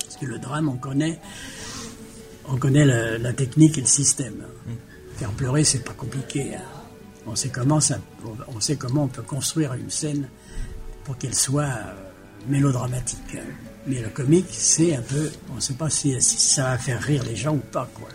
Parce 0.00 0.16
que 0.16 0.26
le 0.26 0.38
drame, 0.38 0.68
on 0.68 0.76
connaît, 0.76 1.18
on 2.48 2.56
connaît 2.56 2.84
la, 2.84 3.16
la 3.18 3.32
technique 3.32 3.78
et 3.78 3.80
le 3.80 3.86
système. 3.86 4.44
Faire 5.16 5.30
pleurer, 5.30 5.64
c'est 5.64 5.84
pas 5.84 5.94
compliqué. 5.94 6.56
hein. 6.56 6.60
On 7.26 7.34
sait 7.34 7.48
comment 7.48 7.80
ça, 7.80 7.98
on 8.54 8.60
sait 8.60 8.76
comment 8.76 9.04
on 9.04 9.08
peut 9.08 9.22
construire 9.22 9.72
une 9.74 9.90
scène 9.90 10.28
pour 11.06 11.16
qu'elle 11.16 11.34
soit 11.34 11.62
euh, 11.62 11.94
mélodramatique. 12.48 13.38
Mais 13.86 14.00
le 14.00 14.08
comique, 14.08 14.48
c'est 14.50 14.96
un 14.96 15.02
peu, 15.02 15.30
on 15.52 15.54
ne 15.54 15.60
sait 15.60 15.74
pas 15.74 15.88
si, 15.88 16.20
si 16.20 16.36
ça 16.36 16.64
va 16.64 16.78
faire 16.78 17.00
rire 17.00 17.22
les 17.24 17.36
gens 17.36 17.54
ou 17.54 17.62
pas, 17.72 17.88
quoi. 17.94 18.08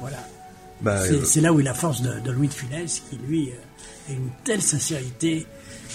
Voilà. 0.00 0.18
Bah, 0.80 1.04
c'est 1.04 1.14
euh, 1.14 1.24
c'est 1.24 1.40
là 1.40 1.52
où 1.52 1.60
est 1.60 1.64
la 1.64 1.74
force 1.74 2.02
de, 2.02 2.20
de 2.20 2.30
Louis 2.30 2.48
de 2.48 2.52
Funès, 2.52 3.02
qui 3.10 3.16
lui 3.16 3.50
euh, 3.50 4.10
a 4.10 4.12
une 4.12 4.30
telle 4.44 4.62
sincérité 4.62 5.46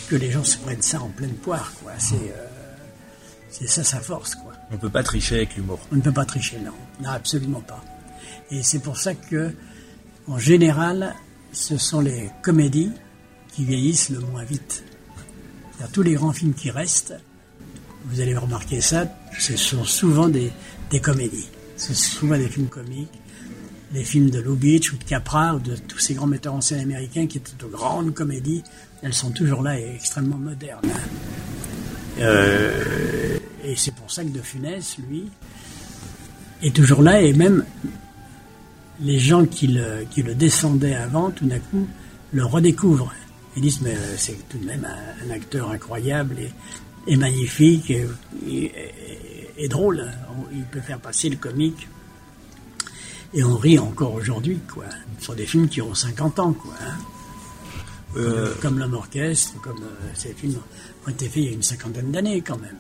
que 0.10 0.16
les 0.16 0.32
gens 0.32 0.44
se 0.44 0.58
prennent 0.58 0.82
ça 0.82 1.02
en 1.02 1.10
pleine 1.10 1.34
poire, 1.36 1.72
quoi. 1.82 1.94
C'est 1.98 2.16
euh, 2.16 2.48
c'est 3.50 3.68
ça 3.68 3.84
sa 3.84 4.00
force, 4.00 4.36
quoi. 4.36 4.52
On 4.72 4.78
peut 4.78 4.90
pas 4.90 5.04
tricher 5.04 5.38
avec 5.38 5.56
l'humour. 5.56 5.80
On 5.92 5.96
ne 5.96 6.02
peut 6.02 6.12
pas 6.12 6.26
tricher, 6.26 6.58
non. 6.60 6.74
Non, 7.02 7.10
absolument 7.10 7.62
pas. 7.62 7.84
Et 8.52 8.64
c'est 8.64 8.80
pour 8.80 8.98
ça 8.98 9.14
que, 9.14 9.54
en 10.28 10.38
général, 10.38 11.16
ce 11.54 11.78
sont 11.78 12.02
les 12.02 12.30
comédies 12.42 12.92
qui 13.54 13.64
vieillissent 13.64 14.10
le 14.10 14.20
moins 14.20 14.44
vite. 14.44 14.84
Tous 15.88 16.04
les 16.04 16.14
grands 16.14 16.34
films 16.34 16.54
qui 16.54 16.72
restent, 16.72 17.16
vous 18.06 18.20
allez 18.22 18.36
remarquer 18.36 18.82
ça, 18.82 19.06
ce 19.38 19.56
sont 19.58 19.86
souvent 19.86 20.28
des, 20.28 20.52
des 20.92 21.00
comédies. 21.00 21.48
Ce 21.78 21.94
sont 21.94 22.18
souvent 22.20 22.38
des 22.38 22.48
films 22.48 22.68
comiques. 22.68 23.10
Les 23.94 24.04
films 24.04 24.30
de 24.30 24.40
Lubitsch 24.40 24.94
ou 24.94 24.98
de 24.98 25.04
Capra 25.04 25.56
ou 25.56 25.60
de 25.60 25.76
tous 25.76 25.98
ces 25.98 26.14
grands 26.14 26.28
metteurs 26.28 26.54
en 26.54 26.62
scène 26.62 26.82
américains 26.82 27.26
qui 27.26 27.40
étaient 27.40 27.58
de 27.58 27.66
grandes 27.66 28.14
comédies, 28.14 28.64
elles 29.02 29.14
sont 29.14 29.32
toujours 29.32 29.64
là 29.64 29.80
et 29.80 29.96
extrêmement 29.96 30.38
modernes. 30.38 30.82
Euh, 32.20 33.38
et 33.64 33.76
c'est 33.76 33.94
pour 33.94 34.12
ça 34.12 34.24
que 34.24 34.30
De 34.30 34.42
Funès, 34.42 34.98
lui, 35.10 35.26
est 36.62 36.76
toujours 36.76 37.02
là 37.02 37.22
et 37.22 37.34
même 37.34 37.64
les 39.00 39.20
gens 39.20 39.46
qui 39.46 39.68
le, 39.68 40.06
qui 40.12 40.22
le 40.22 40.36
descendaient 40.36 40.96
avant, 40.96 41.32
tout 41.32 41.46
d'un 41.46 41.60
coup, 41.60 41.88
le 42.34 42.46
redécouvrent. 42.46 43.14
Ils 43.60 43.64
disent, 43.64 43.82
mais 43.82 43.98
c'est 44.18 44.38
tout 44.48 44.58
de 44.58 44.66
même 44.66 44.86
un, 44.86 45.28
un 45.28 45.32
acteur 45.32 45.70
incroyable 45.70 46.38
et, 46.40 46.50
et 47.08 47.18
magnifique 47.18 47.92
et, 47.92 48.08
et- 48.48 48.64
et- 48.66 49.50
et 49.58 49.68
drôle. 49.68 50.10
Il 50.54 50.64
peut 50.64 50.80
faire 50.80 51.00
passer 51.00 51.28
le 51.30 51.36
comique. 51.36 51.90
Et 53.34 53.44
on 53.44 53.58
rit 53.58 53.78
encore 53.78 54.14
aujourd'hui, 54.14 54.60
quoi. 54.74 54.86
Ce 55.20 55.26
sont 55.26 55.34
des 55.34 55.46
films 55.46 55.68
qui 55.68 55.82
ont 55.82 55.94
50 55.94 56.40
ans, 56.40 56.54
quoi. 56.54 56.74
hein. 56.82 56.98
Euh, 58.16 58.54
Comme 58.62 58.80
l'homme 58.80 58.94
orchestre, 58.94 59.60
comme 59.62 59.84
euh, 59.84 60.10
ces 60.16 60.34
films 60.34 60.56
ont 61.06 61.10
été 61.12 61.26
faits 61.26 61.36
il 61.38 61.46
y 61.46 61.50
a 61.50 61.52
une 61.52 61.62
cinquantaine 61.62 62.12
d'années, 62.12 62.42
quand 62.42 62.58
même. 62.58 62.78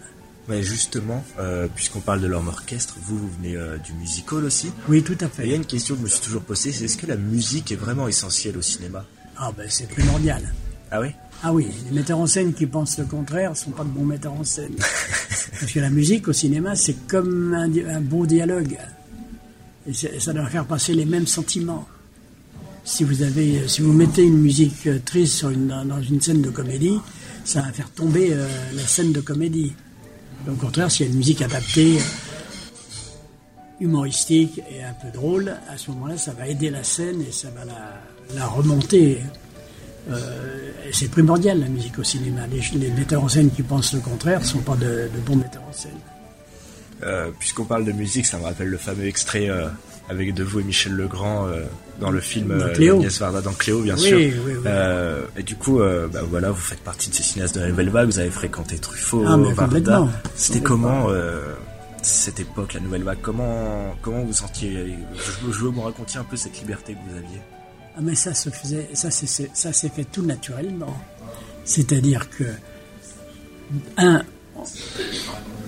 Mais 0.47 0.63
justement, 0.63 1.23
euh, 1.39 1.67
puisqu'on 1.75 1.99
parle 1.99 2.21
de 2.21 2.27
l'homme 2.27 2.47
orchestre, 2.47 2.95
vous, 3.03 3.17
vous 3.19 3.29
venez 3.39 3.55
euh, 3.57 3.77
du 3.79 3.91
musical 3.93 4.45
aussi. 4.45 4.71
Oui, 4.87 5.03
tout 5.03 5.17
à 5.19 5.27
fait. 5.27 5.43
Et 5.43 5.45
il 5.47 5.49
y 5.51 5.53
a 5.53 5.57
une 5.57 5.65
question 5.65 5.93
que 5.95 5.99
je 5.99 6.05
me 6.05 6.09
suis 6.09 6.21
toujours 6.21 6.41
posée, 6.43 6.71
c'est 6.71 6.85
est-ce 6.85 6.97
que 6.97 7.05
la 7.05 7.17
musique 7.17 7.71
est 7.73 7.75
vraiment 7.75 8.07
essentielle 8.07 8.57
au 8.57 8.61
cinéma? 8.61 9.05
Ah 9.37 9.51
ben 9.55 9.67
c'est 9.69 9.87
primordial. 9.89 10.51
Ah 10.91 11.01
oui 11.01 11.09
Ah 11.43 11.53
oui, 11.53 11.67
les 11.85 11.95
metteurs 11.95 12.19
en 12.19 12.27
scène 12.27 12.53
qui 12.53 12.65
pensent 12.65 12.97
le 12.97 13.05
contraire 13.05 13.55
sont 13.55 13.71
pas 13.71 13.83
de 13.83 13.89
bons 13.89 14.05
metteurs 14.05 14.33
en 14.33 14.43
scène. 14.43 14.73
Parce 15.59 15.71
que 15.71 15.79
la 15.79 15.89
musique 15.89 16.27
au 16.27 16.33
cinéma, 16.33 16.75
c'est 16.75 17.07
comme 17.07 17.53
un, 17.53 18.01
bon 18.01 18.25
dialogue. 18.25 18.77
Et 19.87 19.93
ça 19.93 20.33
doit 20.33 20.45
faire 20.47 20.65
passer 20.65 20.93
les 20.93 21.05
mêmes 21.05 21.27
sentiments. 21.27 21.87
Si 22.85 23.03
vous, 23.03 23.21
avez, 23.21 23.67
si 23.67 23.81
vous 23.81 23.93
mettez 23.93 24.23
une 24.23 24.39
musique 24.39 24.87
euh, 24.87 24.99
triste 25.03 25.35
sur 25.35 25.49
une- 25.49 25.67
dans 25.85 26.01
une 26.01 26.21
scène 26.21 26.41
de 26.41 26.49
comédie, 26.49 26.99
ça 27.45 27.61
va 27.61 27.71
faire 27.71 27.89
tomber 27.91 28.29
euh, 28.33 28.47
la 28.73 28.81
scène 28.87 29.11
de 29.11 29.21
comédie. 29.21 29.73
Au 30.49 30.53
contraire, 30.55 30.89
s'il 30.89 31.05
y 31.05 31.09
a 31.09 31.11
une 31.11 31.17
musique 31.17 31.41
adaptée, 31.41 31.97
euh, 31.97 32.01
humoristique 33.79 34.59
et 34.71 34.83
un 34.83 34.93
peu 34.93 35.09
drôle, 35.15 35.55
à 35.69 35.77
ce 35.77 35.91
moment-là, 35.91 36.17
ça 36.17 36.33
va 36.33 36.47
aider 36.47 36.69
la 36.69 36.83
scène 36.83 37.21
et 37.27 37.31
ça 37.31 37.49
va 37.51 37.63
la, 37.65 38.01
la 38.35 38.45
remonter. 38.47 39.19
Euh, 40.09 40.71
c'est 40.91 41.09
primordial 41.09 41.59
la 41.59 41.67
musique 41.67 41.99
au 41.99 42.03
cinéma. 42.03 42.41
Les, 42.51 42.61
les 42.79 42.91
metteurs 42.91 43.23
en 43.23 43.29
scène 43.29 43.51
qui 43.51 43.61
pensent 43.63 43.93
le 43.93 43.99
contraire 43.99 44.39
ne 44.39 44.45
sont 44.45 44.59
pas 44.59 44.75
de, 44.75 44.85
de 45.13 45.19
bons 45.25 45.35
metteurs 45.35 45.63
en 45.69 45.73
scène. 45.73 45.91
Euh, 47.03 47.29
Puisqu'on 47.39 47.65
parle 47.65 47.85
de 47.85 47.91
musique, 47.91 48.25
ça 48.25 48.37
me 48.37 48.43
rappelle 48.43 48.67
le 48.69 48.77
fameux 48.77 49.05
extrait 49.05 49.49
euh, 49.49 49.67
avec 50.09 50.33
De 50.33 50.43
vous 50.43 50.59
et 50.59 50.63
Michel 50.63 50.93
Legrand 50.93 51.47
dans 52.01 52.09
le 52.11 52.19
film 52.19 52.57
Dans 52.57 52.73
Cléo. 52.73 53.01
Varda 53.19 53.41
dans 53.41 53.53
Cléo, 53.53 53.81
bien 53.81 53.95
Oui, 53.95 54.01
sûr. 54.01 54.17
oui, 54.17 54.33
oui. 54.47 54.69
Et 55.37 55.43
du 55.43 55.55
coup, 55.55 55.77
bah, 55.79 56.21
voilà, 56.27 56.49
vous 56.49 56.59
faites 56.59 56.79
partie 56.81 57.09
de 57.11 57.15
ces 57.15 57.21
cinéastes 57.23 57.55
de 57.55 57.61
la 57.61 57.67
nouvelle 57.69 57.89
vague, 57.89 58.07
vous 58.07 58.17
avez 58.19 58.31
fréquenté 58.31 58.77
Truffaut, 58.79 59.23
Ah, 59.27 59.37
mais 59.37 59.53
Varda. 59.53 60.07
C'était 60.35 60.61
comment 60.61 61.07
cette 62.01 62.39
époque, 62.39 62.73
la 62.73 62.79
nouvelle 62.79 63.03
vague? 63.03 63.17
Comment 63.21 63.93
comment 64.01 64.23
vous 64.23 64.33
sentiez 64.33 64.95
je, 65.15 65.51
je 65.51 65.59
veux 65.59 65.69
que 65.69 65.75
vous 65.75 65.81
racontiez 65.81 66.19
un 66.19 66.23
peu 66.23 66.37
cette 66.37 66.57
liberté 66.59 66.93
que 66.93 66.99
vous 67.11 67.17
aviez? 67.17 67.41
Ah, 67.99 68.01
mais 68.01 68.15
ça 68.15 68.33
se 68.33 68.49
faisait, 68.49 68.89
ça 68.93 69.11
c'est- 69.11 69.27
c'est- 69.27 69.51
ça 69.53 69.73
s'est 69.73 69.89
fait 69.89 70.05
tout 70.05 70.21
naturellement. 70.23 70.95
C'est-à-dire 71.65 72.29
que, 72.29 72.45
un, 73.97 74.23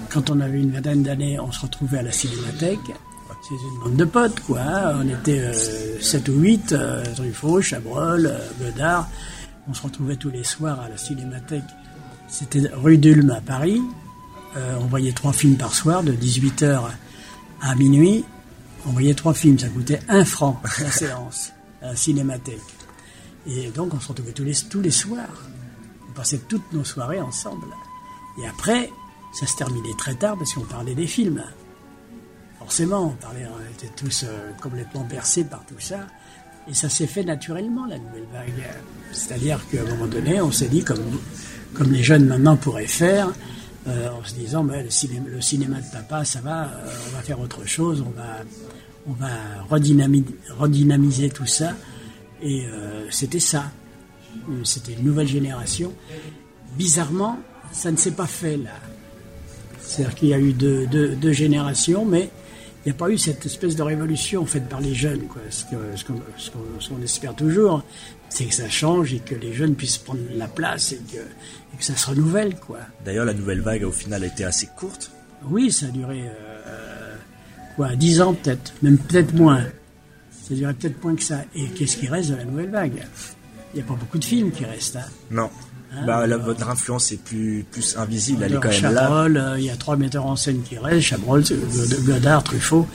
quand 0.09 0.29
on 0.29 0.39
avait 0.39 0.59
une 0.61 0.71
vingtaine 0.71 1.03
d'années, 1.03 1.39
on 1.41 1.51
se 1.51 1.59
retrouvait 1.61 1.99
à 1.99 2.03
la 2.03 2.11
cinémathèque. 2.13 2.79
C'est 3.47 3.55
une 3.55 3.84
bande 3.84 3.95
de 3.97 4.05
potes, 4.05 4.39
quoi. 4.41 4.61
hein. 4.61 4.99
On 5.03 5.09
était 5.09 5.39
euh, 5.39 5.99
7 5.99 6.29
ou 6.29 6.34
8, 6.39 6.71
euh, 6.73 7.03
Truffaut, 7.15 7.61
Chabrol, 7.61 8.27
euh, 8.27 8.38
Godard. 8.61 9.09
On 9.67 9.73
se 9.73 9.82
retrouvait 9.82 10.15
tous 10.15 10.29
les 10.29 10.43
soirs 10.43 10.79
à 10.79 10.88
la 10.89 10.97
cinémathèque. 10.97 11.63
C'était 12.29 12.61
rue 12.73 12.97
d'Ulm 12.97 13.29
à 13.32 13.41
Paris. 13.41 13.82
Euh, 14.57 14.75
on 14.79 14.86
voyait 14.86 15.11
trois 15.11 15.34
films 15.34 15.55
par 15.57 15.73
soir, 15.73 16.03
de 16.03 16.13
18h 16.13 16.82
à 17.61 17.75
minuit. 17.75 18.23
On 18.88 18.91
voyait 18.91 19.15
trois 19.15 19.34
films, 19.34 19.59
ça 19.59 19.67
coûtait 19.69 19.99
un 20.07 20.23
franc 20.23 20.61
la 20.79 20.91
séance 20.91 21.51
à 21.82 21.88
la 21.88 21.95
cinémathèque. 21.95 22.59
Et 23.47 23.69
donc 23.69 23.93
on 23.93 23.99
se 23.99 24.07
retrouvait 24.09 24.34
tous 24.34 24.43
les, 24.43 24.55
tous 24.69 24.82
les 24.82 24.91
soirs. 24.91 25.49
On 26.09 26.13
passait 26.13 26.39
toutes 26.47 26.71
nos 26.73 26.84
soirées 26.84 27.21
ensemble. 27.21 27.67
Et 28.41 28.47
après, 28.47 28.89
ça 29.34 29.45
se 29.45 29.55
terminait 29.55 29.95
très 29.97 30.15
tard 30.15 30.38
parce 30.38 30.53
qu'on 30.53 30.61
parlait 30.61 30.95
des 30.95 31.07
films. 31.07 31.43
Forcément, 32.59 33.07
on, 33.07 33.15
parlait, 33.15 33.47
on 33.47 33.71
était 33.71 33.93
tous 33.95 34.23
euh, 34.23 34.51
complètement 34.61 35.03
bercés 35.03 35.43
par 35.43 35.65
tout 35.65 35.79
ça. 35.79 36.07
Et 36.67 36.73
ça 36.73 36.89
s'est 36.89 37.07
fait 37.07 37.23
naturellement, 37.23 37.86
la 37.88 37.97
nouvelle 37.97 38.27
vague. 38.32 38.63
C'est-à-dire 39.11 39.59
qu'à 39.69 39.82
un 39.82 39.86
moment 39.86 40.05
donné, 40.05 40.41
on 40.41 40.51
s'est 40.51 40.67
dit, 40.67 40.84
comme, 40.84 41.19
comme 41.73 41.91
les 41.91 42.03
jeunes 42.03 42.25
maintenant 42.25 42.55
pourraient 42.55 42.88
faire, 42.88 43.32
euh, 43.88 44.09
en 44.11 44.23
se 44.23 44.36
disant, 44.36 44.63
ben, 44.63 44.84
le, 44.84 44.91
cinéma, 44.91 45.27
le 45.27 45.41
cinéma 45.41 45.82
de 45.82 45.91
papa, 45.91 46.23
ça 46.23 46.39
va, 46.39 46.65
euh, 46.65 46.91
on 47.07 47.15
va 47.15 47.23
faire 47.23 47.39
autre 47.39 47.65
chose, 47.65 48.03
on 48.05 48.11
va, 48.11 48.38
on 49.08 49.14
va 49.14 49.30
redynami- 49.70 50.26
redynamiser 50.58 51.30
tout 51.30 51.45
ça. 51.45 51.74
Et 52.41 52.66
euh, 52.66 53.06
c'était 53.12 53.39
ça. 53.39 53.72
C'était 54.64 54.93
une 54.93 55.04
nouvelle 55.06 55.28
génération. 55.28 55.93
Bizarrement, 56.78 57.39
ça 57.72 57.91
ne 57.91 57.97
s'est 57.97 58.12
pas 58.12 58.28
fait 58.28 58.58
là. 58.58 58.72
C'est-à-dire 59.82 60.16
qu'il 60.16 60.30
y 60.30 60.34
a 60.34 60.39
eu 60.39 60.54
deux, 60.54 60.88
deux- 60.88 61.16
deux 61.16 61.34
générations, 61.34 62.06
mais 62.06 62.30
il 62.86 62.89
n'y 62.89 62.91
a 62.91 62.95
pas 62.95 63.10
eu 63.10 63.18
cette 63.18 63.45
espèce 63.45 63.76
de 63.76 63.84
révolution 63.84 64.45
faite 64.45 64.70
par 64.70 64.80
les 64.82 64.93
jeunes. 64.95 65.24
Quoi. 65.28 65.41
Ce 65.49 65.66
qu'on 65.66 67.02
espère 67.04 67.36
toujours, 67.36 67.84
c'est 68.30 68.45
que 68.45 68.54
ça 68.56 68.70
change 68.70 69.14
et 69.14 69.20
que 69.20 69.36
les 69.36 69.54
jeunes 69.54 69.76
puissent 69.76 69.97
prendre 69.97 70.22
la 70.34 70.47
place 70.47 70.93
et 70.93 71.02
que, 71.12 71.18
et 71.18 71.78
que 71.78 71.84
ça 71.84 71.95
se 71.97 72.10
renouvelle. 72.10 72.56
D'ailleurs, 73.06 73.26
la 73.26 73.34
nouvelle 73.34 73.62
vague 73.62 73.84
au 73.84 73.91
final 73.91 74.24
a 74.24 74.28
été 74.28 74.45
assez 74.45 74.68
courte. 74.78 75.12
Oui, 75.49 75.72
ça 75.72 75.88
a 75.88 75.89
duré 75.89 76.22
euh, 76.22 76.51
quoi, 77.76 77.95
10 77.95 78.22
ans 78.22 78.34
peut-être, 78.34 78.74
même 78.82 78.97
peut-être 78.97 79.34
moins. 79.34 79.63
Ça 80.47 80.55
duré 80.55 80.74
peut-être 80.74 81.03
moins 81.03 81.15
que 81.15 81.24
ça. 81.24 81.41
Et 81.55 81.67
qu'est-ce 81.69 81.97
qui 81.97 82.07
reste 82.07 82.30
de 82.32 82.36
la 82.36 82.43
nouvelle 82.45 82.69
vague? 82.72 83.05
Il 83.74 83.78
n'y 83.78 83.82
a 83.82 83.86
pas 83.86 83.93
beaucoup 83.95 84.17
de 84.17 84.26
films 84.26 84.51
qui 84.51 84.65
restent. 84.65 84.97
Hein. 84.97 85.05
Non. 85.30 85.49
Hein, 85.93 86.03
bah, 86.05 86.26
la- 86.28 86.36
euh, 86.36 86.39
votre 86.39 86.69
influence 86.69 87.11
est 87.11 87.22
plus, 87.22 87.65
plus 87.69 87.97
invisible, 87.97 88.43
elle 88.43 88.53
est 88.53 88.59
quand 88.59 88.69
même 88.69 88.93
là. 88.93 89.09
Euh, 89.24 89.55
il 89.59 89.65
y 89.65 89.69
a 89.69 89.76
trois 89.76 89.97
metteurs 89.97 90.26
en 90.26 90.36
scène 90.36 90.61
qui 90.61 90.78
restent, 90.78 91.01
Chabrol, 91.01 91.43
God- 91.43 92.03
Godard, 92.05 92.43
Truffaut, 92.43 92.88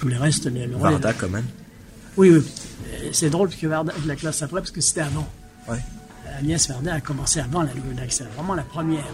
tous 0.00 0.08
les 0.08 0.16
restes. 0.16 0.46
Les, 0.46 0.66
le- 0.66 0.76
Varda 0.76 1.12
quand 1.12 1.28
même. 1.28 1.44
Oui, 2.16 2.30
oui. 2.30 2.38
Euh, 2.38 3.08
C'est 3.12 3.30
drôle 3.30 3.48
parce 3.48 3.60
que 3.60 3.66
Varda, 3.66 3.92
je 4.02 4.08
la 4.08 4.16
classe 4.16 4.40
après 4.42 4.60
parce 4.60 4.70
que 4.70 4.80
c'était 4.80 5.02
avant. 5.02 5.28
Ouais. 5.68 5.78
Agnès 6.38 6.68
Varda 6.68 6.94
a 6.94 7.00
commencé 7.00 7.40
avant 7.40 7.62
la 7.62 7.74
Nouvelle 7.74 7.96
Vague, 7.96 8.10
c'est 8.10 8.24
vraiment 8.34 8.54
la 8.54 8.62
première. 8.62 9.04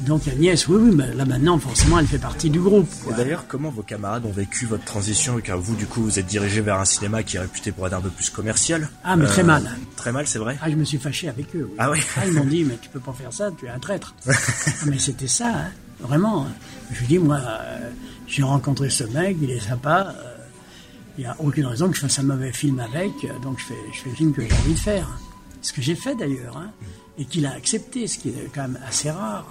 Donc 0.00 0.26
Agnès, 0.28 0.66
oui, 0.68 0.76
oui, 0.80 0.90
mais 0.94 1.14
là 1.14 1.24
maintenant, 1.24 1.58
forcément, 1.58 1.98
elle 2.00 2.06
fait 2.06 2.18
partie 2.18 2.50
du 2.50 2.58
groupe. 2.60 2.88
Et 3.08 3.12
d'ailleurs, 3.14 3.46
comment 3.46 3.70
vos 3.70 3.82
camarades 3.82 4.26
ont 4.26 4.32
vécu 4.32 4.66
votre 4.66 4.84
transition 4.84 5.38
Car 5.40 5.58
vous, 5.58 5.76
du 5.76 5.86
coup, 5.86 6.02
vous 6.02 6.18
êtes 6.18 6.26
dirigé 6.26 6.60
vers 6.60 6.80
un 6.80 6.84
cinéma 6.84 7.22
qui 7.22 7.36
est 7.36 7.40
réputé 7.40 7.70
pour 7.70 7.86
être 7.86 7.92
un 7.94 8.00
peu 8.00 8.10
plus 8.10 8.28
commercial. 8.28 8.88
Ah, 9.04 9.16
mais 9.16 9.26
très 9.26 9.44
mal. 9.44 9.70
Très 9.96 10.10
mal, 10.12 10.26
c'est 10.26 10.38
vrai 10.40 10.58
Ah, 10.60 10.68
je 10.70 10.74
me 10.76 10.84
suis 10.84 10.98
fâché 10.98 11.28
avec 11.28 11.54
eux. 11.54 11.68
oui. 11.70 11.76
Ah 11.78 11.90
oui 11.90 12.00
ils 12.26 12.32
m'ont 12.32 12.44
dit, 12.44 12.64
mais 12.64 12.76
tu 12.82 12.88
peux 12.88 12.98
pas 13.00 13.12
faire 13.12 13.32
ça, 13.32 13.50
tu 13.56 13.66
es 13.66 13.68
un 13.68 13.78
traître. 13.78 14.14
Ah, 14.26 14.86
mais 14.86 14.98
c'était 14.98 15.28
ça, 15.28 15.48
hein, 15.48 15.68
vraiment. 16.00 16.44
hein. 16.46 16.52
Je 16.92 16.98
lui 17.00 17.06
dis, 17.06 17.18
moi, 17.18 17.38
euh, 17.40 17.90
j'ai 18.26 18.42
rencontré 18.42 18.90
ce 18.90 19.04
mec, 19.04 19.36
il 19.40 19.50
est 19.50 19.60
sympa. 19.60 20.12
euh, 20.18 20.34
Il 21.16 21.20
n'y 21.20 21.26
a 21.26 21.36
aucune 21.38 21.66
raison 21.66 21.88
que 21.88 21.94
je 21.94 22.00
fasse 22.00 22.18
un 22.18 22.24
mauvais 22.24 22.52
film 22.52 22.80
avec, 22.80 23.12
euh, 23.24 23.28
donc 23.42 23.60
je 23.60 23.66
fais, 23.66 23.78
je 23.92 24.00
fais 24.00 24.10
le 24.10 24.16
film 24.16 24.32
que 24.34 24.42
j'ai 24.42 24.52
envie 24.52 24.74
de 24.74 24.78
faire. 24.78 25.06
Ce 25.62 25.72
que 25.72 25.80
j'ai 25.80 25.94
fait 25.94 26.14
d'ailleurs, 26.16 26.56
hein, 26.56 26.70
et 27.16 27.24
qu'il 27.26 27.46
a 27.46 27.52
accepté, 27.52 28.08
ce 28.08 28.18
qui 28.18 28.30
est 28.30 28.50
quand 28.54 28.62
même 28.62 28.78
assez 28.86 29.10
rare. 29.10 29.46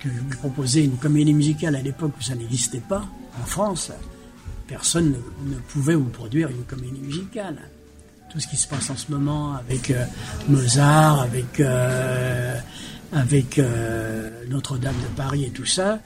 Que 0.00 0.08
je 0.10 0.14
lui 0.14 0.84
une 0.84 0.96
comédie 0.96 1.34
musicale 1.34 1.74
à 1.76 1.82
l'époque 1.82 2.12
où 2.18 2.22
ça 2.22 2.34
n'existait 2.34 2.82
pas 2.86 3.04
en 3.42 3.46
France. 3.46 3.90
Personne 4.68 5.14
ne, 5.46 5.54
pouvait 5.68 5.94
vous 5.94 6.08
produire 6.08 6.50
une 6.50 6.64
comédie 6.64 7.00
musicale 7.00 7.56
tout 8.30 8.40
ce 8.40 8.48
qui 8.48 8.56
se 8.56 8.66
passe 8.66 8.90
en 8.90 8.96
ce 8.96 9.10
moment 9.10 9.54
avec 9.54 9.90
euh, 9.90 10.04
Mozart, 10.48 11.20
avec, 11.22 11.60
euh, 11.60 12.58
euh, 13.58 14.44
Notre-Dame 14.48 14.96
de 14.96 15.16
Paris 15.16 15.44
et 15.44 15.50
tout 15.50 15.64
ça, 15.64 16.00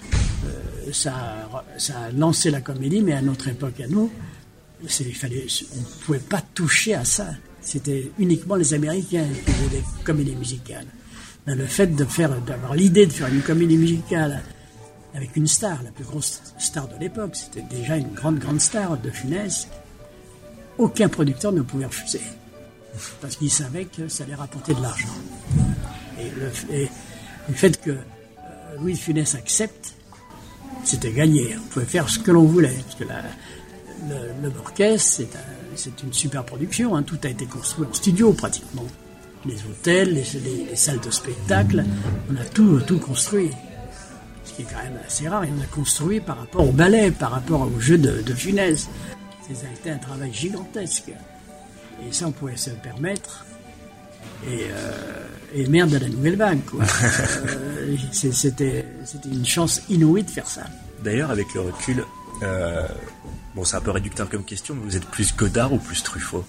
ça, 0.93 1.14
a- 1.14 2.11
lancé 2.12 2.51
la 2.51 2.61
comédie, 2.61 3.01
mais 3.01 3.14
à 3.14 3.22
notre 3.22 3.49
époque, 3.49 3.80
à 3.80 3.88
nous, 3.88 4.11
il 4.82 5.14
fallait, 5.14 5.47
on 5.74 5.80
ne 5.80 6.05
pouvait 6.05 6.18
pas 6.18 6.43
toucher 6.55 6.95
à 6.95 7.05
ça. 7.05 7.26
C'était 7.62 8.11
uniquement 8.18 8.55
les 8.55 8.72
Américains 8.74 9.26
qui 9.45 9.51
faisaient 9.53 9.78
des 9.78 9.84
comédies 10.05 10.36
musicales. 10.36 10.86
Le 11.57 11.66
fait 11.66 11.88
de 11.88 12.05
faire, 12.05 12.30
d'avoir 12.42 12.74
l'idée 12.74 13.07
de 13.07 13.12
faire 13.12 13.26
une 13.28 13.42
comédie 13.42 13.76
musicale 13.76 14.42
avec 15.14 15.34
une 15.34 15.46
star, 15.46 15.82
la 15.82 15.90
plus 15.90 16.05
grosse 16.05 16.40
star 16.59 16.86
de 16.86 16.96
l'époque, 16.98 17.34
c'était 17.34 17.62
déjà 17.62 17.96
une 17.96 18.12
grande, 18.14 18.38
grande 18.38 18.61
star 18.61 18.96
de 18.96 19.11
Funès, 19.11 19.66
aucun 20.78 21.09
producteur 21.09 21.51
ne 21.53 21.62
pouvait 21.62 21.86
refuser. 21.86 22.20
Parce 23.20 23.36
qu'il 23.36 23.51
savait 23.51 23.84
que 23.86 24.09
ça 24.09 24.24
allait 24.24 24.34
rapporter 24.34 24.74
de 24.74 24.82
l'argent. 24.82 25.09
Et 26.20 26.30
le, 26.38 26.51
fait 27.55 27.80
que 27.80 27.90
euh, 27.90 27.96
Louis 28.78 28.96
Funès 28.96 29.34
accepte, 29.34 29.94
c'était 30.84 31.12
gagné. 31.12 31.57
On 31.57 31.66
pouvait 31.68 31.86
faire 31.86 32.09
ce 32.09 32.18
que 32.18 32.30
l'on 32.30 32.44
voulait. 32.44 32.76
Parce 32.84 32.96
que 32.96 33.05
le, 34.09 34.48
le 34.48 34.98
c'est 35.76 36.03
une 36.03 36.12
super 36.12 36.44
production. 36.44 36.96
hein. 36.96 37.03
Tout 37.03 37.18
a 37.24 37.28
été 37.28 37.46
construit 37.46 37.86
en 37.88 37.92
studio 37.92 38.32
pratiquement. 38.32 38.86
Les 39.47 39.57
hôtels, 39.64 40.12
les, 40.14 40.24
les- 40.41 40.64
les 40.70 40.76
salles 40.76 41.01
de 41.01 41.11
spectacle, 41.11 41.84
on 42.30 42.36
a 42.36 42.45
tout, 42.45 42.80
tout 42.80 42.99
construit. 42.99 43.51
Ce 44.45 44.53
qui 44.53 44.62
est 44.62 44.66
quand 44.66 44.82
même 44.82 44.99
assez 45.07 45.28
rare. 45.28 45.45
Et 45.45 45.49
on 45.57 45.62
a 45.62 45.66
construit 45.66 46.20
par 46.20 46.38
rapport 46.38 46.68
au 46.68 46.72
ballet, 46.72 47.11
par 47.11 47.30
rapport 47.30 47.62
au 47.62 47.80
jeu 47.80 47.97
de, 47.99 48.20
de 48.22 48.34
Funès. 48.34 48.88
Ça 49.53 49.66
a 49.66 49.72
été 49.72 49.91
un 49.91 49.99
travail 49.99 50.32
gigantesque. 50.32 51.11
Et 52.07 52.12
ça, 52.12 52.26
on 52.26 52.32
pouvait 52.32 52.57
se 52.57 52.70
le 52.70 52.76
permettre. 52.76 53.45
Et, 54.47 54.66
euh, 54.70 55.26
et 55.55 55.66
merde 55.66 55.95
à 55.95 55.99
la 55.99 56.09
nouvelle 56.09 56.36
vague, 56.36 56.64
quoi. 56.64 56.84
Euh, 57.86 57.97
c'était 58.12 58.84
une 59.24 59.45
chance 59.47 59.82
inouïe 59.88 60.22
de 60.22 60.30
faire 60.30 60.47
ça. 60.47 60.62
D'ailleurs, 61.03 61.30
avec 61.30 61.53
le 61.55 61.62
recul, 61.62 62.05
euh, 62.43 62.86
bon, 63.55 63.64
c'est 63.64 63.76
un 63.76 63.80
peu 63.80 63.91
réducteur 63.91 64.28
comme 64.28 64.45
question, 64.45 64.74
mais 64.74 64.82
vous 64.84 64.97
êtes 64.97 65.07
plus 65.07 65.34
Godard 65.34 65.72
ou 65.72 65.78
plus 65.78 66.03
Truffaut? 66.03 66.45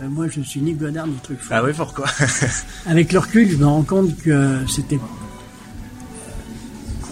Euh, 0.00 0.08
moi, 0.08 0.26
je 0.28 0.40
suis 0.40 0.60
ni 0.60 0.72
Godard 0.74 1.06
ni 1.06 1.14
Truffaut. 1.22 1.50
Ah 1.54 1.62
oui, 1.62 1.72
pourquoi? 1.76 2.06
Avec 2.86 3.12
le 3.12 3.18
recul, 3.18 3.50
je 3.50 3.56
me 3.56 3.66
rends 3.66 3.82
compte 3.82 4.16
que 4.18 4.58
c'était. 4.68 4.98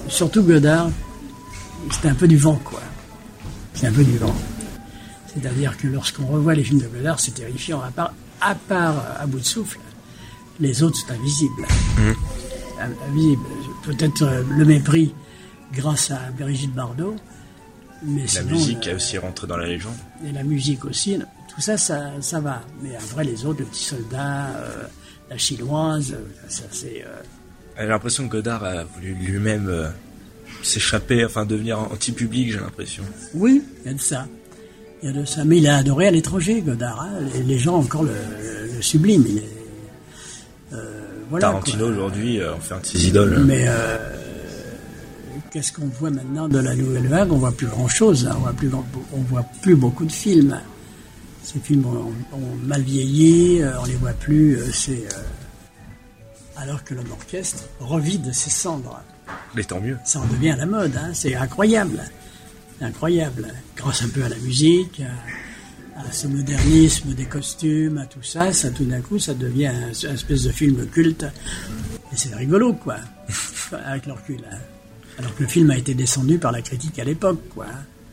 Surtout 0.09 0.43
Godard, 0.43 0.91
c'était 1.91 2.09
un 2.09 2.15
peu 2.15 2.27
du 2.29 2.37
vent, 2.39 2.59
quoi. 2.65 2.81
C'est 3.75 3.87
un 3.89 3.93
peu 3.93 4.05
du 4.05 4.17
vent. 4.17 4.35
C'est-à-dire 5.33 5.77
que 5.77 5.87
lorsqu'on 5.87 6.27
revoit 6.27 6.55
les 6.55 6.65
films 6.65 6.81
de 6.81 6.87
Godard, 6.89 7.21
c'est 7.21 7.33
terrifiant. 7.35 7.81
À 7.83 7.91
part, 7.91 8.13
à 8.41 8.55
part 8.55 8.97
euh, 8.97 9.23
à 9.23 9.27
bout 9.27 9.39
de 9.41 9.45
souffle, 9.45 9.79
les 10.61 10.83
autres 10.83 10.97
sont 10.99 11.11
invisibles. 11.13 11.67
Im- 12.81 12.93
Invisibles. 13.11 13.43
Peut-être 13.85 14.23
euh, 14.23 14.43
le 14.57 14.65
mépris 14.65 15.15
grâce 15.75 16.11
à 16.11 16.19
Brigitte 16.39 16.73
Bardot. 16.75 17.17
Mais 18.03 18.23
La 18.23 18.29
sinon, 18.29 18.51
musique 18.53 18.87
euh, 18.89 18.93
a 18.93 18.95
aussi 18.97 19.19
rentré 19.19 19.47
dans 19.47 19.57
la 19.57 19.67
légende. 19.67 19.95
et 20.27 20.33
la 20.33 20.43
musique 20.45 20.85
aussi, 20.85 21.19
tout 21.55 21.61
ça, 21.61 21.77
ça, 21.77 22.13
ça 22.21 22.41
va. 22.41 22.63
Mais 22.83 22.95
après, 22.97 23.25
les 23.25 23.45
autres, 23.45 23.61
le 23.61 23.65
petit 23.67 23.85
soldat, 23.85 24.49
euh, 24.57 24.85
la 25.31 25.37
chinoise, 25.39 26.13
euh, 26.13 26.25
ça 26.49 26.63
c'est. 26.71 27.05
euh, 27.05 27.23
J'ai 27.79 27.87
l'impression 27.87 28.27
que 28.29 28.33
Godard 28.37 28.63
a 28.65 28.85
voulu 28.85 29.15
lui-même 29.15 29.91
s'échapper, 30.63 31.25
enfin 31.25 31.45
devenir 31.47 31.79
anti-public, 31.81 32.53
j'ai 32.53 32.59
l'impression. 32.61 33.03
Oui, 33.35 33.63
il 33.85 33.89
y 33.89 33.91
a 33.91 33.95
de 33.97 34.01
ça. 34.01 34.27
Il 35.03 35.09
y 35.09 35.13
a 35.13 35.21
de 35.21 35.25
ça. 35.25 35.45
Mais 35.45 35.59
il 35.59 35.67
a 35.69 35.77
adoré 35.77 36.07
à 36.09 36.11
l'étranger, 36.11 36.61
Godard. 36.61 37.01
hein. 37.03 37.11
Les, 37.35 37.43
les 37.43 37.59
gens 37.59 37.77
encore 37.77 38.03
le, 38.05 38.13
le, 38.75 38.83
subliment. 38.83 39.25
Il 39.29 39.39
est, 39.39 40.79
voilà, 41.31 41.49
Tarantino 41.49 41.87
aujourd'hui 41.89 42.43
en 42.45 42.59
fait 42.59 42.75
un 42.75 42.81
de 42.81 42.87
ses 42.87 43.07
idoles. 43.09 43.45
Mais 43.45 43.67
qu'est-ce 45.51 45.73
qu'on 45.73 45.87
voit 45.87 46.11
maintenant 46.11 46.49
de 46.49 46.59
la 46.59 46.75
nouvelle 46.75 47.07
vague? 47.07 47.33
On 47.33 47.39
voit 47.39 47.53
plus 47.53 47.67
grand-chose. 47.67 48.27
hein. 48.27 48.35
On 48.37 48.41
voit 48.41 48.53
plus, 48.53 48.71
on 49.13 49.21
voit 49.23 49.45
plus 49.63 49.77
beaucoup 49.77 50.05
de 50.05 50.13
films. 50.13 50.61
Ces 51.43 51.59
films 51.61 51.87
ont, 51.87 52.13
ont 52.37 52.57
mal 52.65 52.83
vieilli. 52.83 53.63
euh, 53.63 53.81
on 53.81 53.85
les 53.87 53.95
voit 53.97 54.13
plus. 54.13 54.57
euh, 54.59 54.71
C'est 54.73 55.07
euh, 55.07 55.21
alors 56.57 56.85
que 56.85 56.95
l'homme 56.95 57.11
orchestre 57.13 57.65
revit 57.81 58.19
de 58.19 58.33
ses 58.33 58.51
cendres. 58.51 59.01
Mais 59.55 59.65
tant 59.65 59.81
mieux. 59.81 59.97
Ça 60.05 60.21
en 60.21 60.27
devient 60.27 60.55
la 60.59 60.67
mode. 60.67 60.97
hein. 60.97 61.11
C'est 61.15 61.35
incroyable, 61.35 62.03
incroyable. 62.81 63.49
Grâce 63.77 64.03
un 64.03 64.09
peu 64.09 64.23
à 64.25 64.29
la 64.29 64.37
musique. 64.39 65.01
À, 65.01 66.01
à 66.09 66.13
ce 66.13 66.29
modernisme 66.29 67.13
des 67.15 67.25
costumes, 67.25 67.99
à 67.99 68.07
tout 68.07 68.23
ça, 68.23 68.53
ça 68.53 68.71
tout 68.71 68.85
d'un 68.85 69.01
coup, 69.01 69.19
ça 69.19 69.35
devient 69.35 69.67
un, 69.67 69.89
un 69.89 70.15
espèce 70.15 70.45
de 70.45 70.53
film 70.53 70.87
culte. 70.87 71.25
Et 72.13 72.17
c'est 72.17 72.33
rigolo, 72.37 72.73
quoi, 72.75 72.99
avec 73.85 74.07
le 74.07 74.13
recul. 74.13 74.39
hein. 74.49 74.59
Alors 75.19 75.35
que 75.35 75.43
le 75.43 75.49
film 75.49 75.71
a 75.71 75.77
été 75.77 75.95
descendu 75.95 76.39
par 76.39 76.53
la 76.53 76.63
critique 76.63 76.99
à 76.99 77.05
l'époque, 77.05 77.41
quoi. 77.55 77.67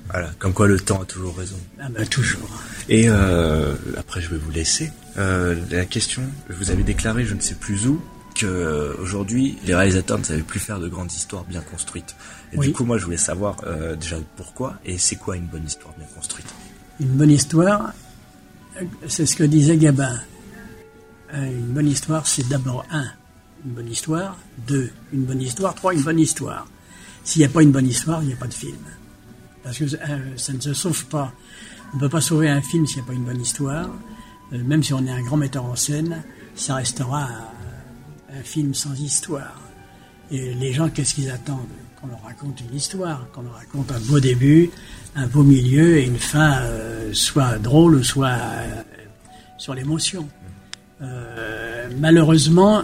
Voilà, 0.10 0.32
comme 0.39 0.53
quoi 0.53 0.68
le 0.68 0.80
temps 0.80 1.01
a 1.01 1.06
toujours 1.06 1.36
raison. 1.38 1.58
Ah 1.80 1.89
ben 1.89 2.06
toujours. 2.08 2.47
Et 2.89 3.06
euh, 3.10 3.74
après, 3.97 4.22
je 4.22 4.30
vais 4.30 4.38
vous 4.38 4.51
laisser. 4.51 4.91
Euh, 5.18 5.56
la 5.72 5.86
question, 5.86 6.22
vous 6.49 6.70
avez 6.72 6.84
déclaré, 6.84 7.26
je 7.26 7.34
ne 7.34 7.39
sais 7.39 7.56
plus 7.56 7.88
où, 7.88 7.99
que 8.36 8.45
euh, 8.45 8.93
aujourd'hui, 9.01 9.58
les 9.66 9.74
réalisateurs 9.74 10.20
ne 10.20 10.24
savaient 10.24 10.41
plus 10.43 10.60
faire 10.60 10.80
de 10.80 10.88
grandes 10.88 11.12
histoires 11.12 11.43
bien 11.45 11.62
construites. 11.62 12.16
Et 12.53 12.58
Oui. 12.58 12.68
du 12.68 12.74
coup, 12.74 12.86
moi, 12.86 12.97
je 12.99 13.06
voulais 13.06 13.18
savoir 13.18 13.58
euh, 13.66 13.95
déjà 13.95 14.18
pourquoi 14.36 14.76
et 14.86 14.97
c'est 14.99 15.16
quoi 15.16 15.38
une 15.38 15.47
bonne 15.47 15.66
histoire 15.66 15.93
bien 15.97 16.08
construite? 16.16 16.47
Une 16.99 17.08
bonne 17.10 17.32
histoire, 17.32 17.91
c'est 19.08 19.26
ce 19.26 19.36
que 19.36 19.43
disait 19.43 19.78
Gabin. 19.78 20.20
Une 21.34 21.74
bonne 21.74 21.88
histoire, 21.88 22.28
c'est 22.28 22.47
d'abord 22.47 22.86
un, 22.91 23.08
une 23.66 23.72
bonne 23.74 23.89
histoire, 23.89 24.38
deux, 24.68 24.89
une 25.12 25.24
bonne 25.26 25.41
histoire, 25.41 25.74
trois, 25.76 25.93
une 25.93 26.03
bonne 26.03 26.20
histoire. 26.20 26.68
S'il 27.26 27.40
n'y 27.40 27.46
a 27.48 27.50
pas 27.50 27.64
une 27.64 27.72
bonne 27.72 27.88
histoire, 27.88 28.22
il 28.22 28.28
n'y 28.28 28.34
a 28.34 28.38
pas 28.38 28.48
de 28.48 28.54
film. 28.54 28.78
Parce 29.64 29.80
que 29.80 29.84
euh, 29.84 30.38
ça 30.38 30.54
ne 30.54 30.60
se 30.60 30.74
sauve 30.76 31.08
pas. 31.08 31.34
On 31.92 31.96
ne 31.96 32.02
peut 32.02 32.10
pas 32.10 32.22
sauver 32.22 32.48
un 32.50 32.62
film 32.62 32.86
s'il 32.86 32.98
n'y 32.98 33.04
a 33.04 33.08
pas 33.08 33.14
une 33.14 33.26
bonne 33.26 33.42
histoire. 33.42 33.90
Euh, 34.54 34.64
même 34.64 34.84
si 34.84 34.94
on 34.94 35.04
est 35.06 35.12
un 35.12 35.24
grand 35.24 35.36
metteur 35.36 35.66
en 35.66 35.76
scène, 35.76 36.24
ça 36.54 36.76
restera 36.76 37.24
un, 37.24 38.44
film 38.44 38.74
sans 38.76 38.94
histoire. 38.94 39.60
Et 40.30 40.54
les 40.54 40.72
gens, 40.72 40.90
qu'est-ce 40.90 41.16
qu'ils 41.16 41.32
attendent? 41.32 41.66
Qu'on 42.00 42.08
leur 42.08 42.22
raconte 42.22 42.62
une 42.62 42.78
histoire, 42.78 43.26
qu'on 43.32 43.42
leur 43.42 43.56
raconte 43.56 43.92
un 43.92 44.00
beau 44.02 44.20
début, 44.20 44.70
un 45.16 45.26
beau 45.26 45.42
milieu 45.42 45.98
et 45.98 46.06
une 46.06 46.20
fin 46.20 46.60
euh, 46.62 47.12
soit 47.14 47.58
drôle 47.58 48.04
soit 48.04 48.38
sur 49.58 49.74
l'émotion. 49.74 50.28
Malheureusement, 52.00 52.84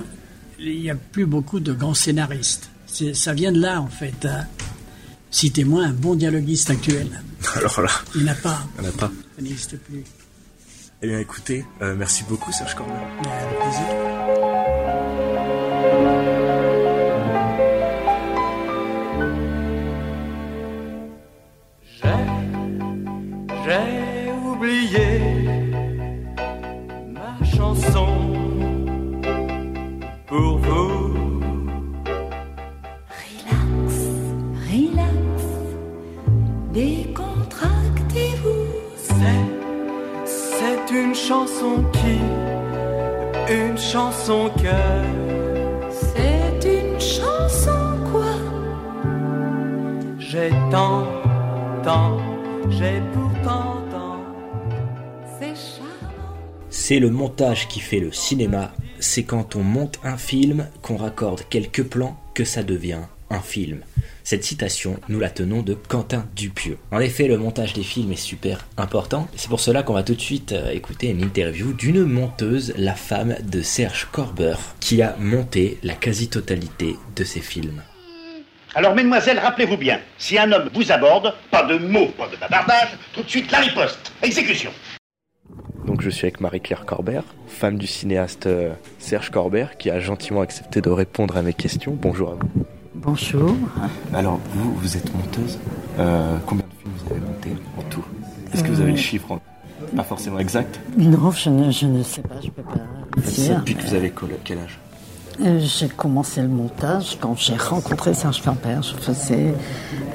il 0.58 0.82
n'y 0.82 0.90
a 0.90 0.96
plus 0.96 1.26
beaucoup 1.26 1.60
de 1.60 1.74
grands 1.74 1.94
scénaristes. 1.94 2.71
C'est- 2.92 3.14
Ça 3.14 3.34
vient 3.34 3.52
de 3.52 3.60
là, 3.62 3.82
en 3.82 3.88
fait. 3.88 4.26
hein. 4.26 4.46
Citez-moi 5.30 5.86
un 5.86 5.94
bon 5.94 6.16
dialoguiste 6.16 6.70
actuel. 6.70 7.22
Alors 7.56 7.82
là, 7.82 7.90
Il 8.16 8.24
n'y 8.24 8.30
en 8.30 8.34
a 8.34 8.36
pas. 8.36 8.60
il 8.78 8.82
n'y 8.82 8.88
en 8.88 8.90
a 8.90 8.94
pas. 8.94 9.12
Ça 9.36 9.42
n'existe 9.42 9.78
plus. 9.78 10.04
Eh 11.02 11.08
bien, 11.08 11.20
écoutez, 11.20 11.66
euh, 11.82 11.96
merci 11.98 12.24
beaucoup, 12.30 12.52
Serge 12.52 12.76
Corner. 12.76 12.96
Mais 13.24 13.28
avec 13.30 13.60
plaisir. 13.60 15.02
J'ai 23.64 24.01
chanson 41.32 41.86
qui, 41.94 42.20
une 43.54 43.78
chanson 43.78 44.52
que. 44.58 44.80
C'est 45.90 46.60
une 46.78 47.00
chanson 47.00 47.98
quoi? 48.12 48.36
J'ai 50.20 50.50
tant, 50.70 51.08
tant, 51.84 52.18
j'ai 52.70 53.02
pourtant 53.14 53.78
tant. 53.90 54.20
C'est 55.40 55.56
charmant. 55.56 56.36
C'est 56.70 57.00
le 57.00 57.10
montage 57.10 57.70
qui 57.70 57.80
fait 57.80 58.02
le 58.02 58.12
cinéma. 58.12 58.74
C'est 59.00 59.24
quand 59.24 59.56
on 59.56 59.64
monte 59.64 60.02
un 60.04 60.18
film 60.18 60.68
qu'on 60.82 60.98
raccorde 60.98 61.44
quelques 61.50 61.84
plans 61.84 62.18
que 62.34 62.44
ça 62.44 62.62
devient 62.62 63.06
un 63.32 63.40
film. 63.40 63.82
Cette 64.24 64.44
citation, 64.44 65.00
nous 65.10 65.20
la 65.20 65.30
tenons 65.30 65.64
de 65.64 65.74
Quentin 65.74 66.28
Dupieux. 66.36 66.78
En 66.92 67.00
effet, 67.00 67.28
le 67.28 67.38
montage 67.38 67.74
des 67.74 67.84
films 67.84 68.12
est 68.12 68.16
super 68.16 68.68
important. 68.78 69.28
C'est 69.36 69.50
pour 69.50 69.60
cela 69.60 69.84
qu'on 69.84 69.94
va 69.94 70.04
tout 70.04 70.14
de 70.14 70.22
suite 70.22 70.52
euh, 70.52 70.72
écouter 70.72 71.08
une 71.08 71.22
interview 71.22 71.74
d'une 71.74 72.04
monteuse, 72.04 72.74
la 72.78 72.94
femme 72.94 73.36
de 73.44 73.62
Serge 73.62 74.08
Corber, 74.12 74.56
qui 74.80 75.02
a 75.02 75.16
monté 75.20 75.80
la 75.82 75.96
quasi-totalité 75.96 76.98
de 77.16 77.24
ses 77.24 77.42
films. 77.42 77.82
Alors, 78.76 78.96
mesdemoiselles, 78.96 79.40
rappelez-vous 79.40 79.78
bien, 79.78 80.00
si 80.18 80.38
un 80.38 80.52
homme 80.52 80.70
vous 80.74 80.92
aborde, 80.92 81.34
pas 81.50 81.64
de 81.64 81.78
mots, 81.78 82.08
pas 82.18 82.28
de 82.28 82.38
bavardage, 82.38 82.98
tout 83.14 83.24
de 83.24 83.30
suite 83.30 83.52
la 83.52 83.60
riposte. 83.60 84.14
Exécution. 84.24 84.72
Donc 85.86 86.02
je 86.02 86.10
suis 86.10 86.26
avec 86.26 86.40
Marie-Claire 86.40 86.86
Corber, 86.86 87.22
femme 87.48 87.78
du 87.78 87.88
cinéaste 87.88 88.46
euh, 88.46 88.72
Serge 88.98 89.30
Corber, 89.30 89.66
qui 89.78 89.90
a 89.90 90.00
gentiment 90.00 90.42
accepté 90.42 90.80
de 90.80 90.90
répondre 90.90 91.36
à 91.36 91.42
mes 91.42 91.54
questions. 91.54 91.98
Bonjour 92.00 92.32
à 92.32 92.36
vous. 92.36 92.66
Bonjour. 92.96 93.56
Alors, 94.14 94.40
vous, 94.54 94.74
vous 94.76 94.98
êtes 94.98 95.14
monteuse. 95.16 95.58
Euh, 96.00 96.38
combien 96.46 96.66
de 96.66 96.82
films 96.82 96.94
vous 96.98 97.12
avez 97.12 97.22
monté 97.22 97.50
en 97.78 97.82
tout? 97.90 98.04
Est-ce 98.54 98.64
que 98.64 98.70
vous 98.72 98.82
avez 98.82 98.92
le 98.92 98.98
chiffre 98.98 99.32
en- 99.32 99.40
Pas 99.96 100.04
forcément 100.04 100.40
exact? 100.40 100.80
Non, 100.98 101.32
je 101.32 101.50
ne, 101.50 101.72
je 101.72 101.86
ne 101.86 102.04
sais 102.04 102.22
pas, 102.22 102.36
je 102.44 102.50
peux 102.50 102.62
pas 102.64 102.74
dire. 103.22 103.58
depuis 103.60 103.76
que 103.76 103.82
vous 103.88 103.94
avez 103.94 104.14
quel 104.44 104.60
âge? 104.60 104.78
Euh, 105.42 105.60
J'ai 105.60 105.88
commencé 105.88 106.42
le 106.42 106.50
montage 106.50 107.18
quand 107.20 107.36
j'ai 107.38 107.56
rencontré 107.56 108.14
Serge 108.14 108.42
Camper. 108.44 108.78
Je 108.84 108.94
faisais 109.02 109.54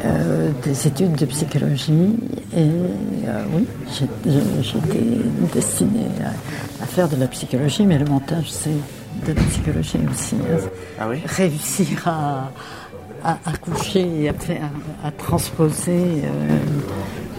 euh, 0.05 0.51
des 0.63 0.87
études 0.87 1.15
de 1.17 1.25
psychologie 1.27 2.15
et 2.55 2.69
euh, 3.27 3.45
oui, 3.55 3.67
j'étais 3.91 5.09
destinée 5.55 6.07
à, 6.23 6.83
à 6.85 6.87
faire 6.87 7.09
de 7.09 7.17
la 7.17 7.27
psychologie, 7.29 7.87
mais 7.87 7.99
le 7.99 8.05
montage 8.05 8.51
c'est 8.51 8.71
de 9.27 9.33
la 9.33 9.43
psychologie 9.43 9.99
aussi. 10.11 10.37
hein. 10.37 10.59
Ah 10.99 11.07
oui 11.09 11.19
Réussir 11.25 12.07
à, 12.07 12.51
à 13.25 13.39
accoucher 13.47 14.23
et 14.23 14.29
à, 14.29 14.35
faire, 14.35 14.71
à 15.05 15.11
transposer 15.11 16.23
euh, 16.25 16.59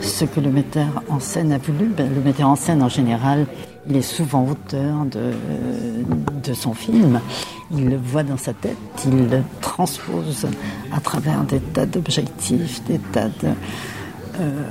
ce 0.02 0.26
que 0.26 0.40
le 0.40 0.52
metteur 0.52 1.04
en 1.10 1.20
scène 1.20 1.52
a 1.52 1.58
voulu. 1.58 1.88
Ben, 1.96 2.10
le 2.14 2.22
metteur 2.22 2.50
en 2.50 2.56
scène 2.56 2.82
en 2.84 2.90
général, 2.90 3.46
il 3.90 3.96
est 3.96 4.02
souvent 4.02 4.46
auteur 4.48 5.06
de, 5.06 5.32
de 6.44 6.54
son 6.54 6.74
film. 6.74 7.20
Il 7.72 7.90
le 7.90 7.98
voit 7.98 8.24
dans 8.24 8.38
sa 8.38 8.54
tête, 8.54 8.78
il 9.06 9.28
le 9.30 9.42
transpose 9.62 10.48
à 10.94 11.00
travers 11.02 11.42
des 11.44 11.60
tas 11.60 11.86
d'objectifs, 11.86 12.84
des 12.86 13.00
tas 13.00 13.28
de... 13.28 13.50
euh, 14.40 14.64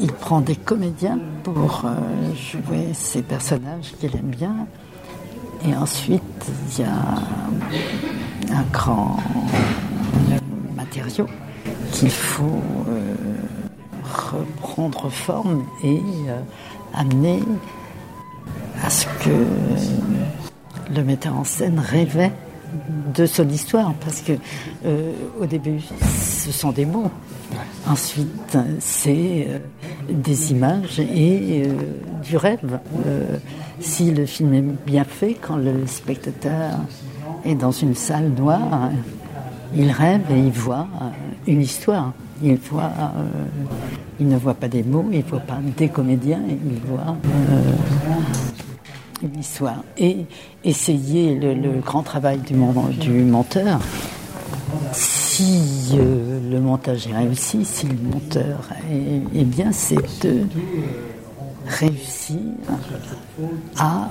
il 0.00 0.10
prend 0.12 0.40
des 0.40 0.56
comédiens 0.56 1.18
pour 1.44 1.82
euh, 1.84 1.90
jouer 2.34 2.88
ces 2.94 3.22
personnages 3.22 3.92
qu'il 4.00 4.16
aime 4.16 4.30
bien. 4.36 4.66
Et 5.66 5.74
ensuite, 5.74 6.22
il 6.72 6.82
y 6.82 6.86
a 6.86 8.54
un 8.54 8.62
grand 8.72 9.16
matériau 10.74 11.26
qu'il 11.92 12.10
faut 12.10 12.62
euh, 12.88 13.14
reprendre 14.32 15.10
forme 15.10 15.64
et 15.84 16.00
euh, 16.28 16.40
amener 16.94 17.42
à 18.82 18.90
ce 18.90 19.06
que 19.22 19.46
le 20.94 21.04
metteur 21.04 21.36
en 21.36 21.44
scène 21.44 21.78
rêvait 21.78 22.32
de 23.14 23.26
son 23.26 23.48
histoire, 23.48 23.92
parce 23.94 24.20
que 24.20 24.32
euh, 24.84 25.12
au 25.40 25.46
début, 25.46 25.80
ce 25.80 26.52
sont 26.52 26.72
des 26.72 26.86
mots. 26.86 27.10
Ensuite, 27.88 28.56
c'est 28.78 29.46
euh, 29.48 29.58
des 30.08 30.52
images 30.52 31.00
et 31.00 31.64
euh, 31.66 31.72
du 32.22 32.36
rêve. 32.36 32.78
Si 33.80 34.10
le 34.10 34.26
film 34.26 34.54
est 34.54 34.62
bien 34.86 35.04
fait, 35.04 35.34
quand 35.40 35.56
le 35.56 35.86
spectateur 35.86 36.78
est 37.44 37.54
dans 37.54 37.72
une 37.72 37.94
salle 37.94 38.30
noire, 38.30 38.90
il 39.74 39.90
rêve 39.90 40.22
et 40.30 40.38
il 40.38 40.52
voit 40.52 40.86
une 41.46 41.62
histoire. 41.62 42.12
Il 42.42 42.56
voit, 42.56 42.90
il 44.18 44.28
ne 44.28 44.36
voit 44.36 44.54
pas 44.54 44.68
des 44.68 44.82
mots, 44.82 45.06
il 45.12 45.18
ne 45.18 45.22
voit 45.24 45.40
pas 45.40 45.58
des 45.76 45.88
comédiens, 45.88 46.40
il 46.48 46.78
voit 46.88 47.16
histoire. 49.38 49.82
Et 49.96 50.26
essayer 50.64 51.34
le, 51.34 51.80
grand 51.80 52.02
travail 52.02 52.38
du, 52.38 52.54
du 52.98 53.10
monteur, 53.24 53.80
si 54.92 55.90
euh, 55.94 56.38
le 56.50 56.60
montage 56.60 57.06
est 57.06 57.16
réussi, 57.16 57.64
si 57.64 57.86
le 57.86 57.96
monteur 57.96 58.68
est 58.90 59.44
bien, 59.44 59.72
c'est 59.72 60.22
de 60.22 60.46
réussir 61.66 62.38
à 63.78 64.10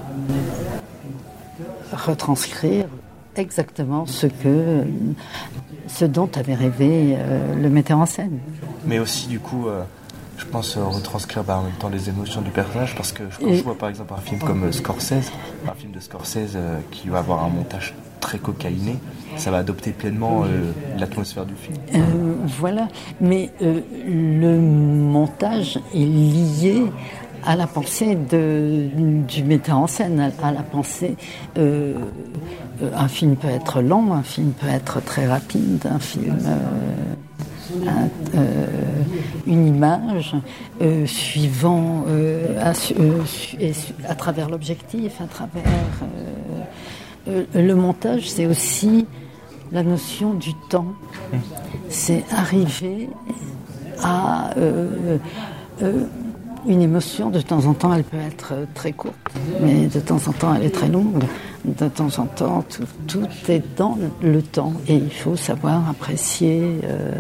retranscrire 1.91 2.85
exactement 3.35 4.05
ce 4.05 4.27
que 4.27 4.83
ce 5.87 6.05
dont 6.05 6.29
avait 6.35 6.55
rêvé 6.55 7.15
euh, 7.17 7.55
le 7.55 7.69
metteur 7.69 7.97
en 7.97 8.05
scène. 8.05 8.39
Mais 8.85 8.99
aussi, 8.99 9.27
du 9.27 9.39
coup, 9.39 9.67
euh, 9.67 9.83
je 10.39 10.45
pense 10.45 10.77
euh, 10.77 10.83
retranscrire 10.85 11.43
bah, 11.43 11.57
en 11.59 11.63
même 11.63 11.73
temps 11.73 11.89
les 11.89 12.09
émotions 12.09 12.41
du 12.41 12.49
personnage, 12.49 12.95
parce 12.95 13.11
que 13.11 13.23
quand 13.39 13.53
je 13.53 13.61
vois 13.63 13.77
par 13.77 13.89
exemple 13.89 14.13
un 14.17 14.21
film 14.21 14.39
comme 14.41 14.63
euh, 14.63 14.71
Scorsese, 14.71 15.31
un 15.67 15.73
film 15.75 15.91
de 15.91 15.99
Scorsese 15.99 16.55
euh, 16.55 16.79
qui 16.91 17.09
va 17.09 17.19
avoir 17.19 17.43
un 17.43 17.49
montage 17.49 17.93
très 18.21 18.37
cocaïné, 18.39 18.95
ça 19.37 19.51
va 19.51 19.57
adopter 19.57 19.91
pleinement 19.91 20.43
euh, 20.43 20.71
l'atmosphère 20.97 21.45
du 21.45 21.55
film. 21.55 21.77
Euh, 21.93 21.99
voilà, 22.47 22.87
mais 23.21 23.51
le 23.61 24.57
montage 24.59 25.79
est 25.93 25.97
lié 25.99 26.83
à 27.45 27.55
la 27.55 27.67
pensée 27.67 28.15
de, 28.15 28.89
du 29.27 29.43
metteur 29.43 29.77
en 29.77 29.87
scène, 29.87 30.19
à, 30.19 30.47
à 30.47 30.51
la 30.51 30.63
pensée. 30.63 31.15
euh, 31.57 31.93
un 32.95 33.07
film 33.07 33.35
peut 33.35 33.49
être 33.49 33.81
long, 33.81 34.13
un 34.13 34.23
film 34.23 34.51
peut 34.51 34.67
être 34.67 35.01
très 35.03 35.27
rapide, 35.27 35.85
un 35.89 35.99
film. 35.99 36.37
euh, 36.45 36.57
une 39.47 39.67
image 39.67 40.35
euh, 40.81 41.05
suivant 41.05 42.05
euh, 42.07 42.59
à, 42.61 42.73
euh, 42.99 44.15
travers 44.17 44.49
l'objectif, 44.49 45.21
à 45.21 45.25
travers 45.25 45.63
euh, 47.27 47.45
euh, 47.55 47.61
le 47.61 47.75
montage, 47.75 48.29
c'est 48.29 48.45
aussi 48.45 49.05
la 49.71 49.83
notion 49.83 50.33
du 50.33 50.53
temps. 50.69 50.93
C'est 51.89 52.23
arriver 52.31 53.09
à 54.03 54.51
euh, 54.57 55.17
euh, 55.83 56.03
une 56.67 56.81
émotion, 56.81 57.29
de 57.29 57.41
temps 57.41 57.65
en 57.65 57.73
temps, 57.73 57.93
elle 57.93 58.03
peut 58.03 58.17
être 58.17 58.53
très 58.73 58.91
courte, 58.91 59.15
mais 59.61 59.87
de 59.87 59.99
temps 59.99 60.19
en 60.27 60.31
temps, 60.31 60.53
elle 60.55 60.65
est 60.65 60.75
très 60.75 60.89
longue. 60.89 61.23
De 61.65 61.87
temps 61.89 62.19
en 62.19 62.25
temps, 62.25 62.63
tout, 62.69 62.83
tout 63.05 63.27
est 63.51 63.61
dans 63.77 63.97
le 64.21 64.41
temps 64.41 64.73
et 64.87 64.95
il 64.95 65.11
faut 65.11 65.35
savoir 65.35 65.89
apprécier 65.89 66.79
euh, 66.85 67.11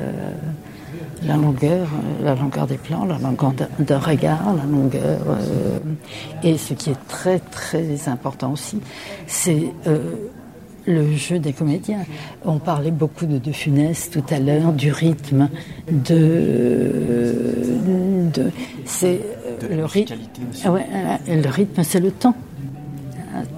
la 1.25 1.35
longueur, 1.35 1.87
euh, 2.21 2.23
la 2.23 2.35
longueur 2.35 2.65
des 2.65 2.77
plans, 2.77 3.03
la 3.03 3.17
longueur 3.19 3.53
d'un- 3.79 3.99
regard, 3.99 4.53
la 4.55 4.63
longueur. 4.63 5.19
euh, 5.27 5.79
et 6.41 6.57
ce 6.57 6.73
qui 6.73 6.89
est 6.91 7.07
très 7.09 7.39
très 7.39 8.07
important 8.07 8.53
aussi, 8.53 8.79
c'est 9.27 9.73
euh, 9.87 9.99
le 10.87 11.11
jeu 11.17 11.37
des 11.39 11.51
comédiens. 11.51 12.05
On 12.45 12.59
parlait 12.59 12.91
beaucoup 12.91 13.25
de 13.25 13.37
De 13.39 13.51
Funès 13.51 14.09
tout 14.09 14.23
à 14.29 14.39
l'heure, 14.39 14.71
du 14.71 14.91
rythme, 14.93 15.49
de, 15.91 16.93
de 18.33 18.51
c'est 18.85 19.19
le 19.69 19.83
rythme. 19.85 20.15
Ah 20.63 20.71
ouais, 20.71 20.85
le 21.27 21.49
rythme, 21.49 21.83
c'est 21.83 21.99
le 21.99 22.11
temps. 22.11 22.35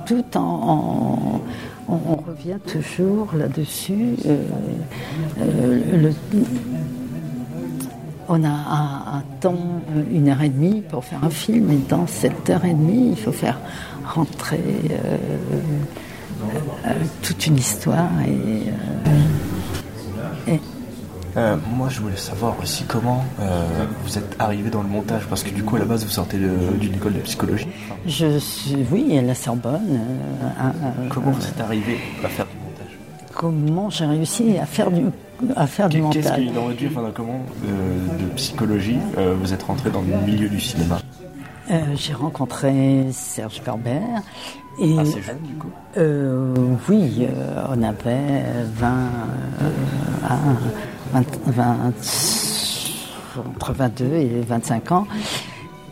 Tout 0.05 0.37
en, 0.37 1.41
on, 1.87 2.15
revient 2.15 2.57
toujours 2.67 3.29
là-dessus. 3.35 4.15
euh, 4.25 4.43
euh, 5.41 6.11
on 8.29 8.43
a 8.43 8.47
un, 8.47 9.23
temps, 9.41 9.81
euh, 9.95 10.03
une 10.11 10.29
heure 10.29 10.41
et 10.41 10.49
demie 10.49 10.81
pour 10.81 11.03
faire 11.03 11.23
un 11.23 11.29
film, 11.29 11.69
et 11.71 11.79
dans 11.89 12.07
cette 12.07 12.49
heure 12.49 12.63
et 12.65 12.73
demie, 12.73 13.09
il 13.11 13.17
faut 13.17 13.31
faire 13.31 13.59
rentrer 14.15 14.59
toute 17.21 17.47
une 17.47 17.57
histoire. 17.57 18.09
Et- 20.47 20.59
Euh, 21.37 21.55
moi, 21.75 21.87
je 21.89 22.01
voulais 22.01 22.17
savoir 22.17 22.55
aussi 22.61 22.83
comment 22.83 23.23
euh, 23.39 23.65
vous 24.03 24.17
êtes 24.17 24.35
arrivé 24.39 24.69
dans 24.69 24.81
le 24.81 24.89
montage, 24.89 25.25
parce 25.27 25.43
que 25.43 25.49
du 25.49 25.63
coup, 25.63 25.77
à 25.77 25.79
la 25.79 25.85
base, 25.85 26.03
vous 26.03 26.11
sortez 26.11 26.37
d'une 26.37 26.93
école 26.93 27.13
de 27.13 27.19
psychologie. 27.19 27.67
Je 28.05 28.37
suis, 28.37 28.85
oui, 28.91 29.17
à 29.17 29.21
la 29.21 29.35
Sorbonne. 29.35 29.99
euh, 30.59 31.07
comment 31.09 31.31
vous 31.31 31.45
êtes 31.45 31.61
arrivé 31.61 31.99
à 32.23 32.27
faire 32.27 32.45
du 32.45 32.55
montage 32.55 32.97
comment 33.33 33.89
j'ai 33.89 34.05
réussi 34.05 34.57
à 34.59 34.65
faire 34.65 34.91
du, 34.91 35.03
à 35.55 35.65
faire 35.65 35.89
du 35.89 36.01
Qu'est-ce 36.01 36.27
montage 36.27 36.35
qui 36.35 36.47
est 36.49 36.51
dans 36.51 36.65
votre 36.65 36.77
vie, 36.77 36.87
enfin, 36.91 37.01
dans 37.01 37.11
comment 37.11 37.45
de 37.63 38.25
psychologie 38.35 38.97
vous 39.41 39.53
êtes 39.53 39.63
rentré 39.63 39.89
dans 39.89 40.01
le 40.01 40.25
milieu 40.25 40.49
du 40.49 40.59
cinéma? 40.59 40.99
J'ai 41.95 42.13
rencontré 42.13 43.07
Serge 43.11 43.61
Corber. 43.63 44.01
Et, 44.79 44.99
Assez 44.99 45.21
jeune, 45.21 45.39
du 45.43 45.53
coup 45.53 45.71
Oui, 46.89 47.27
on 47.69 47.83
avait 47.83 48.43
20 48.75 48.87
euh, 48.87 49.69
à 50.27 50.37
20 51.13 51.23
20 51.47 51.93
entre 53.55 53.73
22 53.73 54.05
et 54.05 54.41
25 54.47 54.91
ans. 54.91 55.07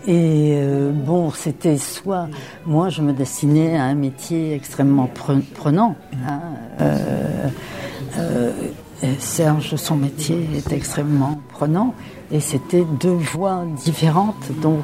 Et 0.07 0.53
euh, 0.55 0.91
bon, 0.91 1.29
c'était 1.31 1.77
soit 1.77 2.27
moi 2.65 2.89
je 2.89 3.01
me 3.01 3.13
destinais 3.13 3.77
à 3.77 3.83
un 3.83 3.95
métier 3.95 4.53
extrêmement 4.53 5.07
pre- 5.13 5.41
prenant. 5.55 5.95
hein, 6.27 6.39
euh, 6.81 7.49
euh, 8.17 8.51
Serge, 9.19 9.75
son 9.77 9.95
métier 9.95 10.45
est 10.57 10.73
extrêmement 10.73 11.39
prenant 11.53 11.93
et 12.31 12.39
c'était 12.41 12.83
deux 12.99 13.13
voies 13.13 13.63
différentes. 13.85 14.51
Donc 14.61 14.83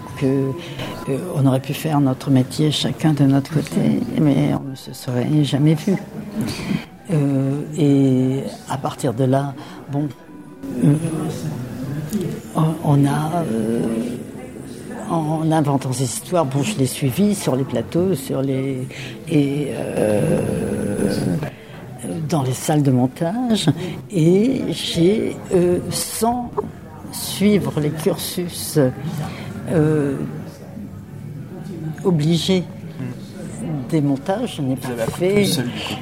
on 1.35 1.45
aurait 1.45 1.59
pu 1.59 1.73
faire 1.73 1.99
notre 1.99 2.29
métier 2.31 2.71
chacun 2.71 3.11
de 3.13 3.23
notre 3.25 3.53
côté, 3.53 3.99
mais 4.21 4.53
on 4.53 4.69
ne 4.69 4.75
se 4.75 4.93
serait 4.93 5.43
jamais 5.43 5.73
vu. 5.73 5.95
Euh, 7.11 7.61
et 7.77 8.43
à 8.69 8.77
partir 8.77 9.13
de 9.13 9.25
là, 9.25 9.53
bon, 9.91 10.07
euh, 10.83 10.93
on- 12.83 13.05
a, 13.05 13.43
euh, 13.51 13.81
en 15.11 15.51
inventant 15.51 15.93
ces 15.93 16.05
histoires, 16.05 16.45
bon, 16.45 16.63
je 16.63 16.77
l'ai 16.79 16.87
suivi 16.87 17.35
sur 17.35 17.55
les 17.55 17.63
plateaux, 17.63 18.15
sur 18.15 18.41
les 18.41 18.87
et 19.29 19.67
dans 22.27 22.41
les 22.43 22.53
salles 22.53 22.81
de 22.81 22.91
montage, 22.91 23.67
et 24.11 24.61
j'ai, 24.71 25.35
sans 25.91 26.49
suivre 27.11 27.79
les 27.79 27.91
cursus 27.91 28.79
obligés 32.03 32.63
des 33.89 34.01
montages, 34.01 34.55
je 34.57 34.61
n'ai 34.61 34.75
pas 34.75 34.89
fait, 35.17 35.45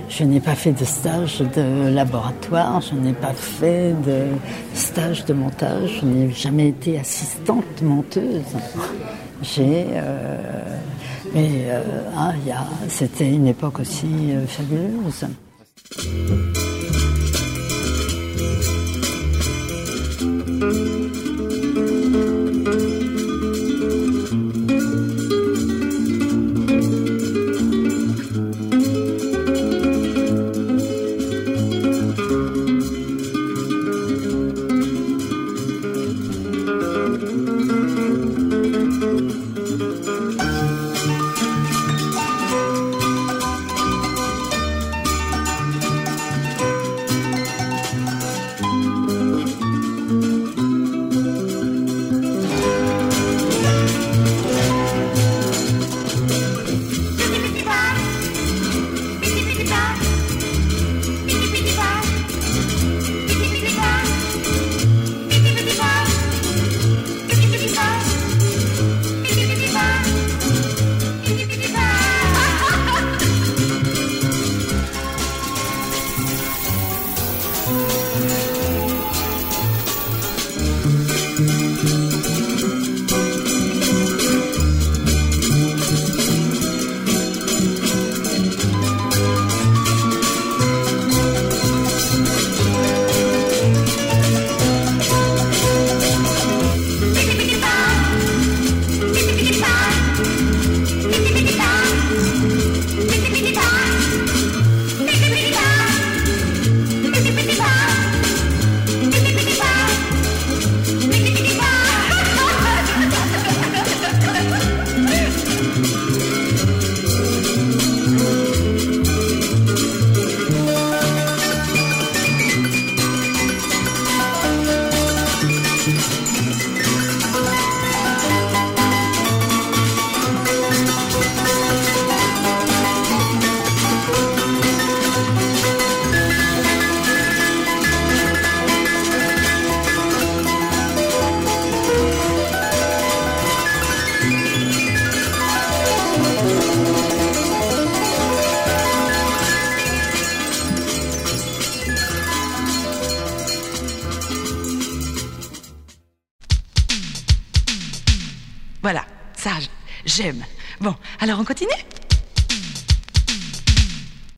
je 0.10 0.24
n'ai 0.24 0.40
pas 0.40 0.56
fait 0.56 0.72
de 0.72 0.86
stage 0.86 1.40
de 1.56 1.90
laboratoire, 1.90 2.82
je 2.82 2.96
n'ai 2.96 3.14
pas 3.14 3.34
fait 3.34 3.94
de 4.06 4.26
stage 4.74 5.26
de 5.26 5.34
montage, 5.34 6.00
je 6.02 6.06
n'ai 6.06 6.32
jamais 6.32 6.70
été 6.70 7.00
assistante 7.00 7.82
monteuse. 7.82 8.42
J'ai, 9.42 9.86
euh, 9.94 10.38
mais 11.34 11.66
euh, 11.68 11.82
hein, 12.18 12.34
il 12.42 12.48
y 12.48 12.52
a- 12.52 12.66
c'était 12.88 13.30
une 13.30 13.48
époque 13.48 13.80
aussi 13.80 14.08
euh, 14.32 14.46
fabuleuse. 14.48 15.26